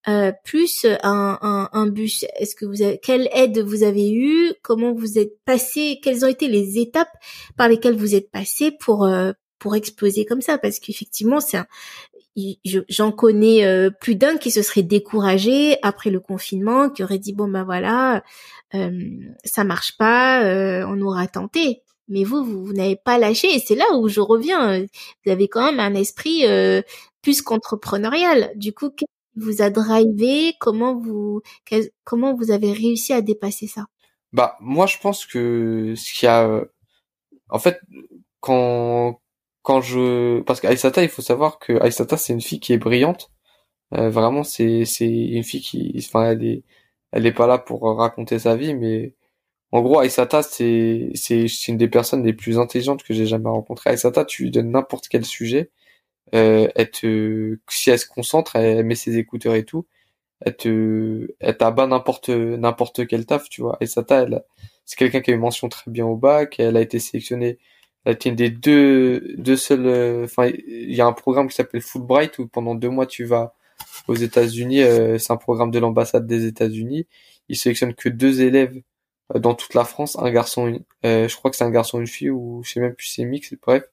euh, 0.09 0.33
plus 0.45 0.87
un, 1.03 1.39
un, 1.43 1.69
un 1.73 1.87
bus. 1.87 2.25
Est-ce 2.39 2.55
que 2.55 2.65
vous 2.65 2.83
avez, 2.83 2.99
quelle 2.99 3.29
aide 3.35 3.59
vous 3.59 3.83
avez 3.83 4.11
eu 4.11 4.53
Comment 4.63 4.93
vous 4.93 5.19
êtes 5.19 5.39
passé? 5.45 5.99
Quelles 6.03 6.25
ont 6.25 6.29
été 6.29 6.49
les 6.49 6.79
étapes 6.79 7.13
par 7.57 7.69
lesquelles 7.69 7.97
vous 7.97 8.15
êtes 8.15 8.31
passé 8.31 8.71
pour 8.71 9.05
euh, 9.05 9.33
pour 9.59 9.75
exploser 9.77 10.25
comme 10.25 10.41
ça? 10.41 10.57
Parce 10.57 10.79
qu'effectivement, 10.79 11.41
c'est 11.41 11.59
j'en 12.89 13.11
connais 13.11 13.65
euh, 13.67 13.91
plus 13.91 14.15
d'un 14.15 14.37
qui 14.37 14.51
se 14.51 14.63
serait 14.63 14.85
découragé 14.85 15.77
après 15.83 16.11
le 16.11 16.21
confinement, 16.21 16.89
qui 16.89 17.03
aurait 17.03 17.19
dit 17.19 17.33
bon 17.33 17.49
ben 17.49 17.65
voilà, 17.65 18.23
euh, 18.75 18.91
ça 19.45 19.65
marche 19.65 19.97
pas, 19.99 20.43
on 20.87 21.01
aura 21.03 21.27
tenté. 21.27 21.83
Mais 22.11 22.25
vous, 22.25 22.43
vous, 22.43 22.73
n'avez 22.73 22.97
pas 22.97 23.19
lâché 23.19 23.55
et 23.55 23.59
c'est 23.59 23.75
là 23.75 23.85
où 23.99 24.09
je 24.09 24.21
reviens. 24.21 24.87
Vous 25.27 25.31
avez 25.31 25.47
quand 25.49 25.71
même 25.71 25.81
un 25.81 25.95
esprit 25.95 26.47
plus 27.21 27.43
qu'entrepreneurial. 27.43 28.53
Du 28.57 28.73
coup, 28.73 28.91
vous 29.39 29.63
a 29.63 29.71
drivé 29.71 30.55
Comment 30.61 30.99
vous 30.99 31.43
comment 32.05 32.35
vous 32.35 32.51
avez 32.51 32.73
réussi 32.73 33.13
à 33.13 33.21
dépasser 33.23 33.67
ça? 33.67 33.87
Bah 34.33 34.57
moi 34.61 34.87
je 34.87 34.99
pense 34.99 35.27
que 35.27 35.95
ce 35.97 36.13
qu'il 36.13 36.27
y 36.27 36.31
a 36.31 36.47
euh, 36.47 36.65
en 37.49 37.59
fait 37.59 37.81
quand 38.41 39.21
quand 39.63 39.81
je 39.81 40.41
parce 40.43 40.61
qu'Aïsata 40.61 41.03
il 41.03 41.09
faut 41.09 41.23
savoir 41.23 41.59
que 41.59 41.81
Aïsata 41.83 42.17
c'est 42.17 42.33
une 42.33 42.41
fille 42.41 42.61
qui 42.61 42.73
est 42.73 42.79
brillante. 42.79 43.31
Euh, 43.95 44.11
vraiment 44.11 44.45
c'est 44.45 44.85
c'est 44.85 45.09
une 45.09 45.45
fille 45.45 45.63
qui 45.63 45.95
enfin 45.99 46.37
elle 47.13 47.27
est 47.27 47.33
pas 47.33 47.47
là 47.47 47.59
pour 47.59 47.83
raconter 47.97 48.39
sa 48.39 48.57
vie 48.57 48.75
mais 48.75 49.15
en 49.73 49.83
gros 49.83 50.01
Aïsata 50.01 50.43
c'est 50.43 51.11
c'est 51.15 51.47
une 51.69 51.79
des 51.79 51.89
personnes 51.89 52.25
les 52.25 52.35
plus 52.35 52.59
intelligentes 52.59 53.03
que 53.03 53.15
j'ai 53.15 53.27
jamais 53.27 53.49
rencontrées. 53.51 53.91
Aïsata 53.91 54.25
tu 54.25 54.45
lui 54.45 54.51
donnes 54.51 54.71
n'importe 54.73 55.09
quel 55.09 55.25
sujet 55.25 55.71
elle 56.33 56.91
te, 56.91 57.59
si 57.69 57.91
elle 57.91 57.99
se 57.99 58.07
concentre, 58.07 58.57
elle 58.57 58.85
met 58.85 58.95
ses 58.95 59.19
écouteurs 59.19 59.55
et 59.55 59.65
tout, 59.65 59.87
elle 60.41 60.57
te, 60.57 61.35
elle 61.41 61.57
t'abat 61.57 61.87
n'importe, 61.87 62.29
n'importe 62.31 63.07
quel 63.07 63.27
taf, 63.27 63.49
tu 63.49 63.63
vois. 63.63 63.77
Et 63.81 63.87
Sata, 63.87 64.23
elle, 64.23 64.45
c'est 64.85 64.97
quelqu'un 64.97 65.21
qui 65.21 65.31
a 65.31 65.35
eu 65.35 65.39
mention 65.39 65.69
très 65.69 65.91
bien 65.91 66.07
au 66.07 66.17
bac, 66.17 66.57
elle 66.59 66.77
a 66.77 66.81
été 66.81 66.99
sélectionnée, 66.99 67.59
elle 68.05 68.13
a 68.13 68.15
été 68.15 68.31
une 68.31 68.37
des 68.37 68.51
deux, 68.51 69.35
deux 69.37 69.57
seules, 69.57 69.87
euh, 69.87 70.25
enfin, 70.25 70.47
il 70.47 70.95
y 70.95 71.01
a 71.01 71.07
un 71.07 71.13
programme 71.13 71.49
qui 71.49 71.55
s'appelle 71.55 71.83
Fulbright 71.83 72.39
où 72.39 72.49
pendant 72.49 72.75
deux 72.75 72.89
mois 72.89 73.07
tu 73.07 73.25
vas 73.25 73.55
aux 74.09 74.15
États-Unis, 74.15 74.83
euh, 74.83 75.19
c'est 75.19 75.33
un 75.33 75.37
programme 75.37 75.71
de 75.71 75.79
l'ambassade 75.79 76.27
des 76.27 76.47
États-Unis. 76.47 77.07
Ils 77.49 77.57
sélectionnent 77.57 77.95
que 77.95 78.09
deux 78.09 78.43
élèves 78.43 78.81
euh, 79.35 79.39
dans 79.41 79.55
toute 79.55 79.75
la 79.75 79.85
France, 79.85 80.17
un 80.19 80.31
garçon, 80.31 80.69
une, 80.69 80.85
je 81.05 81.37
crois 81.37 81.51
que 81.51 81.57
c'est 81.57 81.65
un 81.65 81.71
garçon, 81.71 82.01
une 82.01 82.07
fille 82.07 82.31
ou 82.31 82.63
je 82.65 82.73
sais 82.73 82.81
même 82.81 82.95
plus 82.95 83.09
c'est 83.09 83.25
mix, 83.25 83.55
bref. 83.63 83.85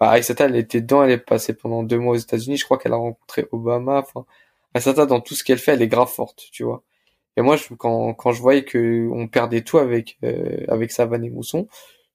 Bah, 0.00 0.10
Aïsata, 0.10 0.46
elle 0.46 0.56
était 0.56 0.80
dedans, 0.80 1.04
elle 1.04 1.12
est 1.12 1.18
passée 1.18 1.54
pendant 1.54 1.82
deux 1.82 1.98
mois 1.98 2.14
aux 2.14 2.18
États-Unis. 2.18 2.56
Je 2.56 2.64
crois 2.64 2.78
qu'elle 2.78 2.92
a 2.92 2.96
rencontré 2.96 3.46
Obama. 3.52 3.98
Enfin, 3.98 4.26
Aïsata, 4.74 5.06
dans 5.06 5.20
tout 5.20 5.34
ce 5.34 5.44
qu'elle 5.44 5.58
fait, 5.58 5.72
elle 5.72 5.82
est 5.82 5.88
grave 5.88 6.08
forte, 6.08 6.48
tu 6.52 6.64
vois. 6.64 6.82
Et 7.36 7.42
moi, 7.42 7.56
je, 7.56 7.74
quand, 7.74 8.14
quand 8.14 8.32
je 8.32 8.40
voyais 8.42 8.64
que 8.64 9.08
on 9.12 9.28
perdait 9.28 9.62
tout 9.62 9.78
avec 9.78 10.18
euh, 10.24 10.64
avec 10.68 10.92
Savane 10.92 11.24
et 11.24 11.30
Mousson, 11.30 11.68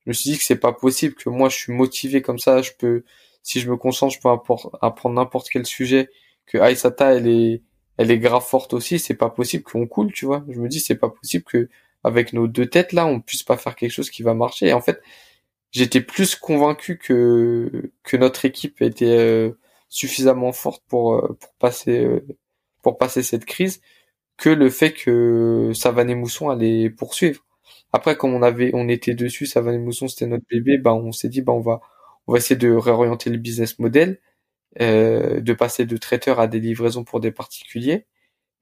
je 0.05 0.11
me 0.11 0.13
suis 0.13 0.31
dit 0.31 0.37
que 0.37 0.43
c'est 0.43 0.59
pas 0.59 0.73
possible 0.73 1.15
que 1.15 1.29
moi, 1.29 1.49
je 1.49 1.55
suis 1.57 1.73
motivé 1.73 2.21
comme 2.21 2.39
ça. 2.39 2.61
Je 2.61 2.71
peux, 2.77 3.03
si 3.43 3.59
je 3.59 3.69
me 3.69 3.77
concentre, 3.77 4.13
je 4.13 4.19
peux 4.21 4.29
apprendre 4.81 5.15
n'importe 5.15 5.49
quel 5.49 5.65
sujet. 5.65 6.09
Que 6.45 6.57
Aïsata, 6.59 7.15
elle 7.15 7.27
est 7.27 7.61
elle 7.97 8.11
est 8.11 8.19
grave 8.19 8.43
forte 8.45 8.73
aussi. 8.73 8.99
C'est 8.99 9.15
pas 9.15 9.29
possible 9.29 9.63
qu'on 9.63 9.87
coule, 9.87 10.11
tu 10.13 10.25
vois. 10.25 10.45
Je 10.49 10.59
me 10.59 10.67
dis, 10.69 10.79
c'est 10.79 10.95
pas 10.95 11.09
possible 11.09 11.43
que 11.45 11.69
avec 12.03 12.33
nos 12.33 12.47
deux 12.47 12.67
têtes 12.67 12.93
là, 12.93 13.07
on 13.07 13.19
puisse 13.19 13.43
pas 13.43 13.57
faire 13.57 13.75
quelque 13.75 13.91
chose 13.91 14.09
qui 14.09 14.23
va 14.23 14.33
marcher. 14.33 14.67
Et 14.67 14.73
en 14.73 14.81
fait, 14.81 15.01
j'étais 15.77 16.01
plus 16.01 16.35
convaincu 16.35 16.97
que 16.97 17.91
que 18.03 18.17
notre 18.17 18.45
équipe 18.45 18.81
était 18.81 19.17
euh, 19.17 19.51
suffisamment 19.89 20.51
forte 20.53 20.83
pour 20.87 21.15
euh, 21.15 21.37
pour 21.39 21.53
passer 21.59 22.03
euh, 22.05 22.25
pour 22.81 22.97
passer 22.97 23.23
cette 23.23 23.45
crise 23.45 23.81
que 24.37 24.49
le 24.49 24.69
fait 24.69 24.93
que 24.93 25.71
Savane 25.75 26.09
et 26.09 26.15
Mousson 26.15 26.49
allait 26.49 26.89
poursuivre. 26.89 27.45
Après, 27.93 28.17
comme 28.17 28.33
on 28.33 28.43
avait, 28.43 28.71
on 28.73 28.89
était 28.89 29.15
dessus, 29.15 29.45
Savane 29.47 29.75
et 29.75 29.79
Mousson, 29.79 30.07
c'était 30.07 30.27
notre 30.27 30.45
bébé, 30.49 30.77
bah, 30.77 30.93
on 30.93 31.11
s'est 31.11 31.29
dit, 31.29 31.41
bah, 31.41 31.53
on 31.53 31.61
va, 31.61 31.81
on 32.27 32.33
va 32.33 32.39
essayer 32.39 32.55
de 32.57 32.71
réorienter 32.71 33.29
le 33.29 33.37
business 33.37 33.79
model, 33.79 34.19
euh, 34.81 35.41
de 35.41 35.53
passer 35.53 35.85
de 35.85 35.97
traiteur 35.97 36.39
à 36.39 36.47
des 36.47 36.59
livraisons 36.59 37.03
pour 37.03 37.19
des 37.19 37.31
particuliers. 37.31 38.05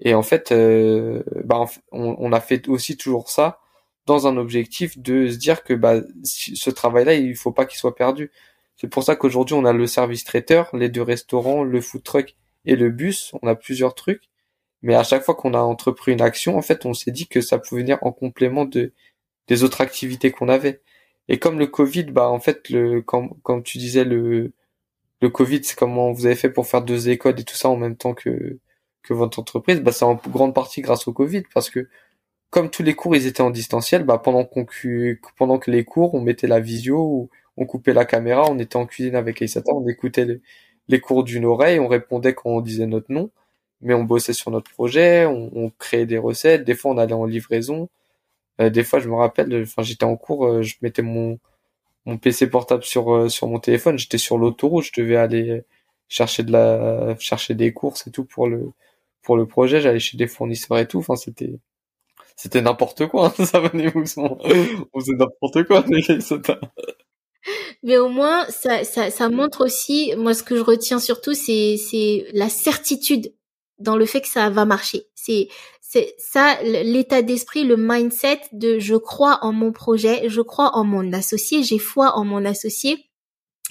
Et 0.01 0.13
en 0.15 0.23
fait, 0.23 0.51
euh, 0.51 1.23
bah, 1.45 1.65
on, 1.91 2.15
on, 2.19 2.33
a 2.33 2.41
fait 2.41 2.67
aussi 2.69 2.97
toujours 2.97 3.29
ça 3.29 3.59
dans 4.05 4.27
un 4.27 4.37
objectif 4.37 4.97
de 4.97 5.27
se 5.29 5.37
dire 5.37 5.63
que 5.63 5.73
bah, 5.73 6.01
ce 6.23 6.69
travail-là, 6.69 7.15
il 7.15 7.35
faut 7.35 7.51
pas 7.51 7.65
qu'il 7.65 7.79
soit 7.79 7.95
perdu. 7.95 8.31
C'est 8.77 8.87
pour 8.87 9.03
ça 9.03 9.15
qu'aujourd'hui, 9.15 9.55
on 9.55 9.65
a 9.65 9.73
le 9.73 9.87
service 9.87 10.23
traiteur, 10.23 10.69
les 10.75 10.89
deux 10.89 11.01
restaurants, 11.01 11.63
le 11.63 11.81
food 11.81 12.03
truck 12.03 12.35
et 12.65 12.75
le 12.75 12.89
bus. 12.89 13.33
On 13.41 13.47
a 13.47 13.55
plusieurs 13.55 13.95
trucs. 13.95 14.29
Mais 14.81 14.95
à 14.95 15.03
chaque 15.03 15.23
fois 15.23 15.35
qu'on 15.35 15.53
a 15.53 15.59
entrepris 15.59 16.11
une 16.13 16.21
action, 16.21 16.57
en 16.57 16.61
fait, 16.61 16.85
on 16.85 16.93
s'est 16.93 17.11
dit 17.11 17.27
que 17.27 17.41
ça 17.41 17.57
pouvait 17.57 17.81
venir 17.81 17.97
en 18.01 18.11
complément 18.11 18.65
de, 18.65 18.93
des 19.47 19.63
autres 19.63 19.81
activités 19.81 20.31
qu'on 20.31 20.49
avait. 20.49 20.81
Et 21.27 21.39
comme 21.39 21.59
le 21.59 21.67
Covid, 21.67 22.05
bah, 22.05 22.29
en 22.29 22.39
fait, 22.39 22.69
le, 22.69 23.01
comme, 23.01 23.39
comme 23.41 23.63
tu 23.63 23.77
disais, 23.79 24.03
le, 24.03 24.53
le 25.21 25.29
Covid, 25.29 25.63
c'est 25.63 25.77
comment 25.77 26.11
vous 26.11 26.25
avez 26.27 26.35
fait 26.35 26.49
pour 26.49 26.67
faire 26.67 26.81
deux 26.83 27.09
écoles 27.09 27.39
et 27.39 27.43
tout 27.43 27.55
ça 27.55 27.69
en 27.69 27.77
même 27.77 27.97
temps 27.97 28.13
que, 28.13 28.59
que 29.03 29.13
votre 29.13 29.39
entreprise, 29.39 29.81
bah, 29.81 29.91
c'est 29.91 30.05
en 30.05 30.15
grande 30.15 30.53
partie 30.53 30.81
grâce 30.81 31.07
au 31.07 31.13
Covid 31.13 31.43
parce 31.53 31.69
que 31.69 31.89
comme 32.49 32.69
tous 32.69 32.83
les 32.83 32.95
cours 32.95 33.15
ils 33.15 33.27
étaient 33.27 33.41
en 33.41 33.51
distanciel, 33.51 34.03
bah 34.03 34.17
pendant 34.23 34.45
qu'on 34.45 34.65
pendant 35.37 35.59
que 35.59 35.71
les 35.71 35.83
cours, 35.85 36.13
on 36.15 36.21
mettait 36.21 36.47
la 36.47 36.59
visio 36.59 37.29
on 37.57 37.65
coupait 37.65 37.93
la 37.93 38.05
caméra, 38.05 38.49
on 38.49 38.59
était 38.59 38.75
en 38.77 38.85
cuisine 38.85 39.15
avec 39.15 39.41
Aïsata, 39.41 39.73
on 39.73 39.87
écoutait 39.87 40.41
les, 40.87 41.01
cours 41.01 41.23
d'une 41.23 41.45
oreille, 41.45 41.79
on 41.79 41.87
répondait 41.87 42.33
quand 42.33 42.49
on 42.49 42.61
disait 42.61 42.87
notre 42.87 43.11
nom, 43.11 43.31
mais 43.81 43.93
on 43.93 44.03
bossait 44.03 44.33
sur 44.33 44.51
notre 44.51 44.71
projet, 44.71 45.25
on, 45.25 45.71
créait 45.79 46.05
des 46.05 46.17
recettes, 46.17 46.63
des 46.65 46.75
fois 46.75 46.91
on 46.91 46.97
allait 46.97 47.13
en 47.13 47.25
livraison, 47.25 47.89
euh, 48.61 48.69
des 48.69 48.83
fois 48.83 48.99
je 48.99 49.09
me 49.09 49.15
rappelle, 49.15 49.63
enfin 49.63 49.83
j'étais 49.83 50.05
en 50.05 50.17
cours, 50.17 50.45
euh, 50.47 50.61
je 50.63 50.75
mettais 50.81 51.01
mon 51.01 51.39
mon 52.05 52.17
PC 52.17 52.49
portable 52.49 52.83
sur 52.83 53.13
euh, 53.15 53.29
sur 53.29 53.47
mon 53.47 53.59
téléphone, 53.59 53.97
j'étais 53.99 54.17
sur 54.19 54.37
l'autoroute, 54.37 54.85
je 54.85 55.01
devais 55.01 55.17
aller 55.17 55.63
chercher 56.09 56.43
de 56.43 56.51
la 56.51 57.15
chercher 57.19 57.55
des 57.55 57.73
courses 57.73 58.07
et 58.07 58.11
tout 58.11 58.25
pour 58.25 58.47
le 58.47 58.71
pour 59.23 59.37
le 59.37 59.47
projet, 59.47 59.81
j'allais 59.81 59.99
chez 59.99 60.17
des 60.17 60.27
fournisseurs 60.27 60.77
et 60.79 60.87
tout, 60.87 60.99
enfin 60.99 61.15
c'était 61.15 61.59
c'était 62.35 62.61
n'importe 62.61 63.07
quoi. 63.07 63.33
Hein, 63.37 63.45
ça 63.45 63.59
venait 63.59 63.95
où 63.95 64.03
On 64.19 64.99
faisait 64.99 65.13
n'importe 65.13 65.63
quoi. 65.65 65.83
Mais 67.83 67.97
au 67.97 68.09
moins, 68.09 68.45
ça, 68.49 68.83
ça, 68.83 69.11
ça 69.11 69.29
montre 69.29 69.63
aussi, 69.63 70.13
moi, 70.17 70.33
ce 70.33 70.43
que 70.43 70.55
je 70.55 70.61
retiens 70.61 70.99
surtout, 70.99 71.33
c'est, 71.33 71.77
c'est 71.77 72.25
la 72.33 72.49
certitude 72.49 73.33
dans 73.77 73.97
le 73.97 74.05
fait 74.05 74.21
que 74.21 74.27
ça 74.27 74.49
va 74.49 74.65
marcher. 74.65 75.03
C'est, 75.13 75.49
c'est 75.81 76.15
ça, 76.17 76.61
l'état 76.63 77.21
d'esprit, 77.21 77.63
le 77.63 77.77
mindset 77.77 78.41
de 78.51 78.79
je 78.79 78.95
crois 78.95 79.39
en 79.43 79.53
mon 79.53 79.71
projet, 79.71 80.27
je 80.29 80.41
crois 80.41 80.75
en 80.75 80.83
mon 80.83 81.13
associé, 81.13 81.61
j'ai 81.63 81.77
foi 81.77 82.17
en 82.17 82.25
mon 82.25 82.43
associé. 82.45 83.05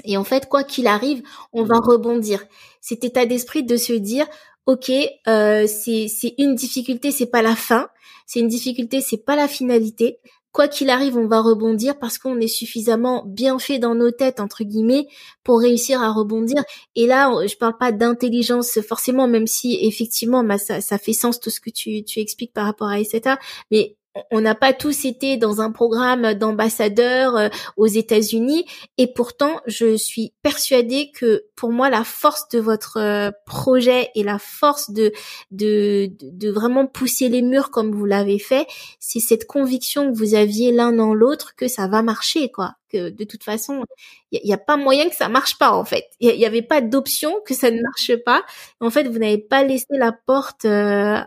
Et 0.05 0.17
en 0.17 0.25
fait, 0.25 0.49
quoi 0.49 0.65
qu'il 0.65 0.87
arrive, 0.87 1.23
on 1.53 1.65
va 1.65 1.79
rebondir. 1.79 2.45
Cet 2.81 3.05
état 3.05 3.27
d'esprit 3.27 3.63
de 3.63 3.77
se 3.77 3.93
dire, 3.93 4.27
ok, 4.67 4.91
euh, 5.29 5.67
c'est 5.67 6.35
une 6.39 6.55
difficulté, 6.55 7.11
c'est 7.11 7.27
pas 7.31 7.43
la 7.43 7.55
fin. 7.55 7.89
C'est 8.27 8.41
une 8.41 8.49
difficulté, 8.49 9.01
c'est 9.01 9.25
pas 9.25 9.37
la 9.37 9.49
finalité 9.49 10.19
quoi 10.55 10.69
qu'il 10.69 10.89
arrive, 10.89 11.19
on 11.19 11.27
va 11.27 11.41
rebondir 11.41 11.99
parce 11.99 12.17
qu'on 12.17 12.41
est 12.41 12.47
suffisamment 12.47 13.25
bien 13.27 13.59
fait 13.59 13.81
dans 13.81 13.97
nos 13.97 14.13
têtes 14.13 14.39
entre 14.39 14.63
guillemets 14.63 15.09
pour 15.43 15.59
réussir 15.59 16.01
à 16.01 16.13
rebondir. 16.13 16.63
Et 16.95 17.07
là, 17.07 17.29
je 17.47 17.57
parle 17.57 17.77
pas 17.77 17.91
d'intelligence 17.91 18.81
forcément, 18.81 19.27
même 19.27 19.49
si 19.49 19.77
effectivement, 19.83 20.45
bah, 20.45 20.57
ça, 20.57 20.81
ça 20.81 20.97
fait 20.97 21.13
sens 21.13 21.41
tout 21.41 21.51
ce 21.51 21.61
que 21.61 21.71
tu, 21.71 22.05
tu 22.05 22.21
expliques 22.21 22.53
par 22.53 22.67
rapport 22.67 22.87
à 22.89 23.01
etc. 23.01 23.37
Mais 23.73 23.97
on 24.31 24.41
n'a 24.41 24.55
pas 24.55 24.73
tous 24.73 25.05
été 25.05 25.37
dans 25.37 25.61
un 25.61 25.73
programme 25.73 26.35
d'ambassadeur 26.35 27.37
euh, 27.37 27.49
aux 27.77 27.87
États-Unis 27.87 28.65
et 28.99 29.13
pourtant 29.13 29.61
je 29.67 29.97
suis 29.97 30.33
persuadée 30.43 31.11
que 31.13 31.45
pour 31.57 31.73
moi 31.73 31.91
la 31.91 32.05
force 32.05 32.49
de 32.49 32.61
votre 32.61 32.99
euh, 32.99 33.31
projet 33.47 34.11
et 34.15 34.23
la 34.23 34.39
force 34.39 34.91
de, 34.91 35.13
de 35.51 36.11
de 36.21 36.51
vraiment 36.51 36.87
pousser 36.87 37.29
les 37.29 37.43
murs 37.43 37.71
comme 37.71 37.93
vous 37.93 38.05
l'avez 38.05 38.39
fait, 38.39 38.67
c'est 39.01 39.21
cette 39.21 39.47
conviction 39.47 40.13
que 40.13 40.17
vous 40.17 40.35
aviez 40.35 40.73
l'un 40.73 40.93
dans 40.93 41.15
l'autre 41.15 41.55
que 41.57 41.69
ça 41.69 41.89
va 41.89 42.03
marcher 42.03 42.51
quoi, 42.51 42.75
que 42.89 43.11
de 43.11 43.25
toute 43.25 43.43
façon 43.43 43.85
il 44.31 44.41
n'y 44.45 44.53
a, 44.53 44.59
pas 44.59 44.77
moyen 44.77 45.09
que 45.09 45.15
ça 45.15 45.29
marche 45.29 45.59
pas 45.59 45.73
en 45.73 45.85
fait. 45.85 46.07
Il 46.21 46.35
y 46.35 46.47
avait 46.47 46.63
pas 46.63 46.81
d'option 46.81 47.35
que 47.47 47.55
ça 47.55 47.71
ne 47.71 47.81
marche 47.81 48.17
pas. 48.25 48.43
En 48.81 48.91
fait, 48.91 49.05
vous 49.05 49.19
n'avez 49.19 49.39
pas 49.39 49.63
laissé 49.63 49.87
la 49.91 50.13
porte 50.13 50.65
euh, 50.65 51.21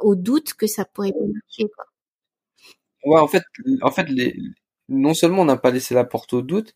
au 0.00 0.14
doute 0.14 0.54
que 0.54 0.66
ça 0.66 0.84
pourrait 0.84 1.12
marcher. 1.12 1.70
Ouais, 3.04 3.20
en 3.20 3.28
fait, 3.28 3.42
en 3.82 3.90
fait, 3.90 4.08
les, 4.08 4.34
non 4.88 5.14
seulement 5.14 5.42
on 5.42 5.44
n'a 5.46 5.56
pas 5.56 5.70
laissé 5.70 5.94
la 5.94 6.04
porte 6.04 6.32
au 6.32 6.42
doute, 6.42 6.74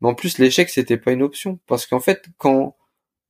mais 0.00 0.08
en 0.08 0.14
plus 0.14 0.38
l'échec 0.38 0.68
c'était 0.70 0.96
pas 0.98 1.12
une 1.12 1.22
option 1.22 1.60
parce 1.66 1.86
qu'en 1.86 2.00
fait 2.00 2.26
quand 2.38 2.76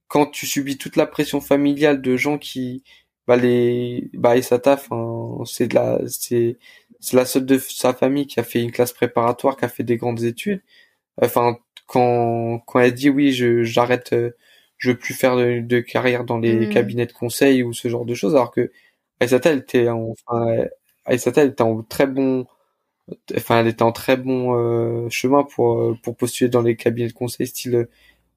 quand 0.09 0.27
tu 0.27 0.47
subis 0.47 0.79
toute 0.79 0.97
la 0.97 1.07
pression 1.07 1.41
familiale 1.41 2.03
de 2.03 2.17
gens 2.17 2.39
qui 2.39 2.85
bah 3.27 3.37
les 3.37 4.11
bah 4.15 4.37
et 4.37 4.43
sa 4.43 4.61
c'est 5.47 5.69
de 5.69 5.75
la 5.75 6.01
c'est 6.09 6.59
c'est 7.01 7.17
la 7.17 7.27
seule 7.27 7.47
de 7.47 7.59
sa 7.59 7.95
famille 7.95 8.27
qui 8.27 8.41
a 8.41 8.45
fait 8.45 8.63
une 8.63 8.73
classe 8.73 8.93
préparatoire 8.93 9.57
qui 9.57 9.65
a 9.65 9.69
fait 9.69 9.85
des 9.85 9.97
grandes 9.97 10.23
études 10.25 10.63
enfin 11.23 11.59
quand 11.87 12.61
quand 12.67 12.81
elle 12.81 12.95
dit 12.95 13.11
oui 13.11 13.33
je 13.33 13.63
j'arrête 13.65 14.13
euh, 14.13 14.33
je 14.79 14.93
veux 14.93 14.99
plus 14.99 15.15
faire 15.15 15.37
de, 15.37 15.81
carrière 15.81 16.25
dans 16.25 16.39
les 16.39 16.67
mmh. 16.69 16.71
cabinets 16.71 17.07
de 17.07 17.13
conseil 17.13 17.63
ou 17.63 17.73
ce 17.75 17.89
genre 17.89 18.07
de 18.07 18.15
choses 18.15 18.35
alors 18.35 18.51
que 18.53 18.73
Aïsata 19.21 19.51
elle 19.53 19.59
était 19.61 19.89
enfin 19.91 20.47
Aïsata 21.05 21.43
elle 21.43 21.51
était 21.51 21.63
en 21.63 21.83
très 21.83 22.07
bon 22.07 22.47
enfin 23.37 23.61
elle 23.61 23.69
était 23.69 23.83
en 23.83 23.93
très 23.93 24.17
bon 24.17 24.55
euh, 24.57 25.09
chemin 25.11 25.45
pour 25.45 25.81
euh, 25.81 25.99
pour 26.03 26.17
postuler 26.17 26.51
dans 26.51 26.63
les 26.63 26.77
cabinets 26.77 27.09
de 27.09 27.13
conseil 27.13 27.47
style 27.47 27.75
euh, 27.75 27.91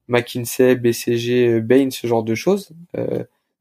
McKinsey, 0.08 0.76
BCG, 0.76 1.60
Bain, 1.60 1.90
ce 1.90 2.06
genre 2.06 2.24
de 2.24 2.34
choses, 2.34 2.72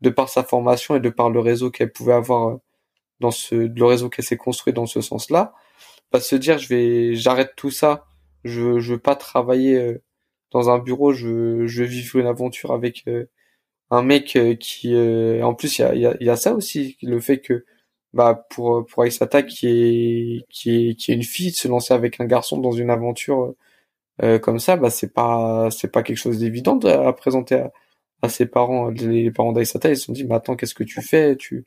de 0.01 0.09
par 0.09 0.27
sa 0.27 0.43
formation 0.43 0.95
et 0.97 0.99
de 0.99 1.09
par 1.09 1.29
le 1.29 1.39
réseau 1.39 1.71
qu'elle 1.71 1.91
pouvait 1.91 2.13
avoir 2.13 2.57
dans 3.21 3.31
ce 3.31 3.55
le 3.55 3.85
réseau 3.85 4.09
qu'elle 4.09 4.25
s'est 4.25 4.37
construit 4.37 4.73
dans 4.73 4.85
ce 4.85 4.99
sens-là, 4.99 5.53
pas 6.11 6.19
se 6.19 6.35
dire 6.35 6.57
je 6.57 6.67
vais 6.67 7.15
j'arrête 7.15 7.53
tout 7.55 7.71
ça, 7.71 8.05
je 8.43 8.79
je 8.79 8.93
veux 8.93 8.99
pas 8.99 9.15
travailler 9.15 10.01
dans 10.51 10.69
un 10.69 10.79
bureau, 10.79 11.13
je 11.13 11.65
je 11.65 11.83
veux 11.83 11.87
vivre 11.87 12.17
une 12.19 12.27
aventure 12.27 12.73
avec 12.73 13.05
un 13.89 14.01
mec 14.03 14.37
qui 14.59 14.97
en 15.41 15.53
plus 15.53 15.79
il 15.79 15.81
y 15.83 15.85
a, 15.85 15.95
y, 15.95 16.05
a, 16.05 16.17
y 16.19 16.29
a 16.29 16.35
ça 16.35 16.53
aussi 16.55 16.97
le 17.03 17.21
fait 17.21 17.39
que 17.39 17.65
bah 18.13 18.45
pour 18.49 18.85
pour 18.85 19.03
Aïsata 19.03 19.43
qui 19.43 19.67
est 19.67 20.45
qui 20.49 20.89
est 20.89 20.95
qui 20.95 21.11
est 21.11 21.15
une 21.15 21.23
fille 21.23 21.51
se 21.51 21.67
lancer 21.67 21.93
avec 21.93 22.19
un 22.21 22.25
garçon 22.25 22.57
dans 22.59 22.71
une 22.71 22.89
aventure 22.89 23.55
euh, 24.23 24.39
comme 24.39 24.59
ça 24.59 24.77
bah 24.77 24.89
c'est 24.91 25.13
pas 25.13 25.69
c'est 25.71 25.91
pas 25.91 26.03
quelque 26.03 26.17
chose 26.17 26.39
d'évident 26.39 26.79
à 26.81 27.13
présenter 27.13 27.55
à, 28.21 28.29
ses 28.29 28.45
parents. 28.47 28.89
Les 28.89 29.31
parents 29.31 29.53
d'Aïsata 29.53 29.89
ils 29.89 29.97
se 29.97 30.05
sont 30.05 30.13
dit 30.13 30.25
mais 30.25 30.35
attends 30.35 30.55
qu'est-ce 30.55 30.75
que 30.75 30.83
tu 30.83 31.01
fais? 31.01 31.35
Tu 31.37 31.65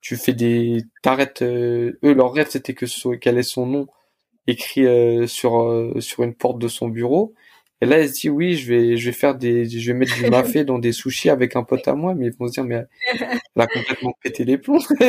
tu 0.00 0.16
fais 0.16 0.34
des 0.34 0.84
t'arrêtes 1.02 1.42
euh, 1.42 1.98
eux 2.04 2.14
leur 2.14 2.32
rêve 2.32 2.48
c'était 2.50 2.74
que 2.74 2.86
qu'elle 3.16 3.38
ait 3.38 3.42
son 3.42 3.66
nom 3.66 3.86
écrit 4.46 4.86
euh, 4.86 5.26
sur 5.26 5.62
euh, 5.62 6.00
sur 6.00 6.22
une 6.24 6.34
porte 6.34 6.58
de 6.58 6.68
son 6.68 6.88
bureau 6.88 7.34
et 7.84 7.86
là, 7.86 7.98
elle 7.98 8.08
se 8.08 8.20
dit 8.22 8.30
oui, 8.30 8.56
je 8.56 8.72
vais, 8.72 8.96
je 8.96 9.06
vais 9.06 9.12
faire 9.12 9.34
des, 9.34 9.68
je 9.68 9.92
vais 9.92 9.98
mettre 9.98 10.14
du 10.14 10.24
mafé 10.30 10.64
dans 10.64 10.78
des 10.78 10.92
sushis 10.92 11.28
avec 11.28 11.54
un 11.54 11.64
pote 11.64 11.86
à 11.86 11.94
moi, 11.94 12.14
mais 12.14 12.26
ils 12.28 12.32
vont 12.32 12.48
se 12.48 12.52
dire 12.52 12.64
mais 12.64 12.84
elle 13.20 13.62
a 13.62 13.66
complètement 13.66 14.14
pété 14.22 14.44
les 14.44 14.56
plombs. 14.56 14.78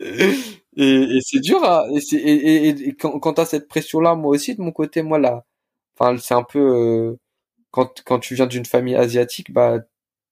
et, 0.00 0.36
et 0.76 1.20
c'est 1.22 1.40
dur 1.40 1.64
à, 1.64 1.86
et, 1.90 2.16
et, 2.18 2.68
et, 2.68 2.94
quand, 2.94 3.18
quand 3.18 3.32
t'as 3.34 3.46
cette 3.46 3.66
pression-là, 3.66 4.14
moi 4.14 4.30
aussi 4.32 4.54
de 4.54 4.60
mon 4.60 4.72
côté, 4.72 5.02
moi 5.02 5.18
là, 5.18 5.46
enfin 5.98 6.18
c'est 6.18 6.34
un 6.34 6.42
peu 6.44 6.58
euh, 6.60 7.16
quand 7.70 8.02
quand 8.04 8.18
tu 8.20 8.34
viens 8.34 8.46
d'une 8.46 8.66
famille 8.66 8.96
asiatique, 8.96 9.52
bah 9.52 9.78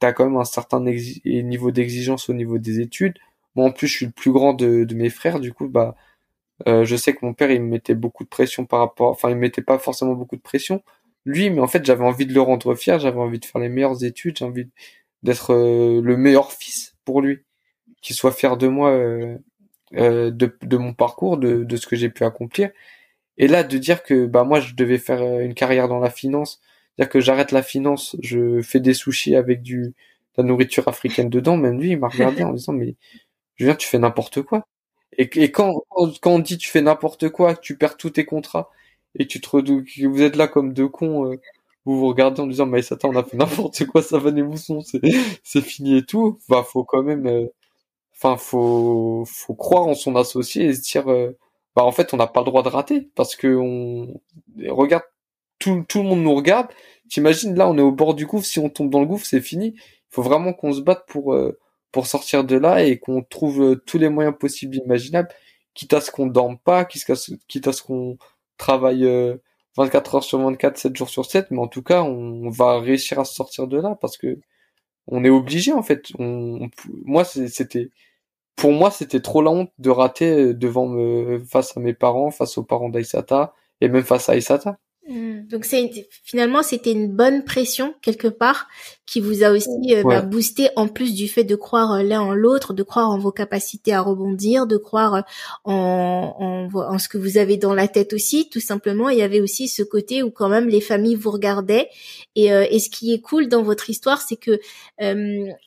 t'as 0.01 0.13
quand 0.13 0.27
même 0.27 0.37
un 0.39 0.45
certain 0.45 0.81
niveau 0.83 1.71
d'exigence 1.71 2.29
au 2.29 2.35
niveau 2.35 2.59
des 2.59 2.81
études. 2.81 3.19
Moi 3.55 3.67
en 3.67 3.73
plus, 3.73 3.89
je 3.89 3.97
suis 3.97 4.07
le 4.07 4.13
plus 4.13 4.33
grand 4.33 4.53
de, 4.55 4.85
de 4.85 4.95
mes 4.95 5.11
frères, 5.11 5.41
du 5.41 5.53
coup 5.55 5.69
bah 5.69 5.97
euh, 6.69 6.85
je 6.85 6.97
sais 6.97 7.15
que 7.15 7.25
mon 7.25 7.35
père 7.35 7.51
il 7.51 7.63
me 7.63 7.69
mettait 7.69 7.95
beaucoup 7.95 8.25
de 8.25 8.29
pression 8.29 8.67
par 8.67 8.81
rapport, 8.81 9.11
enfin 9.11 9.31
il 9.31 9.37
me 9.37 9.41
mettait 9.43 9.63
pas 9.63 9.79
forcément 9.79 10.15
beaucoup 10.15 10.37
de 10.37 10.43
pression 10.43 10.83
lui, 11.27 11.51
mais 11.51 11.61
en 11.61 11.67
fait, 11.67 11.85
j'avais 11.85 12.05
envie 12.05 12.25
de 12.25 12.33
le 12.33 12.41
rendre 12.41 12.75
fier, 12.75 12.99
j'avais 13.01 13.19
envie 13.19 13.41
de 13.41 13.45
faire 13.45 13.61
les 13.61 13.69
meilleures 13.69 14.05
études, 14.05 14.39
j'ai 14.39 14.45
envie 14.45 14.71
d'être 15.23 15.53
euh, 15.53 16.01
le 16.01 16.17
meilleur 16.17 16.53
fils 16.53 16.97
pour 17.05 17.21
lui, 17.21 17.41
qu'il 18.01 18.17
soit 18.17 18.33
fier 18.33 18.57
de 18.57 18.69
moi, 18.69 18.91
euh, 18.93 19.37
euh, 19.97 20.31
de, 20.31 20.77
mon 20.77 20.95
parcours, 20.95 21.37
de, 21.37 21.77
ce 21.77 21.87
que 21.87 21.97
j'ai 21.97 22.11
pu 22.11 22.25
accomplir. 22.25 22.71
Et 23.39 23.49
là, 23.49 23.65
de 23.65 23.77
dire 23.77 24.03
que 24.05 24.27
bah 24.27 24.45
moi, 24.45 24.61
je 24.61 24.75
devais 24.75 24.99
faire 24.99 25.23
une 25.41 25.55
carrière 25.55 25.89
dans 25.89 25.99
la 25.99 26.11
finance, 26.11 26.61
dire 26.99 27.09
que 27.09 27.21
j'arrête 27.21 27.53
la 27.53 27.63
finance, 27.63 28.17
je 28.23 28.63
fais 28.63 28.81
des 28.81 28.95
sushis 28.95 29.37
avec 29.37 29.63
du 29.63 29.95
de 30.37 30.43
la 30.43 30.45
nourriture 30.45 30.87
africaine 30.89 31.29
dedans, 31.31 31.57
même 31.57 31.81
lui, 31.81 31.91
il 31.93 31.99
m'a 31.99 32.09
regardé 32.09 32.45
en 32.45 32.53
disant 32.53 32.73
mais 32.73 32.95
Julien, 33.57 33.75
tu 33.75 33.89
fais 33.89 33.99
n'importe 33.99 34.43
quoi. 34.43 34.67
Et, 35.19 35.51
quand, 35.51 35.83
quand 36.21 36.31
on 36.33 36.39
dit 36.39 36.59
tu 36.59 36.69
fais 36.69 36.83
n'importe 36.83 37.31
quoi, 37.31 37.57
tu 37.57 37.77
perds 37.77 37.97
tous 37.97 38.11
tes 38.11 38.25
contrats, 38.27 38.71
et 39.19 39.27
tu 39.27 39.41
te 39.41 40.07
vous 40.07 40.23
êtes 40.23 40.37
là 40.37 40.49
comme 40.49 40.73
deux 40.73 40.89
cons, 40.89 41.27
euh, 41.33 41.41
vous 41.85 41.99
vous 41.99 42.09
regardez 42.09 42.41
en 42.41 42.47
disant 42.47 42.67
mais 42.67 42.83
ça 42.83 42.97
on 43.05 43.17
a 43.17 43.25
fait 43.25 43.37
n'importe 43.37 43.85
quoi, 43.87 44.03
ça 44.03 44.19
va 44.19 44.31
les 44.31 44.43
moussons, 44.43 44.81
c'est 45.45 45.61
fini 45.63 45.99
et 45.99 46.05
tout. 46.05 46.39
Bah 46.49 46.65
faut 46.65 46.85
quand 46.85 47.03
même, 47.03 47.27
euh, 47.27 47.47
enfin 48.15 48.37
faut 48.37 49.25
faut 49.27 49.55
croire 49.55 49.87
en 49.87 49.95
son 49.95 50.17
associé 50.17 50.67
et 50.67 50.75
se 50.75 50.83
dire 50.83 51.11
euh, 51.11 51.33
bah 51.75 51.85
en 51.85 51.93
fait 51.93 52.15
on 52.15 52.17
n'a 52.19 52.27
pas 52.27 52.41
le 52.41 52.47
droit 52.47 52.63
de 52.63 52.69
rater 52.69 53.11
parce 53.15 53.37
que 53.37 53.49
on 53.57 54.21
regarde 54.69 55.05
tout 55.59 55.85
tout 55.89 56.03
le 56.03 56.09
monde 56.09 56.23
nous 56.23 56.35
regarde. 56.35 56.69
T'imagines 57.09 57.55
là 57.57 57.69
on 57.69 57.79
est 57.79 57.83
au 57.83 57.93
bord 57.93 58.15
du 58.15 58.27
gouffre, 58.27 58.47
si 58.47 58.59
on 58.59 58.71
tombe 58.71 58.91
dans 58.91 59.01
le 59.01 59.07
gouffre 59.07 59.27
c'est 59.27 59.41
fini. 59.41 59.75
Il 59.77 59.83
faut 60.11 60.23
vraiment 60.23 60.53
qu'on 60.53 60.73
se 60.73 60.81
batte 60.81 61.07
pour 61.09 61.37
pour 61.93 62.07
sortir 62.07 62.45
de 62.45 62.57
là 62.57 62.85
et 62.85 62.99
qu'on 62.99 63.23
trouve 63.23 63.81
tous 63.87 63.99
les 63.99 64.09
moyens 64.09 64.37
possibles 64.39 64.77
imaginables, 64.77 65.29
quitte 65.75 65.93
à 65.95 66.01
ce 66.01 66.11
qu'on 66.11 66.27
dorme 66.27 66.59
pas, 66.59 66.85
quitte 66.85 67.09
à 67.11 67.15
quitte 67.49 67.69
à 67.69 67.73
ce 67.73 67.83
qu'on 67.83 68.19
travaille 68.57 69.05
24 69.77 70.15
euh, 70.15 70.17
heures 70.19 70.25
sur 70.25 70.39
24, 70.41 70.79
7 70.79 70.97
jours 70.97 71.09
sur 71.11 71.27
7, 71.27 71.51
mais 71.51 71.61
en 71.61 71.69
tout 71.69 71.83
cas, 71.83 72.03
on, 72.03 72.49
va 72.51 72.79
réussir 72.81 73.19
à 73.19 73.25
se 73.25 73.35
sortir 73.35 73.67
de 73.69 73.79
là 73.81 73.97
parce 74.01 74.17
que 74.17 74.39
on 75.09 75.25
est 75.25 75.31
obligé 75.31 75.73
en 75.73 75.83
fait. 75.83 76.09
Moi, 76.19 77.25
c'était 77.25 77.91
pour 78.57 78.73
moi, 78.73 78.91
c'était 78.91 79.21
trop 79.21 79.43
la 79.43 79.51
honte 79.51 79.71
de 79.79 79.91
rater 79.91 80.31
euh, 80.31 80.55
devant 80.55 80.87
me 80.87 81.39
face 81.41 81.77
à 81.77 81.81
mes 81.81 81.95
parents, 81.95 82.31
face 82.31 82.59
aux 82.59 82.65
parents 82.65 82.89
d'Aïsata 82.89 83.55
et 83.81 83.89
même 83.89 84.03
face 84.05 84.29
à 84.29 84.33
Aïsata. 84.33 84.79
Mmh. 85.09 85.47
Donc 85.49 85.65
c'est 85.65 86.09
finalement 86.25 86.65
c'était 86.65 86.91
une 86.91 87.15
bonne 87.15 87.45
pression 87.45 87.95
quelque 88.03 88.27
part 88.27 88.67
qui 89.07 89.21
vous 89.21 89.45
a 89.45 89.51
aussi 89.51 89.95
euh, 89.95 90.03
bah, 90.03 90.23
boosté 90.23 90.69
en 90.75 90.89
plus 90.89 91.15
du 91.15 91.29
fait 91.29 91.45
de 91.45 91.55
croire 91.55 91.93
euh, 91.93 92.03
l'un 92.03 92.21
en 92.21 92.35
l'autre, 92.35 92.75
de 92.75 92.83
croire 92.83 93.09
en 93.11 93.19
vos 93.19 93.31
capacités 93.31 93.93
à 93.93 94.01
rebondir, 94.01 94.67
de 94.67 94.77
croire 94.77 95.15
euh, 95.15 95.21
en, 95.65 96.69
en, 96.73 96.77
en, 96.77 96.99
ce 96.99 97.09
que 97.09 97.19
vous 97.19 97.39
avez 97.39 97.57
dans 97.57 97.73
la 97.73 97.87
tête 97.87 98.13
aussi. 98.15 98.49
Tout 98.51 98.59
simplement, 98.59 99.09
il 99.09 99.19
y 99.19 99.23
avait 99.23 99.41
aussi 99.41 99.69
ce 99.69 99.85
côté 99.85 100.25
où 100.25 100.33
quand 100.33 100.49
même 100.49 100.69
les 100.69 100.81
familles 100.81 101.15
vous 101.15 101.31
regardaient. 101.31 101.89
Et, 102.35 102.49
et 102.49 102.79
ce 102.79 102.91
qui 102.91 103.15
est 103.15 103.21
cool 103.21 103.49
dans 103.49 103.63
votre 103.63 103.89
histoire, 103.89 104.21
c'est 104.21 104.37
que 104.37 104.61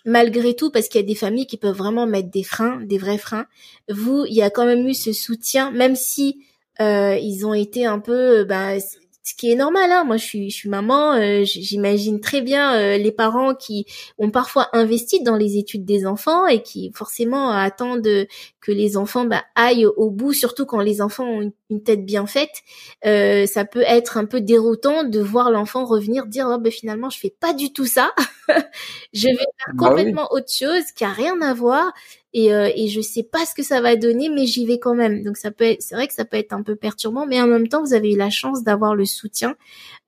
malgré 0.05 0.53
tout, 0.53 0.69
parce 0.69 0.87
qu'il 0.87 1.01
y 1.01 1.03
a 1.03 1.07
des 1.07 1.15
familles 1.15 1.47
qui 1.47 1.57
peuvent 1.57 1.75
vraiment 1.75 2.05
mettre 2.05 2.29
des 2.29 2.43
freins, 2.43 2.79
des 2.83 2.99
vrais 2.99 3.17
freins, 3.17 3.47
vous, 3.89 4.25
il 4.27 4.35
y 4.35 4.43
a 4.43 4.51
quand 4.51 4.65
même 4.65 4.85
eu 4.87 4.93
ce 4.93 5.11
soutien, 5.13 5.71
même 5.71 5.95
si 5.95 6.43
euh, 6.81 7.17
ils 7.21 7.45
ont 7.45 7.53
été 7.53 7.85
un 7.85 7.99
peu, 7.99 8.43
bah, 8.45 8.73
ce 9.30 9.36
qui 9.36 9.51
est 9.51 9.55
normal. 9.55 9.91
Hein. 9.91 10.03
Moi, 10.05 10.17
je 10.17 10.25
suis, 10.25 10.49
je 10.49 10.55
suis 10.55 10.69
maman. 10.69 11.13
Euh, 11.13 11.43
j'imagine 11.43 12.19
très 12.19 12.41
bien 12.41 12.75
euh, 12.75 12.97
les 12.97 13.11
parents 13.11 13.53
qui 13.53 13.86
ont 14.17 14.32
parfois 14.32 14.69
investi 14.73 15.21
dans 15.21 15.36
les 15.36 15.57
études 15.57 15.86
des 15.86 16.05
enfants 16.05 16.47
et 16.47 16.63
qui 16.63 16.91
forcément 16.93 17.51
attendent 17.51 18.27
que 18.61 18.71
les 18.71 18.97
enfants 18.97 19.25
bah, 19.25 19.43
aillent 19.55 19.86
au 19.86 20.09
bout, 20.09 20.34
surtout 20.34 20.65
quand 20.65 20.82
les 20.82 21.01
enfants 21.01 21.25
ont 21.25 21.51
une, 21.69 21.84
tête 21.84 22.03
bien 22.03 22.25
faite. 22.25 22.63
Euh, 23.05 23.45
ça 23.45 23.63
peut 23.63 23.84
être 23.86 24.17
un 24.17 24.25
peu 24.25 24.41
déroutant 24.41 25.03
de 25.03 25.19
voir 25.19 25.51
l'enfant 25.51 25.86
revenir 25.86 26.25
dire 26.25 26.47
oh, 26.49 26.57
bah, 26.57 26.71
finalement 26.71 27.11
je 27.11 27.19
fais 27.19 27.34
pas 27.39 27.53
du 27.53 27.71
tout 27.71 27.86
ça. 27.86 28.11
je 29.13 29.27
vais 29.27 29.36
faire 29.36 29.73
bah 29.75 29.89
complètement 29.89 30.27
autre 30.32 30.51
chose 30.51 30.86
qui 30.95 31.03
a 31.03 31.11
rien 31.11 31.39
à 31.41 31.53
voir 31.53 31.93
et, 32.34 32.53
euh, 32.53 32.69
et 32.75 32.88
je 32.88 33.01
sais 33.01 33.23
pas 33.23 33.45
ce 33.45 33.55
que 33.55 33.63
ça 33.63 33.82
va 33.82 33.95
donner, 33.95 34.30
mais 34.30 34.45
j'y 34.45 34.65
vais 34.65 34.77
quand 34.77 34.93
même. 34.93 35.23
Donc 35.23 35.38
ça 35.38 35.49
peut 35.49 35.65
être, 35.65 35.82
c'est 35.82 35.95
vrai 35.95 36.07
que 36.07 36.13
ça 36.13 36.25
peut 36.25 36.38
être 36.38 36.53
un 36.53 36.61
peu 36.61 36.75
perturbant, 36.75 37.25
mais 37.25 37.41
en 37.41 37.47
même 37.47 37.67
temps, 37.67 37.82
vous 37.84 37.93
avez 37.93 38.13
eu 38.13 38.17
la 38.17 38.30
chance 38.30 38.63
d'avoir 38.63 38.93
le 38.95 39.05
soutien 39.05 39.55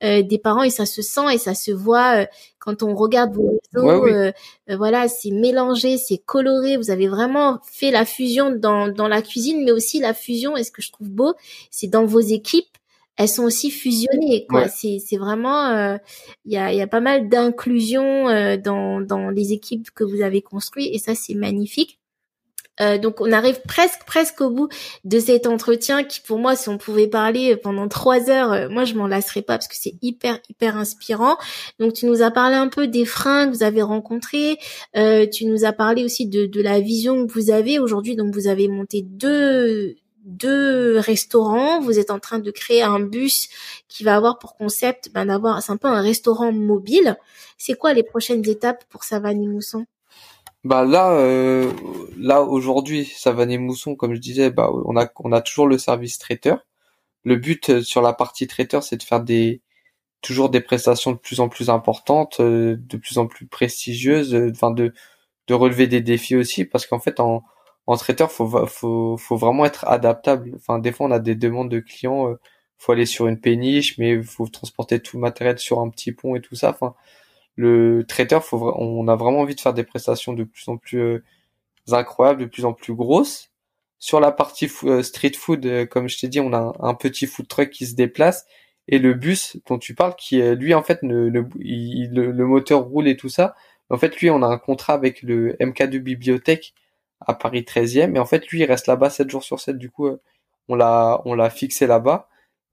euh, 0.03 0.21
des 0.21 0.37
parents 0.37 0.63
et 0.63 0.69
ça 0.69 0.85
se 0.85 1.01
sent 1.01 1.33
et 1.33 1.37
ça 1.39 1.55
se 1.55 1.71
voit 1.71 2.21
euh, 2.21 2.25
quand 2.59 2.83
on 2.83 2.95
regarde 2.95 3.33
vos 3.33 3.57
réseaux. 3.73 4.05
Euh, 4.07 4.31
voilà, 4.69 5.07
c'est 5.07 5.31
mélangé, 5.31 5.97
c'est 5.97 6.19
coloré. 6.19 6.77
Vous 6.77 6.91
avez 6.91 7.07
vraiment 7.07 7.59
fait 7.71 7.89
la 7.89 8.05
fusion 8.05 8.51
dans 8.51 8.87
dans 8.87 9.07
la 9.07 9.21
cuisine, 9.23 9.63
mais 9.63 9.71
aussi 9.71 9.99
la 9.99 10.13
fusion. 10.13 10.55
Et 10.57 10.63
ce 10.63 10.71
que 10.71 10.81
je 10.81 10.91
trouve 10.91 11.09
beau, 11.09 11.33
c'est 11.71 11.87
dans 11.87 12.05
vos 12.05 12.19
équipes 12.19 12.67
elles 13.17 13.27
sont 13.27 13.43
aussi 13.43 13.69
fusionnées 13.71 14.47
quoi 14.49 14.69
c'est 14.69 14.97
c'est 15.05 15.17
vraiment 15.17 15.99
il 16.45 16.51
y 16.53 16.57
a 16.57 16.71
il 16.71 16.77
y 16.77 16.81
a 16.81 16.87
pas 16.87 17.01
mal 17.01 17.27
d'inclusion 17.27 18.25
dans 18.57 19.01
dans 19.01 19.29
les 19.29 19.51
équipes 19.51 19.91
que 19.91 20.05
vous 20.05 20.21
avez 20.21 20.41
construites 20.41 20.95
et 20.95 20.97
ça 20.97 21.13
c'est 21.13 21.35
magnifique 21.35 22.00
euh, 22.79 22.97
donc 22.97 23.19
on 23.19 23.31
arrive 23.31 23.61
presque 23.67 24.05
presque 24.05 24.39
au 24.41 24.49
bout 24.49 24.69
de 25.03 25.19
cet 25.19 25.45
entretien 25.45 26.03
qui 26.03 26.21
pour 26.21 26.39
moi 26.39 26.55
si 26.55 26.69
on 26.69 26.77
pouvait 26.77 27.07
parler 27.07 27.57
pendant 27.57 27.87
trois 27.89 28.29
heures 28.29 28.53
euh, 28.53 28.69
moi 28.69 28.85
je 28.85 28.93
m'en 28.95 29.07
lasserais 29.07 29.41
pas 29.41 29.57
parce 29.57 29.67
que 29.67 29.75
c'est 29.75 29.95
hyper 30.01 30.39
hyper 30.49 30.77
inspirant. 30.77 31.37
Donc 31.79 31.93
tu 31.93 32.05
nous 32.05 32.21
as 32.21 32.31
parlé 32.31 32.55
un 32.55 32.69
peu 32.69 32.87
des 32.87 33.05
freins 33.05 33.47
que 33.47 33.55
vous 33.55 33.63
avez 33.63 33.81
rencontrés. 33.81 34.57
Euh, 34.95 35.27
tu 35.27 35.45
nous 35.45 35.65
as 35.65 35.73
parlé 35.73 36.03
aussi 36.05 36.27
de, 36.27 36.45
de 36.45 36.61
la 36.61 36.79
vision 36.79 37.27
que 37.27 37.33
vous 37.33 37.51
avez 37.51 37.77
aujourd'hui. 37.77 38.15
Donc 38.15 38.33
vous 38.33 38.47
avez 38.47 38.67
monté 38.67 39.01
deux 39.01 39.95
deux 40.23 40.99
restaurants. 40.99 41.81
Vous 41.81 41.99
êtes 41.99 42.11
en 42.11 42.19
train 42.19 42.39
de 42.39 42.51
créer 42.51 42.83
un 42.83 42.99
bus 42.99 43.49
qui 43.89 44.03
va 44.03 44.15
avoir 44.15 44.39
pour 44.39 44.55
concept 44.55 45.11
ben 45.13 45.25
d'avoir 45.25 45.61
c'est 45.61 45.71
un 45.71 45.77
peu 45.77 45.87
un 45.87 46.01
restaurant 46.01 46.51
mobile. 46.51 47.17
C'est 47.57 47.73
quoi 47.73 47.93
les 47.93 48.03
prochaines 48.03 48.47
étapes 48.47 48.85
pour 48.89 49.03
Savane 49.03 49.45
Mousson? 49.45 49.85
Bah 50.63 50.85
là, 50.85 51.11
euh, 51.13 51.73
là 52.17 52.41
aujourd'hui, 52.43 53.05
Savane 53.05 53.57
Mousson, 53.57 53.95
comme 53.95 54.13
je 54.13 54.19
disais, 54.19 54.51
bah 54.51 54.69
on 54.85 54.95
a 54.97 55.09
on 55.19 55.31
a 55.31 55.41
toujours 55.41 55.67
le 55.67 55.77
service 55.79 56.19
traiteur. 56.19 56.65
Le 57.25 57.37
but 57.37 57.69
euh, 57.71 57.83
sur 57.83 58.01
la 58.01 58.13
partie 58.13 58.47
traiteur, 58.47 58.83
c'est 58.83 58.97
de 58.97 59.03
faire 59.03 59.21
des 59.23 59.61
toujours 60.21 60.49
des 60.51 60.61
prestations 60.61 61.13
de 61.13 61.17
plus 61.17 61.39
en 61.41 61.49
plus 61.49 61.69
importantes, 61.69 62.39
euh, 62.41 62.77
de 62.79 62.97
plus 62.97 63.17
en 63.19 63.27
plus 63.27 63.47
prestigieuses, 63.47 64.35
enfin 64.51 64.71
de 64.71 64.93
de 65.47 65.53
relever 65.55 65.87
des 65.87 66.01
défis 66.01 66.35
aussi, 66.37 66.65
parce 66.65 66.87
qu'en 66.87 66.99
fait 66.99 67.19
en 67.19 67.43
en 67.87 67.97
traiteur, 67.97 68.31
faut 68.31 68.67
faut 68.67 69.17
faut 69.17 69.37
vraiment 69.37 69.65
être 69.65 69.87
adaptable. 69.87 70.53
Enfin 70.57 70.79
des 70.79 70.91
fois 70.93 71.07
on 71.07 71.11
a 71.11 71.19
des 71.19 71.35
demandes 71.35 71.69
de 71.71 71.79
clients, 71.79 72.35
faut 72.77 72.93
aller 72.93 73.05
sur 73.07 73.27
une 73.27 73.39
péniche, 73.39 73.97
mais 73.99 74.21
faut 74.23 74.47
transporter 74.47 75.01
tout 75.01 75.17
le 75.17 75.21
matériel 75.21 75.59
sur 75.59 75.81
un 75.81 75.89
petit 75.89 76.11
pont 76.13 76.35
et 76.35 76.41
tout 76.41 76.55
ça. 76.55 76.71
Enfin 76.71 76.95
le 77.61 78.05
traiteur, 78.07 78.43
faut, 78.43 78.73
on 78.75 79.07
a 79.07 79.15
vraiment 79.15 79.41
envie 79.41 79.55
de 79.55 79.61
faire 79.61 79.73
des 79.73 79.83
prestations 79.83 80.33
de 80.33 80.43
plus 80.43 80.67
en 80.67 80.77
plus 80.77 80.99
euh, 80.99 81.23
incroyables, 81.91 82.41
de 82.41 82.45
plus 82.45 82.65
en 82.65 82.73
plus 82.73 82.95
grosses. 82.95 83.51
Sur 83.99 84.19
la 84.19 84.31
partie 84.31 84.69
euh, 84.85 85.03
street 85.03 85.33
food, 85.37 85.65
euh, 85.65 85.85
comme 85.85 86.09
je 86.09 86.19
t'ai 86.19 86.27
dit, 86.27 86.39
on 86.39 86.53
a 86.53 86.73
un, 86.79 86.93
petit 86.95 87.27
food 87.27 87.47
truck 87.47 87.69
qui 87.69 87.85
se 87.85 87.95
déplace 87.95 88.45
et 88.87 88.99
le 88.99 89.13
bus 89.13 89.57
dont 89.67 89.77
tu 89.77 89.95
parles, 89.95 90.15
qui 90.15 90.41
lui 90.41 90.73
en 90.73 90.83
fait, 90.83 91.03
ne, 91.03 91.27
le, 91.29 92.45
moteur 92.45 92.81
roule 92.83 93.07
et 93.07 93.15
tout 93.15 93.29
ça. 93.29 93.55
En 93.89 93.97
fait, 93.97 94.17
lui, 94.17 94.29
on 94.29 94.41
a 94.41 94.47
un 94.47 94.57
contrat 94.57 94.93
avec 94.93 95.21
le 95.21 95.53
MK2 95.59 95.99
Bibliothèque 95.99 96.73
à 97.19 97.35
Paris 97.35 97.61
13e 97.61 98.15
et 98.15 98.19
en 98.19 98.25
fait, 98.25 98.47
lui, 98.47 98.61
il 98.61 98.65
reste 98.65 98.87
là-bas 98.87 99.09
7 99.09 99.29
jours 99.29 99.43
sur 99.43 99.59
7. 99.59 99.77
Du 99.77 99.91
coup, 99.91 100.09
on 100.67 100.75
l'a 100.75 101.21
on 101.25 101.35
l'a 101.35 101.49
fixé 101.49 101.87
là-bas 101.87 102.27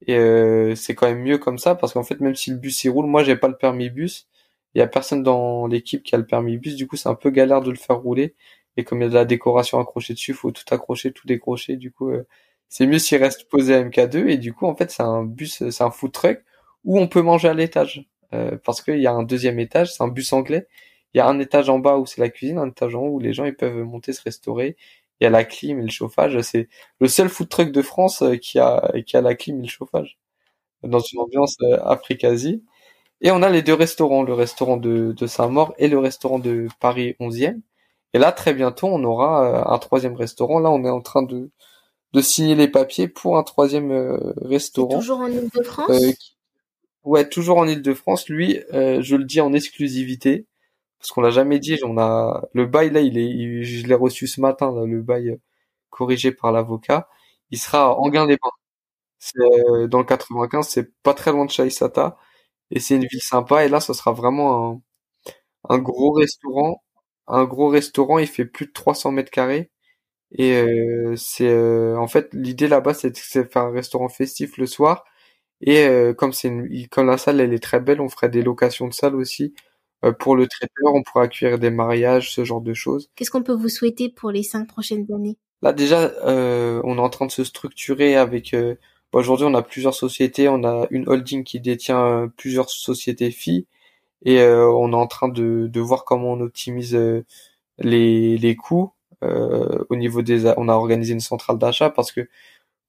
et 0.07 0.73
c'est 0.75 0.95
quand 0.95 1.07
même 1.07 1.21
mieux 1.21 1.37
comme 1.37 1.59
ça 1.59 1.75
parce 1.75 1.93
qu'en 1.93 2.03
fait, 2.03 2.19
même 2.21 2.35
si 2.35 2.51
le 2.51 2.57
bus 2.57 2.83
il 2.83 2.89
roule, 2.89 3.05
moi, 3.05 3.23
j'ai 3.23 3.35
pas 3.35 3.47
le 3.47 3.57
permis 3.57 3.89
bus 3.89 4.27
il 4.75 4.79
y 4.79 4.81
a 4.81 4.87
personne 4.87 5.23
dans 5.23 5.67
l'équipe 5.67 6.03
qui 6.03 6.15
a 6.15 6.17
le 6.17 6.25
permis 6.25 6.57
bus, 6.57 6.75
du 6.75 6.87
coup 6.87 6.95
c'est 6.97 7.09
un 7.09 7.15
peu 7.15 7.29
galère 7.31 7.61
de 7.61 7.71
le 7.71 7.77
faire 7.77 7.97
rouler. 7.99 8.35
Et 8.77 8.83
comme 8.83 8.99
il 9.01 9.03
y 9.03 9.07
a 9.07 9.09
de 9.09 9.13
la 9.15 9.25
décoration 9.25 9.79
accrochée 9.79 10.13
dessus, 10.13 10.33
faut 10.33 10.51
tout 10.51 10.63
accrocher, 10.73 11.11
tout 11.11 11.27
décrocher. 11.27 11.75
Du 11.75 11.91
coup, 11.91 12.11
euh, 12.11 12.25
c'est 12.69 12.85
mieux 12.87 12.99
s'il 12.99 13.17
reste 13.21 13.49
posé 13.49 13.75
à 13.75 13.79
MK2. 13.83 14.29
Et 14.29 14.37
du 14.37 14.53
coup, 14.53 14.67
en 14.67 14.75
fait, 14.75 14.91
c'est 14.91 15.03
un 15.03 15.23
bus, 15.23 15.69
c'est 15.69 15.83
un 15.83 15.91
food 15.91 16.11
truck 16.13 16.43
où 16.85 16.99
on 16.99 17.07
peut 17.07 17.21
manger 17.21 17.49
à 17.49 17.53
l'étage. 17.53 18.05
Euh, 18.33 18.57
parce 18.63 18.81
qu'il 18.81 18.99
y 18.99 19.07
a 19.07 19.11
un 19.13 19.23
deuxième 19.23 19.59
étage, 19.59 19.93
c'est 19.93 20.03
un 20.03 20.07
bus 20.07 20.31
anglais. 20.33 20.67
Il 21.13 21.17
y 21.17 21.21
a 21.21 21.27
un 21.27 21.39
étage 21.39 21.69
en 21.69 21.79
bas 21.79 21.97
où 21.97 22.05
c'est 22.05 22.21
la 22.21 22.29
cuisine, 22.29 22.57
un 22.59 22.69
étage 22.69 22.95
en 22.95 23.01
haut 23.01 23.15
où 23.15 23.19
les 23.19 23.33
gens 23.33 23.45
ils 23.45 23.55
peuvent 23.55 23.75
monter 23.83 24.13
se 24.13 24.21
restaurer. 24.21 24.77
Il 25.19 25.23
y 25.25 25.27
a 25.27 25.29
la 25.31 25.43
clim 25.43 25.79
et 25.79 25.83
le 25.83 25.89
chauffage. 25.89 26.39
C'est 26.41 26.69
le 26.99 27.07
seul 27.07 27.27
food 27.29 27.49
truck 27.49 27.71
de 27.71 27.81
France 27.81 28.21
euh, 28.21 28.35
qui 28.37 28.59
a 28.59 28.91
qui 29.05 29.17
a 29.17 29.21
la 29.21 29.35
clim 29.35 29.59
et 29.59 29.63
le 29.63 29.67
chauffage 29.67 30.17
dans 30.83 30.99
une 30.99 31.19
ambiance 31.21 31.57
africasie. 31.85 32.63
Et 33.21 33.31
on 33.31 33.41
a 33.41 33.49
les 33.49 33.61
deux 33.61 33.73
restaurants, 33.73 34.23
le 34.23 34.33
restaurant 34.33 34.77
de, 34.77 35.11
de 35.11 35.27
Saint-Maur 35.27 35.73
et 35.77 35.87
le 35.87 35.99
restaurant 35.99 36.39
de 36.39 36.67
Paris 36.79 37.15
11e. 37.19 37.59
Et 38.13 38.19
là, 38.19 38.31
très 38.31 38.53
bientôt, 38.53 38.87
on 38.87 39.03
aura 39.03 39.45
euh, 39.45 39.73
un 39.73 39.77
troisième 39.77 40.15
restaurant. 40.15 40.59
Là, 40.59 40.71
on 40.71 40.83
est 40.85 40.89
en 40.89 41.01
train 41.01 41.21
de, 41.21 41.51
de 42.13 42.21
signer 42.21 42.55
les 42.55 42.67
papiers 42.67 43.07
pour 43.07 43.37
un 43.37 43.43
troisième 43.43 43.91
euh, 43.91 44.33
restaurant. 44.41 44.99
Toujours 44.99 45.19
en 45.19 45.27
Ile-de-France 45.27 45.89
euh, 45.89 46.11
Ouais, 47.03 47.27
toujours 47.27 47.57
en 47.57 47.67
Ile-de-France. 47.67 48.29
Lui, 48.29 48.59
je 48.71 49.15
le 49.15 49.23
dis 49.25 49.41
en 49.41 49.53
exclusivité, 49.53 50.47
parce 50.99 51.11
qu'on 51.11 51.21
l'a 51.21 51.29
jamais 51.29 51.59
dit. 51.59 51.79
On 51.83 51.97
a 51.97 52.43
le 52.53 52.65
bail 52.65 52.91
là, 52.91 53.01
il 53.01 53.17
est, 53.17 53.63
je 53.63 53.87
l'ai 53.87 53.95
reçu 53.95 54.27
ce 54.27 54.41
matin, 54.41 54.71
là, 54.73 54.85
le 54.85 55.01
bail 55.01 55.39
corrigé 55.89 56.31
par 56.31 56.51
l'avocat. 56.51 57.07
Il 57.51 57.57
sera 57.59 57.97
en 57.97 58.09
gain 58.09 58.27
des 58.27 58.37
C'est 59.19 59.39
dans 59.89 59.99
le 59.99 60.05
95, 60.05 60.67
c'est 60.67 60.93
pas 61.03 61.13
très 61.13 61.31
loin 61.31 61.45
de 61.45 61.51
Chaïsata 61.51 62.17
et 62.71 62.79
c'est 62.79 62.95
une 62.95 63.05
ville 63.05 63.21
sympa. 63.21 63.65
Et 63.65 63.69
là, 63.69 63.79
ce 63.79 63.93
sera 63.93 64.11
vraiment 64.13 64.71
un, 64.73 64.81
un 65.75 65.79
gros 65.79 66.11
restaurant. 66.11 66.83
Un 67.27 67.45
gros 67.45 67.69
restaurant, 67.69 68.19
il 68.19 68.27
fait 68.27 68.45
plus 68.45 68.67
de 68.67 68.71
300 68.73 69.11
mètres 69.11 69.31
carrés. 69.31 69.71
Et 70.31 70.53
euh, 70.53 71.15
c'est 71.17 71.49
euh, 71.49 71.97
en 71.97 72.07
fait 72.07 72.29
l'idée 72.33 72.67
là-bas, 72.67 72.93
c'est 72.93 73.11
de 73.11 73.17
faire 73.17 73.63
un 73.63 73.71
restaurant 73.71 74.09
festif 74.09 74.57
le 74.57 74.65
soir. 74.67 75.03
Et 75.61 75.85
euh, 75.87 76.13
comme 76.13 76.33
c'est 76.33 76.51
comme 76.91 77.07
la 77.07 77.17
salle, 77.17 77.41
elle 77.41 77.53
est 77.53 77.63
très 77.63 77.79
belle, 77.79 78.01
on 78.01 78.09
ferait 78.09 78.29
des 78.29 78.43
locations 78.43 78.87
de 78.87 78.93
salles 78.93 79.15
aussi. 79.15 79.53
pour 80.19 80.35
le 80.35 80.47
traiteur, 80.47 80.93
on 80.93 81.03
pourrait 81.03 81.25
accueillir 81.25 81.59
des 81.59 81.71
mariages, 81.71 82.33
ce 82.33 82.45
genre 82.45 82.61
de 82.61 82.73
choses. 82.73 83.09
Qu'est-ce 83.15 83.31
qu'on 83.31 83.43
peut 83.43 83.53
vous 83.55 83.69
souhaiter 83.69 84.09
pour 84.09 84.31
les 84.31 84.43
cinq 84.43 84.67
prochaines 84.67 85.05
années? 85.13 85.37
Là 85.61 85.73
déjà, 85.73 86.13
on 86.25 86.97
est 86.97 87.01
en 87.01 87.09
train 87.09 87.25
de 87.25 87.31
se 87.31 87.43
structurer 87.43 88.15
avec 88.15 88.55
Aujourd'hui, 89.13 89.45
on 89.47 89.55
a 89.55 89.63
plusieurs 89.63 89.95
sociétés, 89.95 90.49
on 90.49 90.63
a 90.63 90.85
une 90.91 91.07
holding 91.09 91.43
qui 91.43 91.59
détient 91.59 92.03
euh, 92.05 92.27
plusieurs 92.37 92.69
sociétés 92.69 93.31
filles. 93.31 93.65
Et 94.23 94.39
euh, 94.41 94.69
on 94.71 94.91
est 94.93 94.95
en 94.95 95.07
train 95.07 95.29
de, 95.29 95.67
de 95.67 95.79
voir 95.81 96.05
comment 96.05 96.33
on 96.33 96.41
optimise 96.41 96.95
euh, 96.95 97.25
les, 97.79 98.37
les 98.37 98.55
coûts 98.55 98.93
au 99.21 99.95
niveau 99.97 100.21
des 100.21 100.53
on 100.57 100.69
a 100.69 100.73
organisé 100.75 101.13
une 101.13 101.19
centrale 101.19 101.57
d'achat 101.57 101.89
parce 101.89 102.13
que 102.13 102.29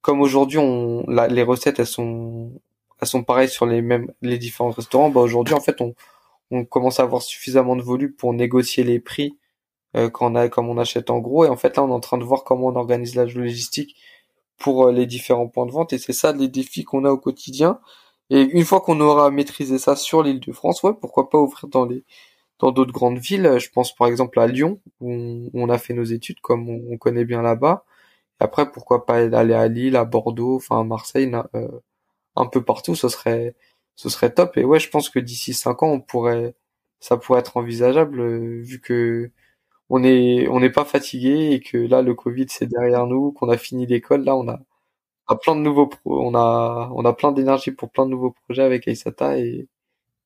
comme 0.01 0.21
aujourd'hui 0.21 0.59
on 0.59 1.05
les 1.09 1.43
recettes 1.43 1.79
elles 1.79 1.85
sont 1.87 2.53
elles 3.01 3.07
sont 3.07 3.23
pareilles 3.23 3.49
sur 3.49 3.65
les 3.65 3.81
mêmes 3.81 4.13
les 4.21 4.37
différents 4.37 4.69
restaurants 4.71 5.09
bah 5.09 5.19
aujourd'hui 5.21 5.53
en 5.55 5.59
fait 5.59 5.81
on 5.81 5.93
on 6.51 6.65
commence 6.65 7.01
à 7.01 7.03
avoir 7.03 7.21
suffisamment 7.21 7.75
de 7.75 7.81
volume 7.81 8.13
pour 8.13 8.33
négocier 8.33 8.83
les 8.85 8.99
prix 8.99 9.37
quand 9.93 10.31
on 10.31 10.35
a 10.35 10.49
comme 10.49 10.69
on 10.69 10.77
achète 10.77 11.09
en 11.09 11.19
gros. 11.19 11.45
Et 11.45 11.49
en 11.49 11.57
fait 11.57 11.77
là 11.77 11.83
on 11.83 11.89
est 11.89 11.93
en 11.93 11.99
train 11.99 12.17
de 12.17 12.23
voir 12.23 12.43
comment 12.45 12.67
on 12.67 12.75
organise 12.75 13.15
la 13.15 13.25
logistique 13.25 13.97
pour 14.61 14.87
euh, 14.87 14.91
les 14.91 15.05
différents 15.05 15.47
points 15.47 15.65
de 15.65 15.71
vente 15.71 15.93
et 15.93 15.97
c'est 15.97 16.13
ça 16.13 16.33
les 16.33 16.47
défis 16.47 16.83
qu'on 16.83 17.05
a 17.05 17.11
au 17.11 17.17
quotidien. 17.17 17.79
Et 18.29 18.41
une 18.43 18.65
fois 18.65 18.81
qu'on 18.81 19.01
aura 19.01 19.31
maîtrisé 19.31 19.77
ça 19.79 19.95
sur 19.95 20.23
l'île 20.23 20.39
de 20.39 20.53
France, 20.53 20.83
ouais, 20.83 20.93
pourquoi 20.99 21.29
pas 21.29 21.37
ouvrir 21.39 21.67
dans 21.67 21.85
les 21.85 22.03
dans 22.59 22.71
d'autres 22.71 22.93
grandes 22.93 23.19
villes. 23.19 23.57
Je 23.59 23.69
pense 23.71 23.95
par 23.95 24.07
exemple 24.07 24.39
à 24.39 24.47
Lyon 24.47 24.81
où 25.01 25.49
on, 25.53 25.69
a 25.69 25.77
fait 25.79 25.93
nos 25.93 26.03
études 26.03 26.41
comme 26.41 26.69
on, 26.69 26.97
connaît 26.97 27.25
bien 27.25 27.41
là-bas. 27.41 27.85
Après 28.39 28.71
pourquoi 28.71 29.05
pas 29.05 29.17
aller 29.17 29.53
à 29.55 29.67
Lille, 29.67 29.95
à 29.97 30.05
Bordeaux, 30.05 30.57
enfin 30.57 30.81
à 30.81 30.83
Marseille, 30.83 31.31
euh, 31.55 31.69
un 32.35 32.47
peu 32.47 32.63
partout, 32.63 32.95
ce 32.95 33.09
serait 33.09 33.55
ce 33.95 34.09
serait 34.09 34.33
top. 34.33 34.57
Et 34.57 34.65
ouais, 34.65 34.79
je 34.79 34.89
pense 34.89 35.09
que 35.09 35.19
d'ici 35.19 35.53
cinq 35.53 35.83
ans, 35.83 35.89
on 35.91 36.01
pourrait 36.01 36.55
ça 36.99 37.17
pourrait 37.17 37.41
être 37.41 37.57
envisageable 37.57 38.21
euh, 38.21 38.61
vu 38.63 38.81
que 38.81 39.31
on 39.91 40.03
est 40.03 40.47
on 40.47 40.59
n'est 40.61 40.71
pas 40.71 40.85
fatigué 40.85 41.51
et 41.51 41.59
que 41.59 41.77
là 41.77 42.01
le 42.01 42.15
Covid 42.15 42.47
c'est 42.49 42.67
derrière 42.67 43.05
nous, 43.07 43.33
qu'on 43.33 43.49
a 43.49 43.57
fini 43.57 43.85
l'école, 43.85 44.23
là 44.23 44.35
on 44.37 44.47
a, 44.49 44.59
plein 45.41 45.55
de 45.55 45.61
nouveaux 45.61 45.89
on 46.05 46.35
a 46.35 46.89
on 46.95 47.05
a 47.05 47.13
plein 47.13 47.31
d'énergie 47.31 47.71
pour 47.71 47.91
plein 47.91 48.05
de 48.05 48.11
nouveaux 48.11 48.35
projets 48.45 48.63
avec 48.63 48.87
Aisata 48.87 49.37
et 49.37 49.67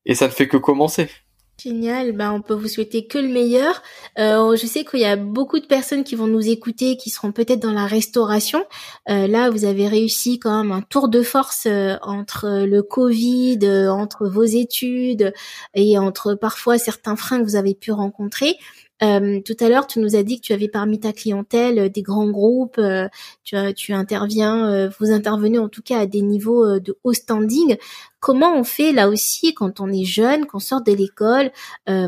et 0.05 0.15
ça 0.15 0.27
ne 0.27 0.31
fait 0.31 0.47
que 0.47 0.57
commencer. 0.57 1.09
Génial, 1.57 2.11
ben 2.11 2.33
on 2.33 2.41
peut 2.41 2.53
vous 2.53 2.67
souhaiter 2.67 3.07
que 3.07 3.17
le 3.17 3.29
meilleur. 3.29 3.81
Euh, 4.19 4.57
je 4.57 4.65
sais 4.67 4.83
qu'il 4.83 4.99
y 4.99 5.05
a 5.05 5.15
beaucoup 5.15 5.59
de 5.59 5.65
personnes 5.65 6.03
qui 6.03 6.15
vont 6.15 6.27
nous 6.27 6.49
écouter, 6.49 6.97
qui 6.97 7.09
seront 7.09 7.31
peut-être 7.31 7.61
dans 7.61 7.71
la 7.71 7.85
restauration. 7.85 8.65
Euh, 9.09 9.25
là, 9.27 9.49
vous 9.49 9.63
avez 9.63 9.87
réussi 9.87 10.37
quand 10.37 10.61
même 10.61 10.73
un 10.73 10.81
tour 10.81 11.07
de 11.07 11.21
force 11.21 11.65
euh, 11.65 11.95
entre 12.01 12.65
le 12.65 12.83
Covid, 12.83 13.59
euh, 13.63 13.89
entre 13.89 14.27
vos 14.27 14.43
études 14.43 15.33
et 15.73 15.97
entre 15.97 16.35
parfois 16.35 16.77
certains 16.77 17.15
freins 17.15 17.39
que 17.39 17.45
vous 17.45 17.55
avez 17.55 17.73
pu 17.73 17.93
rencontrer. 17.93 18.57
Euh, 19.03 19.41
tout 19.41 19.57
à 19.59 19.67
l'heure, 19.67 19.87
tu 19.87 19.99
nous 19.99 20.15
as 20.15 20.23
dit 20.23 20.39
que 20.39 20.45
tu 20.45 20.53
avais 20.53 20.69
parmi 20.69 20.99
ta 20.99 21.11
clientèle 21.11 21.79
euh, 21.79 21.89
des 21.89 22.01
grands 22.01 22.29
groupes, 22.29 22.77
euh, 22.77 23.07
tu, 23.43 23.57
tu 23.75 23.93
interviens, 23.93 24.89
vous 24.99 25.11
intervenez 25.11 25.59
en 25.59 25.67
tout 25.69 25.81
cas 25.81 25.99
à 25.99 26.05
des 26.05 26.21
niveaux 26.21 26.79
de 26.79 26.97
haut 27.03 27.13
standing. 27.13 27.77
Comment 28.25 28.57
on 28.57 28.63
fait 28.63 28.91
là 28.91 29.07
aussi 29.07 29.53
quand 29.53 29.79
on 29.79 29.93
est 29.93 30.03
jeune, 30.03 30.47
qu'on 30.47 30.57
sort 30.57 30.81
de 30.81 30.91
l'école, 30.91 31.51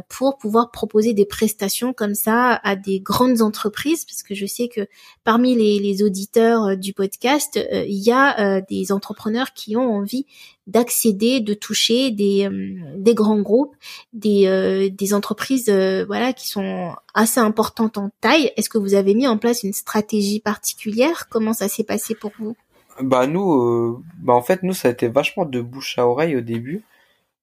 pour 0.09 0.39
pouvoir 0.39 0.71
proposer 0.71 1.13
des 1.13 1.27
prestations 1.27 1.93
comme 1.93 2.15
ça 2.15 2.59
à 2.63 2.75
des 2.75 2.99
grandes 2.99 3.43
entreprises? 3.43 4.03
Parce 4.03 4.23
que 4.23 4.33
je 4.33 4.47
sais 4.47 4.67
que 4.67 4.87
parmi 5.23 5.53
les, 5.53 6.01
auditeurs 6.01 6.75
du 6.75 6.93
podcast, 6.93 7.59
il 7.71 8.03
y 8.03 8.11
a 8.11 8.61
des 8.61 8.91
entrepreneurs 8.91 9.53
qui 9.53 9.77
ont 9.77 9.93
envie 9.93 10.25
d'accéder, 10.67 11.39
de 11.39 11.53
toucher 11.53 12.11
des, 12.11 12.45
euh, 12.45 13.13
grands 13.13 13.41
groupes, 13.41 13.75
des, 14.13 14.47
euh, 14.47 14.89
des 14.89 15.13
entreprises 15.13 15.69
euh, 15.69 16.05
voilà 16.05 16.33
qui 16.33 16.49
sont 16.49 16.93
assez 17.13 17.39
importantes 17.39 17.97
en 17.97 18.11
taille. 18.21 18.51
Est-ce 18.57 18.69
que 18.69 18.77
vous 18.77 18.93
avez 18.93 19.15
mis 19.15 19.27
en 19.27 19.37
place 19.37 19.63
une 19.63 19.73
stratégie 19.73 20.41
particulière? 20.41 21.29
Comment 21.29 21.53
ça 21.53 21.69
s'est 21.69 21.85
passé 21.85 22.13
pour 22.15 22.31
vous? 22.37 22.55
Bah 23.01 23.27
nous, 23.27 24.03
bah 24.17 24.33
en 24.33 24.41
fait 24.41 24.63
nous 24.63 24.73
ça 24.73 24.87
a 24.87 24.91
été 24.91 25.07
vachement 25.07 25.45
de 25.45 25.61
bouche 25.61 25.97
à 25.99 26.07
oreille 26.07 26.35
au 26.35 26.41
début. 26.41 26.83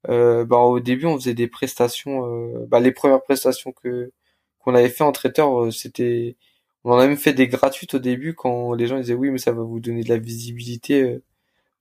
bah 0.09 0.59
au 0.59 0.81
début 0.81 1.07
on 1.07 1.17
faisait 1.17 1.35
des 1.35 1.49
prestations, 1.49 2.67
bah 2.69 2.81
les 2.81 2.93
premières 2.93 3.23
prestations 3.23 3.73
que 3.73 4.13
qu'on 4.61 4.75
avait 4.75 4.89
fait 4.91 5.05
en 5.05 5.13
traiteur 5.13 5.73
c'était 5.73 6.37
on 6.85 6.93
en 6.93 6.99
a 6.99 7.07
même 7.07 7.17
fait 7.17 7.35
des 7.35 7.49
gratuites 7.49 7.95
au 7.95 7.99
début 8.01 8.35
quand 8.35 8.75
les 8.75 8.87
gens 8.89 8.99
disaient 8.99 9.15
oui 9.15 9.31
mais 9.31 9.39
ça 9.39 9.53
va 9.53 9.63
vous 9.63 9.81
donner 9.81 10.03
de 10.05 10.09
la 10.11 10.19
visibilité 10.19 11.21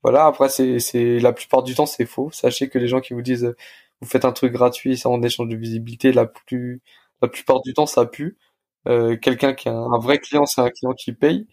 voilà, 0.03 0.25
après 0.25 0.49
c'est 0.49 0.79
c'est 0.79 1.19
la 1.19 1.31
plupart 1.33 1.63
du 1.63 1.75
temps 1.75 1.85
c'est 1.85 2.05
faux. 2.05 2.29
Sachez 2.31 2.67
que 2.69 2.77
les 2.77 2.87
gens 2.87 2.99
qui 3.01 3.13
vous 3.13 3.21
disent 3.21 3.45
euh, 3.45 3.55
vous 4.01 4.07
faites 4.07 4.25
un 4.25 4.33
truc 4.33 4.51
gratuit 4.53 4.97
ça 4.97 5.09
en 5.09 5.21
échange 5.23 5.47
de 5.47 5.55
visibilité, 5.55 6.11
la 6.11 6.25
plus 6.25 6.81
la 7.21 7.29
plupart 7.29 7.61
du 7.61 7.73
temps 7.73 7.85
ça 7.85 8.05
pue. 8.05 8.37
Euh, 8.87 9.15
quelqu'un 9.17 9.53
qui 9.53 9.69
a 9.69 9.73
un, 9.73 9.99
vrai 9.99 10.19
client, 10.19 10.45
c'est 10.45 10.61
un 10.61 10.69
client 10.69 10.93
qui 10.93 11.13
paye. 11.13 11.47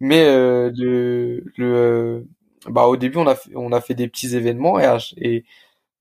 Mais 0.00 0.24
euh, 0.26 0.70
le 0.76 1.44
le 1.56 1.74
euh, 1.76 2.20
bah 2.68 2.86
au 2.86 2.96
début 2.96 3.18
on 3.18 3.26
a 3.28 3.36
on 3.54 3.72
a 3.72 3.80
fait 3.80 3.94
des 3.94 4.08
petits 4.08 4.36
événements 4.36 4.78
et, 4.80 4.98
et 5.18 5.44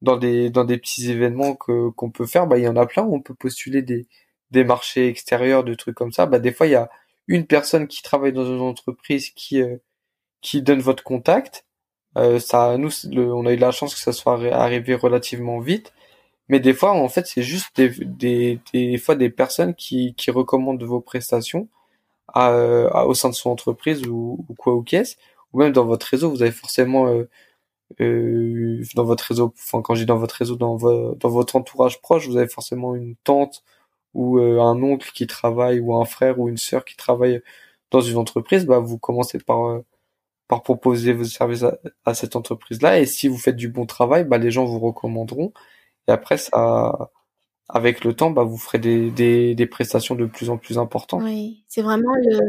dans 0.01 0.17
des 0.17 0.49
dans 0.51 0.65
des 0.65 0.77
petits 0.77 1.09
événements 1.11 1.55
que 1.55 1.89
qu'on 1.91 2.11
peut 2.11 2.25
faire, 2.27 2.47
bah 2.47 2.57
il 2.59 2.63
y 2.65 2.67
en 2.67 2.75
a 2.77 2.85
plein 2.85 3.03
où 3.03 3.15
on 3.15 3.21
peut 3.21 3.35
postuler 3.35 3.81
des 3.81 4.07
des 4.51 4.63
marchés 4.63 5.07
extérieurs, 5.07 5.63
de 5.63 5.73
trucs 5.75 5.95
comme 5.95 6.11
ça. 6.11 6.25
Bah 6.27 6.39
des 6.39 6.53
fois 6.53 6.67
il 6.67 6.71
y 6.71 6.75
a 6.75 6.89
une 7.27 7.47
personne 7.47 7.87
qui 7.87 8.03
travaille 8.03 8.33
dans 8.33 8.45
une 8.45 8.61
entreprise 8.61 9.29
qui 9.31 9.61
qui 10.41 10.61
donne 10.61 10.79
votre 10.79 11.03
contact 11.03 11.65
euh, 12.17 12.39
ça, 12.39 12.77
nous, 12.77 12.89
on 13.15 13.45
a 13.45 13.53
eu 13.53 13.57
la 13.57 13.71
chance 13.71 13.93
que 13.93 14.01
ça 14.01 14.13
soit 14.13 14.33
arrivé 14.53 14.95
relativement 14.95 15.59
vite. 15.59 15.93
Mais 16.49 16.59
des 16.59 16.73
fois, 16.73 16.93
en 16.93 17.09
fait, 17.09 17.27
c'est 17.27 17.43
juste 17.43 17.75
des, 17.77 17.89
des, 17.89 18.59
des 18.73 18.97
fois 18.97 19.15
des 19.15 19.29
personnes 19.29 19.75
qui, 19.75 20.15
qui 20.15 20.31
recommandent 20.31 20.83
vos 20.83 21.01
prestations 21.01 21.69
à, 22.33 23.05
au 23.07 23.13
sein 23.13 23.29
de 23.29 23.35
son 23.35 23.49
entreprise 23.49 24.05
ou, 24.07 24.45
ou 24.49 24.53
quoi 24.55 24.75
ou 24.75 24.83
qu'est-ce, 24.83 25.15
ou 25.53 25.59
même 25.59 25.71
dans 25.71 25.85
votre 25.85 26.05
réseau, 26.07 26.29
vous 26.29 26.41
avez 26.41 26.51
forcément 26.51 27.07
euh, 27.07 27.29
euh, 28.01 28.83
dans 28.95 29.05
votre 29.05 29.23
réseau, 29.25 29.53
enfin 29.57 29.81
quand 29.81 29.95
je 29.95 30.03
dans 30.05 30.17
votre 30.17 30.35
réseau, 30.35 30.55
dans, 30.55 30.77
dans 30.77 31.29
votre 31.29 31.55
entourage 31.55 32.01
proche, 32.01 32.27
vous 32.27 32.37
avez 32.37 32.47
forcément 32.49 32.95
une 32.95 33.15
tante 33.23 33.63
ou 34.13 34.39
euh, 34.39 34.61
un 34.61 34.81
oncle 34.83 35.11
qui 35.13 35.27
travaille 35.27 35.79
ou 35.79 35.95
un 35.95 36.05
frère 36.05 36.39
ou 36.39 36.49
une 36.49 36.57
sœur 36.57 36.85
qui 36.85 36.95
travaille 36.97 37.41
dans 37.91 38.01
une 38.01 38.17
entreprise. 38.17 38.65
Bah, 38.65 38.79
vous 38.79 38.97
commencez 38.99 39.39
par 39.39 39.65
euh, 39.67 39.85
par 40.47 40.63
proposer 40.63 41.13
vos 41.13 41.25
services 41.25 41.65
à, 42.05 42.13
cette 42.15 42.35
entreprise-là. 42.35 42.99
Et 43.01 43.05
si 43.05 43.27
vous 43.29 43.37
faites 43.37 43.57
du 43.57 43.69
bon 43.69 43.85
travail, 43.85 44.25
bah, 44.25 44.37
les 44.39 44.51
gens 44.51 44.65
vous 44.65 44.79
recommanderont. 44.79 45.53
Et 46.07 46.11
après, 46.11 46.37
ça, 46.37 47.11
avec 47.69 48.03
le 48.03 48.13
temps, 48.13 48.31
bah, 48.31 48.43
vous 48.43 48.57
ferez 48.57 48.79
des, 48.79 49.11
des, 49.11 49.55
des 49.55 49.65
prestations 49.65 50.15
de 50.15 50.25
plus 50.25 50.49
en 50.49 50.57
plus 50.57 50.77
importantes. 50.77 51.23
Oui, 51.23 51.63
c'est 51.67 51.81
vraiment 51.81 52.13
le, 52.15 52.39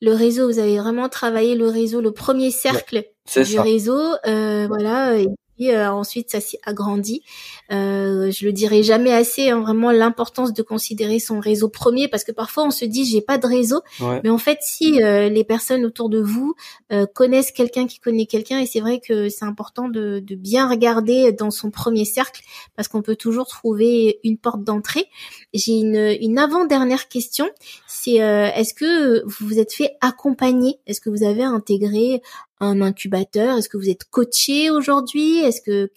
le 0.00 0.12
réseau. 0.12 0.46
Vous 0.48 0.58
avez 0.58 0.78
vraiment 0.78 1.08
travaillé 1.08 1.54
le 1.54 1.68
réseau, 1.68 2.00
le 2.00 2.12
premier 2.12 2.50
cercle 2.50 3.04
du 3.36 3.60
réseau. 3.60 4.00
Euh, 4.26 4.66
voilà. 4.68 5.18
Et 5.18 5.28
euh, 5.60 5.92
ensuite, 5.92 6.30
ça 6.30 6.40
s'est 6.40 6.60
agrandi. 6.64 7.22
Euh, 7.70 8.30
je 8.30 8.46
le 8.46 8.52
dirai 8.52 8.82
jamais 8.82 9.12
assez, 9.12 9.50
hein, 9.50 9.60
vraiment 9.60 9.92
l'importance 9.92 10.54
de 10.54 10.62
considérer 10.62 11.18
son 11.18 11.38
réseau 11.38 11.68
premier, 11.68 12.08
parce 12.08 12.24
que 12.24 12.32
parfois 12.32 12.64
on 12.64 12.70
se 12.70 12.84
dit 12.84 13.04
j'ai 13.04 13.20
pas 13.20 13.36
de 13.36 13.46
réseau, 13.46 13.82
mais 14.00 14.30
en 14.30 14.38
fait 14.38 14.58
si 14.62 15.02
euh, 15.02 15.28
les 15.28 15.44
personnes 15.44 15.84
autour 15.84 16.08
de 16.08 16.20
vous 16.20 16.54
euh, 16.92 17.04
connaissent 17.06 17.52
quelqu'un 17.52 17.86
qui 17.86 17.98
connaît 17.98 18.26
quelqu'un, 18.26 18.60
et 18.60 18.66
c'est 18.66 18.80
vrai 18.80 19.00
que 19.00 19.28
c'est 19.28 19.44
important 19.44 19.88
de, 19.88 20.20
de, 20.20 20.34
bien 20.34 20.68
regarder 20.68 21.32
dans 21.32 21.50
son 21.50 21.70
premier 21.70 22.04
cercle, 22.04 22.42
parce 22.74 22.88
qu'on 22.88 23.02
peut 23.02 23.16
toujours 23.16 23.46
trouver 23.46 24.20
une 24.24 24.38
porte 24.38 24.64
d'entrée. 24.64 25.06
J'ai 25.52 25.72
une, 25.72 26.16
une 26.20 26.38
avant-dernière 26.38 27.08
question, 27.08 27.48
c'est 27.86 28.14
est-ce 28.14 28.72
que 28.72 29.22
vous 29.24 29.46
vous 29.46 29.58
êtes 29.58 29.72
fait 29.72 29.96
accompagner? 30.00 30.80
Est-ce 30.86 31.00
que 31.00 31.10
vous 31.10 31.24
avez 31.24 31.42
intégré 31.42 32.22
un 32.60 32.80
incubateur? 32.80 33.56
Est-ce 33.56 33.68
que 33.68 33.76
vous 33.76 33.90
êtes 33.90 34.04
coaché 34.04 34.70
aujourd'hui? 34.70 35.38
Est-ce 35.38 35.60
que 35.60 35.90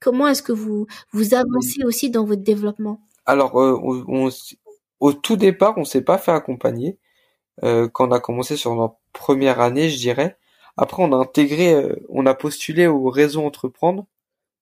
comment 0.00 0.28
est-ce 0.28 0.42
que 0.42 0.52
vous 0.52 0.86
vous 1.12 1.34
avancez 1.34 1.84
aussi 1.84 2.10
dans 2.10 2.24
votre 2.24 2.42
développement? 2.42 3.00
Alors, 3.26 3.60
euh, 3.60 3.78
on, 3.82 4.30
au 5.00 5.12
tout 5.12 5.36
départ, 5.36 5.74
on 5.78 5.84
s'est 5.84 6.02
pas 6.02 6.18
fait 6.18 6.32
accompagner 6.32 6.98
euh, 7.62 7.88
quand 7.88 8.08
on 8.08 8.12
a 8.12 8.20
commencé 8.20 8.56
sur 8.56 8.74
notre 8.74 8.96
première 9.12 9.60
année, 9.60 9.90
je 9.90 9.98
dirais. 9.98 10.38
Après, 10.76 11.02
on 11.02 11.12
a 11.12 11.16
intégré, 11.16 11.72
euh, 11.72 11.94
on 12.08 12.26
a 12.26 12.34
postulé 12.34 12.86
au 12.86 13.08
réseau 13.08 13.44
entreprendre. 13.44 14.06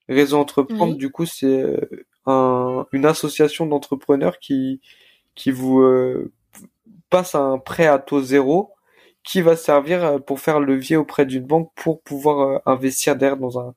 Réseau 0.08 0.38
entreprendre, 0.38 0.96
du 0.96 1.10
coup, 1.10 1.26
c'est 1.26 1.64
un, 2.26 2.86
une 2.92 3.06
association 3.06 3.66
d'entrepreneurs 3.66 4.38
qui 4.38 4.80
qui 5.34 5.50
vous 5.50 5.82
passe 7.08 7.34
un 7.34 7.58
prêt 7.58 7.86
à 7.86 7.98
taux 7.98 8.20
zéro 8.20 8.72
qui 9.24 9.42
va 9.42 9.56
servir 9.56 10.04
euh, 10.04 10.18
pour 10.18 10.40
faire 10.40 10.60
levier 10.60 10.96
auprès 10.96 11.26
d'une 11.26 11.44
banque 11.46 11.70
pour 11.76 12.02
pouvoir 12.02 12.40
euh, 12.40 12.58
investir 12.66 13.16
derrière 13.16 13.38
dans 13.38 13.58
un 13.60 13.74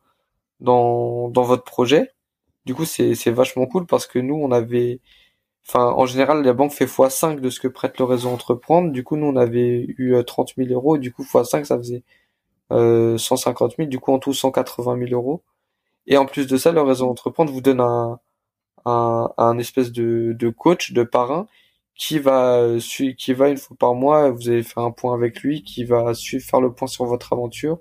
dans 0.61 1.29
dans 1.29 1.43
votre 1.43 1.63
projet. 1.63 2.11
Du 2.65 2.75
coup, 2.75 2.85
c'est 2.85 3.15
c'est 3.15 3.31
vachement 3.31 3.67
cool 3.67 3.85
parce 3.87 4.07
que 4.07 4.19
nous 4.19 4.35
on 4.35 4.51
avait 4.51 5.01
enfin 5.67 5.91
en 5.93 6.05
général 6.05 6.43
la 6.43 6.53
banque 6.53 6.73
fait 6.73 6.85
x5 6.85 7.39
de 7.41 7.49
ce 7.49 7.59
que 7.59 7.67
prête 7.67 7.99
le 7.99 8.05
réseau 8.05 8.29
entreprendre. 8.29 8.91
Du 8.91 9.03
coup, 9.03 9.17
nous 9.17 9.27
on 9.27 9.35
avait 9.37 9.85
eu 9.97 10.15
30 10.25 10.53
euh, 10.59 10.65
000 10.65 10.73
euros 10.75 10.97
du 10.97 11.13
coup 11.13 11.23
x5 11.23 11.65
ça 11.65 11.77
faisait 11.77 12.03
euh, 12.71 13.17
150 13.17 13.75
000, 13.77 13.89
du 13.89 13.99
coup 13.99 14.13
en 14.13 14.19
tout 14.19 14.33
180 14.33 14.97
000 15.07 15.11
euros. 15.13 15.43
Et 16.07 16.17
en 16.17 16.25
plus 16.27 16.47
de 16.47 16.57
ça, 16.57 16.71
le 16.71 16.81
réseau 16.81 17.09
entreprendre 17.09 17.51
vous 17.53 17.61
donne 17.61 17.81
un 17.81 18.19
un, 18.85 19.31
un 19.37 19.57
espèce 19.57 19.91
de, 19.91 20.33
de 20.37 20.49
coach, 20.49 20.93
de 20.93 21.03
parrain 21.03 21.47
qui 21.95 22.19
va 22.19 22.67
qui 23.17 23.33
va 23.33 23.49
une 23.49 23.57
fois 23.57 23.77
par 23.79 23.95
mois, 23.95 24.29
vous 24.31 24.49
allez 24.49 24.63
faire 24.63 24.83
un 24.83 24.91
point 24.91 25.13
avec 25.13 25.41
lui, 25.41 25.63
qui 25.63 25.85
va 25.85 26.13
suivre 26.13 26.43
faire 26.45 26.61
le 26.61 26.73
point 26.73 26.87
sur 26.87 27.05
votre 27.05 27.33
aventure 27.33 27.79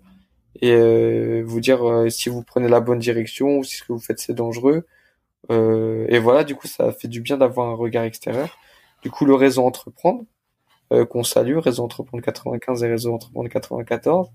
et 0.60 0.72
euh, 0.72 1.42
vous 1.44 1.60
dire 1.60 1.86
euh, 1.88 2.08
si 2.10 2.28
vous 2.28 2.42
prenez 2.42 2.68
la 2.68 2.80
bonne 2.80 2.98
direction 2.98 3.58
ou 3.58 3.64
si 3.64 3.76
ce 3.76 3.84
que 3.84 3.92
vous 3.92 3.98
faites 4.00 4.18
c'est 4.20 4.34
dangereux. 4.34 4.86
Euh, 5.50 6.06
et 6.08 6.18
voilà, 6.18 6.44
du 6.44 6.54
coup, 6.56 6.68
ça 6.68 6.92
fait 6.92 7.08
du 7.08 7.20
bien 7.20 7.36
d'avoir 7.38 7.68
un 7.68 7.74
regard 7.74 8.04
extérieur. 8.04 8.56
Du 9.02 9.10
coup, 9.10 9.26
le 9.26 9.34
réseau 9.34 9.64
entreprendre 9.64 10.24
qu'on 11.10 11.24
salue, 11.24 11.56
réseau 11.58 11.82
entreprendre 11.84 12.22
95 12.22 12.84
et 12.84 12.88
réseau 12.88 13.12
entreprendre 13.14 13.48
94. 13.48 14.28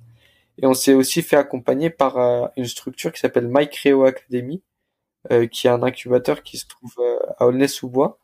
Et 0.61 0.65
on 0.67 0.73
s'est 0.73 0.93
aussi 0.93 1.21
fait 1.21 1.37
accompagner 1.37 1.89
par 1.89 2.51
une 2.57 2.65
structure 2.65 3.13
qui 3.13 3.19
s'appelle 3.19 3.47
MyCreo 3.47 4.03
Academy, 4.03 4.61
qui 5.51 5.67
est 5.67 5.69
un 5.69 5.83
incubateur 5.83 6.43
qui 6.43 6.57
se 6.57 6.67
trouve 6.67 6.93
à 7.37 7.47
Aulnay-sous-Bois 7.47 8.18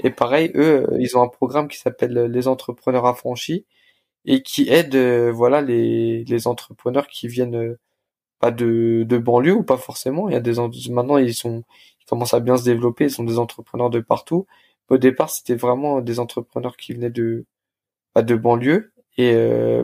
et 0.00 0.10
pareil, 0.10 0.52
eux, 0.54 0.86
euh, 0.90 0.98
ils 1.00 1.16
ont 1.18 1.22
un 1.22 1.28
programme 1.28 1.68
qui 1.68 1.78
s'appelle 1.78 2.16
euh, 2.18 2.28
les 2.28 2.48
entrepreneurs 2.48 3.06
affranchis 3.06 3.66
et 4.26 4.42
qui 4.42 4.68
aide 4.70 4.94
euh, 4.96 5.32
voilà 5.32 5.62
les, 5.62 6.24
les 6.24 6.46
entrepreneurs 6.48 7.08
qui 7.08 7.28
viennent 7.28 7.76
pas 8.40 8.50
de, 8.52 9.04
de 9.08 9.18
banlieue 9.18 9.54
ou 9.54 9.64
pas 9.64 9.78
forcément. 9.78 10.28
Il 10.28 10.34
y 10.34 10.36
a 10.36 10.40
des 10.40 10.54
maintenant 10.90 11.18
ils 11.18 11.34
sont 11.34 11.64
ils 12.02 12.06
commencent 12.06 12.34
à 12.34 12.40
bien 12.40 12.56
se 12.58 12.64
développer, 12.64 13.06
ils 13.06 13.10
sont 13.12 13.24
des 13.24 13.38
entrepreneurs 13.38 13.90
de 13.90 14.00
partout. 14.00 14.46
Au 14.90 14.98
départ, 14.98 15.30
c'était 15.30 15.56
vraiment 15.56 16.00
des 16.02 16.20
entrepreneurs 16.20 16.76
qui 16.76 16.94
venaient 16.94 17.10
de 17.10 17.46
pas 18.14 18.22
de 18.22 18.36
banlieue 18.36 18.92
et 19.18 19.34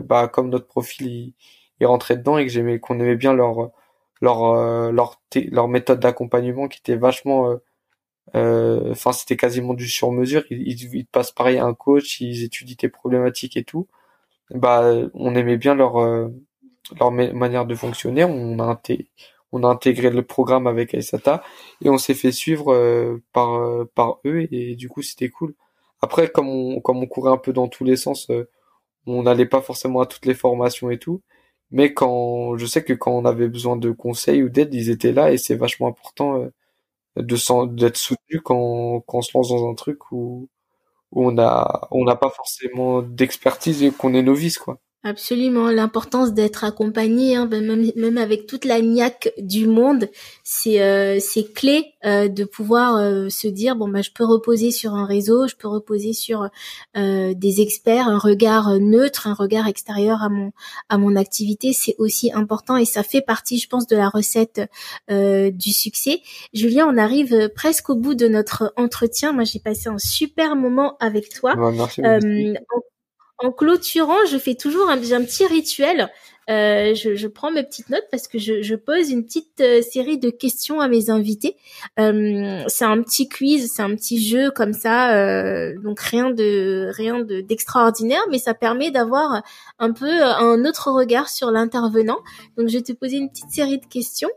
bah 0.03 0.27
comme 0.29 0.49
notre 0.49 0.67
profil 0.67 1.07
il, 1.07 1.33
il 1.81 1.85
rentrait 1.87 2.17
dedans 2.17 2.37
et 2.37 2.45
que 2.45 2.51
j'aimais 2.51 2.79
qu'on 2.79 2.99
aimait 2.99 3.15
bien 3.17 3.33
leur 3.33 3.71
leur 4.21 4.91
leur 4.93 5.21
leur 5.51 5.67
méthode 5.67 5.99
d'accompagnement 5.99 6.67
qui 6.67 6.79
était 6.79 6.95
vachement 6.97 7.57
enfin, 8.33 9.11
c'était 9.13 9.37
quasiment 9.37 9.73
du 9.73 9.87
sur-mesure. 9.87 10.43
Ils, 10.49 10.93
ils, 10.93 11.05
passent 11.05 11.31
pareil 11.31 11.57
à 11.57 11.65
un 11.65 11.73
coach, 11.73 12.19
ils 12.21 12.43
étudient 12.43 12.75
tes 12.75 12.89
problématiques 12.89 13.57
et 13.57 13.63
tout. 13.63 13.87
Bah, 14.51 14.93
on 15.13 15.35
aimait 15.35 15.57
bien 15.57 15.75
leur 15.75 15.97
euh, 15.97 16.29
leur 16.99 17.11
manière 17.11 17.65
de 17.65 17.75
fonctionner. 17.75 18.23
On 18.23 18.59
a 18.59 18.81
on 19.51 19.63
a 19.63 19.67
intégré 19.67 20.09
le 20.09 20.23
programme 20.23 20.67
avec 20.67 20.93
Aisata 20.93 21.43
et 21.83 21.89
on 21.89 21.97
s'est 21.97 22.13
fait 22.13 22.31
suivre 22.31 22.73
euh, 22.73 23.23
par 23.33 23.55
euh, 23.55 23.89
par 23.95 24.19
eux 24.25 24.47
et 24.51 24.75
du 24.75 24.89
coup 24.89 25.01
c'était 25.01 25.29
cool. 25.29 25.55
Après 26.01 26.29
comme 26.29 26.49
on 26.49 26.81
comme 26.81 26.97
on 26.97 27.07
courait 27.07 27.31
un 27.31 27.37
peu 27.37 27.53
dans 27.53 27.67
tous 27.67 27.83
les 27.85 27.95
sens, 27.97 28.29
euh, 28.29 28.49
on 29.07 29.23
n'allait 29.23 29.45
pas 29.47 29.61
forcément 29.61 30.01
à 30.01 30.05
toutes 30.07 30.25
les 30.25 30.33
formations 30.35 30.89
et 30.91 30.99
tout, 30.99 31.21
mais 31.71 31.93
quand 31.93 32.57
je 32.57 32.65
sais 32.65 32.83
que 32.83 32.93
quand 32.93 33.11
on 33.11 33.25
avait 33.25 33.49
besoin 33.49 33.77
de 33.77 33.91
conseils 33.91 34.43
ou 34.43 34.49
d'aide, 34.49 34.73
ils 34.73 34.89
étaient 34.89 35.13
là 35.13 35.31
et 35.31 35.37
c'est 35.37 35.55
vachement 35.55 35.87
important 35.87 36.49
de 37.17 37.35
d'être 37.75 37.97
soutenu 37.97 38.41
quand 38.41 39.01
quand 39.07 39.19
on 39.19 39.21
se 39.21 39.31
lance 39.37 39.49
dans 39.49 39.69
un 39.69 39.75
truc 39.75 40.11
où 40.11 40.49
où 41.11 41.27
on 41.29 41.37
a 41.39 41.87
on 41.91 42.05
n'a 42.05 42.15
pas 42.17 42.29
forcément 42.31 43.01
d'expertise 43.03 43.83
et 43.83 43.91
qu'on 43.91 44.13
est 44.15 44.23
novice 44.23 44.57
quoi. 44.59 44.79
Absolument, 45.07 45.69
l'importance 45.69 46.33
d'être 46.33 46.63
accompagné, 46.63 47.35
hein, 47.35 47.45
ben, 47.45 47.63
même, 47.63 47.91
même 47.95 48.17
avec 48.17 48.47
toute 48.47 48.65
la 48.65 48.81
niaque 48.81 49.31
du 49.37 49.67
monde, 49.67 50.09
c'est 50.43 50.81
euh, 50.81 51.19
c'est 51.21 51.53
clé 51.53 51.93
euh, 52.05 52.27
de 52.27 52.43
pouvoir 52.43 52.95
euh, 52.95 53.29
se 53.29 53.47
dire 53.47 53.75
bon 53.75 53.87
bah 53.87 54.01
je 54.01 54.09
peux 54.09 54.25
reposer 54.25 54.71
sur 54.71 54.95
un 54.95 55.05
réseau, 55.05 55.47
je 55.47 55.55
peux 55.55 55.67
reposer 55.67 56.13
sur 56.13 56.49
des 56.95 57.61
experts, 57.61 58.07
un 58.07 58.17
regard 58.17 58.79
neutre, 58.79 59.27
un 59.27 59.35
regard 59.35 59.67
extérieur 59.67 60.23
à 60.23 60.29
mon 60.29 60.53
à 60.89 60.97
mon 60.97 61.15
activité, 61.15 61.71
c'est 61.71 61.93
aussi 61.99 62.31
important 62.33 62.75
et 62.75 62.85
ça 62.85 63.03
fait 63.03 63.21
partie, 63.21 63.59
je 63.59 63.69
pense, 63.69 63.85
de 63.85 63.95
la 63.95 64.09
recette 64.09 64.61
du 65.07 65.71
succès. 65.71 66.23
Julien, 66.51 66.87
on 66.91 66.97
arrive 66.97 67.49
presque 67.49 67.91
au 67.91 67.95
bout 67.95 68.15
de 68.15 68.27
notre 68.27 68.73
entretien. 68.75 69.33
Moi, 69.33 69.43
j'ai 69.43 69.59
passé 69.59 69.87
un 69.87 69.99
super 69.99 70.55
moment 70.55 70.97
avec 70.99 71.29
toi. 71.29 71.53
merci 71.71 72.01
en 72.01 72.81
clôturant, 73.57 74.25
je 74.29 74.37
fais 74.37 74.55
toujours 74.55 74.89
un, 74.89 74.97
un 74.97 75.23
petit 75.23 75.45
rituel. 75.45 76.09
Euh, 76.47 76.93
je, 76.93 77.15
je, 77.15 77.27
prends 77.27 77.49
mes 77.49 77.63
petites 77.63 77.89
notes 77.89 78.05
parce 78.11 78.27
que 78.27 78.37
je, 78.37 78.61
je 78.61 78.75
pose 78.75 79.09
une 79.09 79.25
petite 79.25 79.61
euh, 79.61 79.81
série 79.81 80.19
de 80.19 80.29
questions 80.29 80.79
à 80.79 80.87
mes 80.87 81.09
invités. 81.09 81.55
Euh, 81.99 82.61
c'est 82.67 82.85
un 82.85 83.01
petit 83.01 83.27
quiz, 83.27 83.71
c'est 83.73 83.81
un 83.81 83.95
petit 83.95 84.23
jeu 84.23 84.51
comme 84.51 84.73
ça, 84.73 85.15
euh, 85.15 85.73
donc 85.81 85.99
rien 85.99 86.29
de 86.29 86.91
rien 86.93 87.19
de 87.19 87.41
d'extraordinaire, 87.41 88.21
mais 88.29 88.37
ça 88.37 88.53
permet 88.53 88.91
d'avoir 88.91 89.41
un 89.79 89.91
peu 89.91 90.21
un 90.23 90.63
autre 90.65 90.91
regard 90.91 91.29
sur 91.29 91.49
l'intervenant. 91.49 92.19
Donc 92.57 92.67
je 92.69 92.77
vais 92.77 92.83
te 92.83 92.93
poser 92.93 93.17
une 93.17 93.29
petite 93.29 93.49
série 93.49 93.79
de 93.79 93.85
questions 93.87 94.29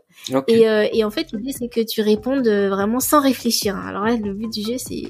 et, 0.47 0.63
et 0.63 1.03
en 1.03 1.11
fait 1.11 1.31
l'idée 1.31 1.51
c'est 1.51 1.69
que 1.69 1.81
tu 1.81 2.01
répondes 2.01 2.47
vraiment 2.47 2.99
sans 2.99 3.21
réfléchir. 3.21 3.77
Alors 3.77 4.05
là 4.05 4.15
le 4.15 4.33
but 4.33 4.51
du 4.51 4.63
jeu 4.63 4.77
c'est 4.77 5.03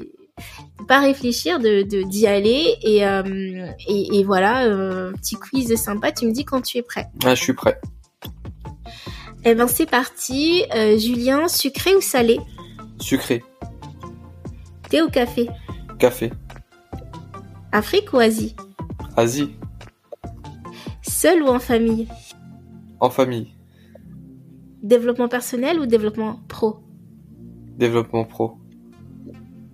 pas 0.87 0.99
réfléchir, 0.99 1.59
de 1.59 1.83
d'y 2.03 2.27
aller 2.27 2.77
et, 2.81 3.05
euh, 3.05 3.67
et, 3.87 4.19
et 4.19 4.23
voilà, 4.23 4.65
euh, 4.65 5.11
petit 5.13 5.35
quiz 5.35 5.75
sympa. 5.75 6.11
Tu 6.11 6.25
me 6.25 6.31
dis 6.31 6.45
quand 6.45 6.61
tu 6.61 6.77
es 6.77 6.81
prêt. 6.81 7.07
Ah, 7.23 7.35
je 7.35 7.43
suis 7.43 7.53
prêt. 7.53 7.79
Eh 9.45 9.55
ben 9.55 9.67
c'est 9.67 9.89
parti. 9.89 10.63
Euh, 10.75 10.97
Julien, 10.97 11.47
sucré 11.47 11.95
ou 11.95 12.01
salé? 12.01 12.39
Sucré. 12.99 13.43
Thé 14.89 15.01
ou 15.01 15.09
café? 15.09 15.49
Café. 15.97 16.31
Afrique 17.71 18.11
ou 18.13 18.17
Asie? 18.17 18.55
Asie. 19.15 19.55
Seul 21.01 21.43
ou 21.43 21.47
en 21.47 21.59
famille? 21.59 22.07
En 22.99 23.09
famille. 23.09 23.53
Développement 24.81 25.27
personnel 25.27 25.79
ou 25.79 25.85
développement 25.85 26.39
pro? 26.47 26.79
Développement 27.77 28.25
pro. 28.25 28.58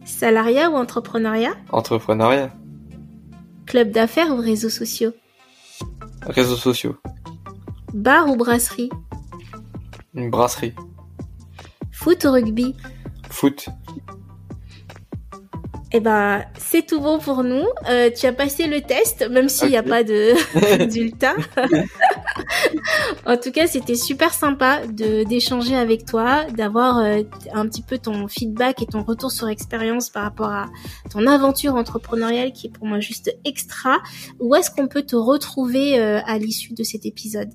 Salariat 0.05 0.69
ou 0.69 0.75
entrepreneuriat? 0.75 1.55
Entrepreneuriat. 1.71 2.51
Club 3.65 3.91
d'affaires 3.91 4.31
ou 4.31 4.37
réseaux 4.37 4.69
sociaux? 4.69 5.13
Réseaux 6.21 6.55
sociaux. 6.55 6.95
Bar 7.93 8.29
ou 8.29 8.35
brasserie? 8.35 8.89
Une 10.13 10.29
brasserie. 10.29 10.73
Foot 11.91 12.23
ou 12.25 12.31
rugby? 12.31 12.75
Foot. 13.29 13.67
Eh 15.97 16.01
ben, 16.01 16.43
c'est 16.57 16.85
tout 16.85 16.99
bon 16.99 17.19
pour 17.19 17.41
nous. 17.45 17.63
Euh, 17.89 18.09
tu 18.13 18.25
as 18.25 18.33
passé 18.33 18.67
le 18.67 18.81
test, 18.81 19.25
même 19.31 19.47
s'il 19.47 19.69
n'y 19.69 19.77
a 19.77 19.83
pas 19.83 20.03
de 20.03 20.33
résultat. 20.77 21.35
en 23.25 23.37
tout 23.37 23.53
cas, 23.53 23.65
c'était 23.65 23.95
super 23.95 24.33
sympa 24.33 24.85
de 24.87 25.23
d'échanger 25.23 25.73
avec 25.73 26.03
toi, 26.03 26.43
d'avoir 26.51 26.97
euh, 26.97 27.21
un 27.53 27.65
petit 27.69 27.81
peu 27.81 27.97
ton 27.97 28.27
feedback 28.27 28.81
et 28.81 28.87
ton 28.87 29.03
retour 29.03 29.31
sur 29.31 29.47
expérience 29.47 30.09
par 30.09 30.23
rapport 30.23 30.49
à 30.49 30.65
ton 31.11 31.27
aventure 31.27 31.75
entrepreneuriale 31.75 32.51
qui 32.51 32.67
est 32.67 32.71
pour 32.71 32.87
moi 32.87 32.99
juste 32.99 33.33
extra. 33.45 33.99
Où 34.41 34.53
est-ce 34.53 34.71
qu'on 34.71 34.89
peut 34.89 35.03
te 35.03 35.15
retrouver 35.15 35.97
euh, 35.97 36.19
à 36.25 36.37
l'issue 36.37 36.73
de 36.73 36.83
cet 36.83 37.05
épisode? 37.05 37.51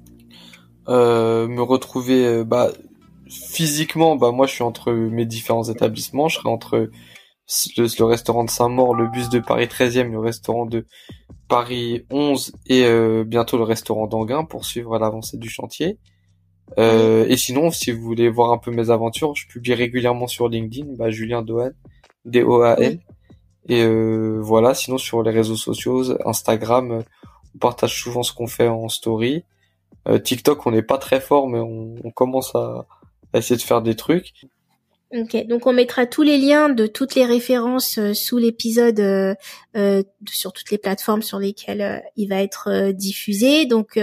Me 0.88 1.60
retrouver, 1.60 2.42
bah 2.44 2.70
physiquement, 3.28 4.16
bah 4.16 4.32
moi 4.32 4.46
je 4.46 4.54
suis 4.54 4.64
entre 4.64 4.92
mes 4.92 5.26
différents 5.26 5.64
établissements. 5.64 6.28
Je 6.28 6.36
serai 6.36 6.48
entre 6.48 6.88
le, 7.76 8.04
restaurant 8.04 8.44
de 8.44 8.50
Saint-Maur, 8.50 8.94
le 8.94 9.08
bus 9.08 9.28
de 9.28 9.40
Paris 9.40 9.66
13e, 9.66 10.10
le 10.10 10.18
restaurant 10.18 10.66
de 10.66 10.86
Paris 11.48 12.06
11 12.10 12.52
et 12.66 12.84
euh, 12.84 13.24
bientôt 13.24 13.58
le 13.58 13.64
restaurant 13.64 14.06
d'Anguin 14.06 14.44
pour 14.44 14.64
suivre 14.64 14.98
l'avancée 14.98 15.36
du 15.36 15.48
chantier. 15.48 15.98
Euh, 16.78 17.26
et 17.28 17.36
sinon, 17.36 17.70
si 17.70 17.90
vous 17.90 18.02
voulez 18.02 18.28
voir 18.28 18.52
un 18.52 18.58
peu 18.58 18.70
mes 18.70 18.90
aventures, 18.90 19.34
je 19.34 19.48
publie 19.48 19.74
régulièrement 19.74 20.28
sur 20.28 20.48
LinkedIn, 20.48 20.94
bah, 20.96 21.10
Julien 21.10 21.42
Dohan, 21.42 21.70
D-O-A-N. 22.24 23.00
Et 23.68 23.82
euh, 23.82 24.38
voilà, 24.40 24.74
sinon 24.74 24.96
sur 24.96 25.22
les 25.22 25.32
réseaux 25.32 25.56
sociaux, 25.56 26.16
Instagram, 26.26 27.02
on 27.54 27.58
partage 27.58 28.00
souvent 28.00 28.22
ce 28.22 28.32
qu'on 28.32 28.46
fait 28.46 28.68
en 28.68 28.88
story. 28.88 29.44
TikTok, 30.24 30.66
on 30.66 30.70
n'est 30.70 30.82
pas 30.82 30.96
très 30.98 31.20
fort, 31.20 31.46
mais 31.46 31.58
on, 31.58 31.94
on 32.02 32.10
commence 32.10 32.54
à, 32.54 32.86
à 33.32 33.38
essayer 33.38 33.56
de 33.56 33.62
faire 33.62 33.82
des 33.82 33.96
trucs. 33.96 34.32
Ok, 35.12 35.44
donc 35.48 35.66
on 35.66 35.72
mettra 35.72 36.06
tous 36.06 36.22
les 36.22 36.38
liens 36.38 36.68
de 36.68 36.86
toutes 36.86 37.16
les 37.16 37.24
références 37.24 37.98
euh, 37.98 38.14
sous 38.14 38.38
l'épisode 38.38 39.00
euh, 39.00 39.34
euh, 39.76 40.04
sur 40.28 40.52
toutes 40.52 40.70
les 40.70 40.78
plateformes 40.78 41.22
sur 41.22 41.40
lesquelles 41.40 42.04
il 42.16 42.28
va 42.28 42.40
être 42.40 42.92
diffusé. 42.92 43.66
Donc 43.66 43.98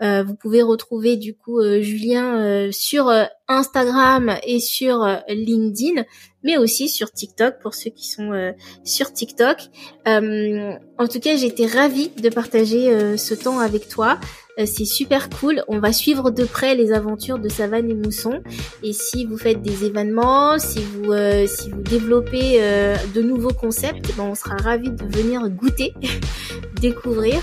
vous 0.00 0.34
pouvez 0.34 0.62
retrouver 0.62 1.16
du 1.16 1.34
coup 1.34 1.60
Julien 1.80 2.70
sur 2.72 3.10
Instagram 3.48 4.36
et 4.44 4.60
sur 4.60 5.06
LinkedIn, 5.28 6.04
mais 6.42 6.56
aussi 6.56 6.88
sur 6.88 7.10
TikTok 7.12 7.60
pour 7.60 7.74
ceux 7.74 7.90
qui 7.90 8.08
sont 8.08 8.54
sur 8.82 9.12
TikTok. 9.12 9.58
en 10.06 11.08
tout 11.10 11.20
cas, 11.20 11.36
j'étais 11.36 11.66
ravie 11.66 12.08
de 12.08 12.30
partager 12.30 13.16
ce 13.18 13.34
temps 13.34 13.58
avec 13.58 13.88
toi. 13.88 14.18
Euh, 14.60 14.66
c'est 14.66 14.84
super 14.84 15.28
cool. 15.30 15.62
On 15.68 15.78
va 15.78 15.92
suivre 15.92 16.30
de 16.30 16.44
près 16.44 16.74
les 16.74 16.92
aventures 16.92 17.38
de 17.38 17.48
Savane 17.48 17.90
et 17.90 17.94
Mousson. 17.94 18.40
Et 18.82 18.92
si 18.92 19.24
vous 19.24 19.38
faites 19.38 19.62
des 19.62 19.84
événements, 19.84 20.58
si 20.58 20.80
vous 20.80 21.12
euh, 21.12 21.46
si 21.46 21.70
vous 21.70 21.82
développez 21.82 22.58
euh, 22.60 22.96
de 23.14 23.22
nouveaux 23.22 23.52
concepts, 23.52 24.14
ben 24.16 24.24
on 24.24 24.34
sera 24.34 24.56
ravis 24.56 24.90
de 24.90 25.04
venir 25.04 25.48
goûter, 25.48 25.94
découvrir. 26.80 27.36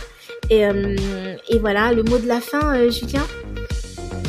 Et, 0.50 0.62
et 1.50 1.60
voilà, 1.60 1.92
le 1.92 2.04
mot 2.04 2.18
de 2.20 2.28
la 2.28 2.40
fin, 2.40 2.90
Julien. 2.90 3.24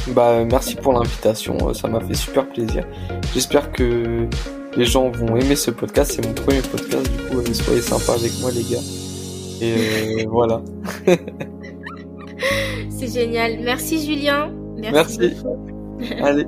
Bah 0.08 0.44
merci 0.44 0.74
pour 0.74 0.92
l'invitation, 0.92 1.72
ça 1.74 1.86
m'a 1.86 2.00
fait 2.00 2.14
super 2.14 2.48
plaisir. 2.48 2.84
J'espère 3.34 3.70
que 3.70 4.26
les 4.76 4.84
gens 4.84 5.10
vont 5.10 5.36
aimer 5.36 5.54
ce 5.54 5.70
podcast. 5.70 6.12
C'est 6.16 6.26
mon 6.26 6.34
premier 6.34 6.60
podcast, 6.60 7.08
du 7.08 7.36
coup, 7.36 7.54
soyez 7.54 7.82
sympas 7.82 8.14
avec 8.14 8.32
moi 8.40 8.50
les 8.50 8.64
gars. 8.64 8.82
Et 9.60 10.26
voilà. 10.28 10.60
C'est 12.98 13.06
génial. 13.12 13.60
Merci 13.60 14.04
Julien. 14.04 14.50
Merci. 14.76 15.32
Allez. 16.20 16.46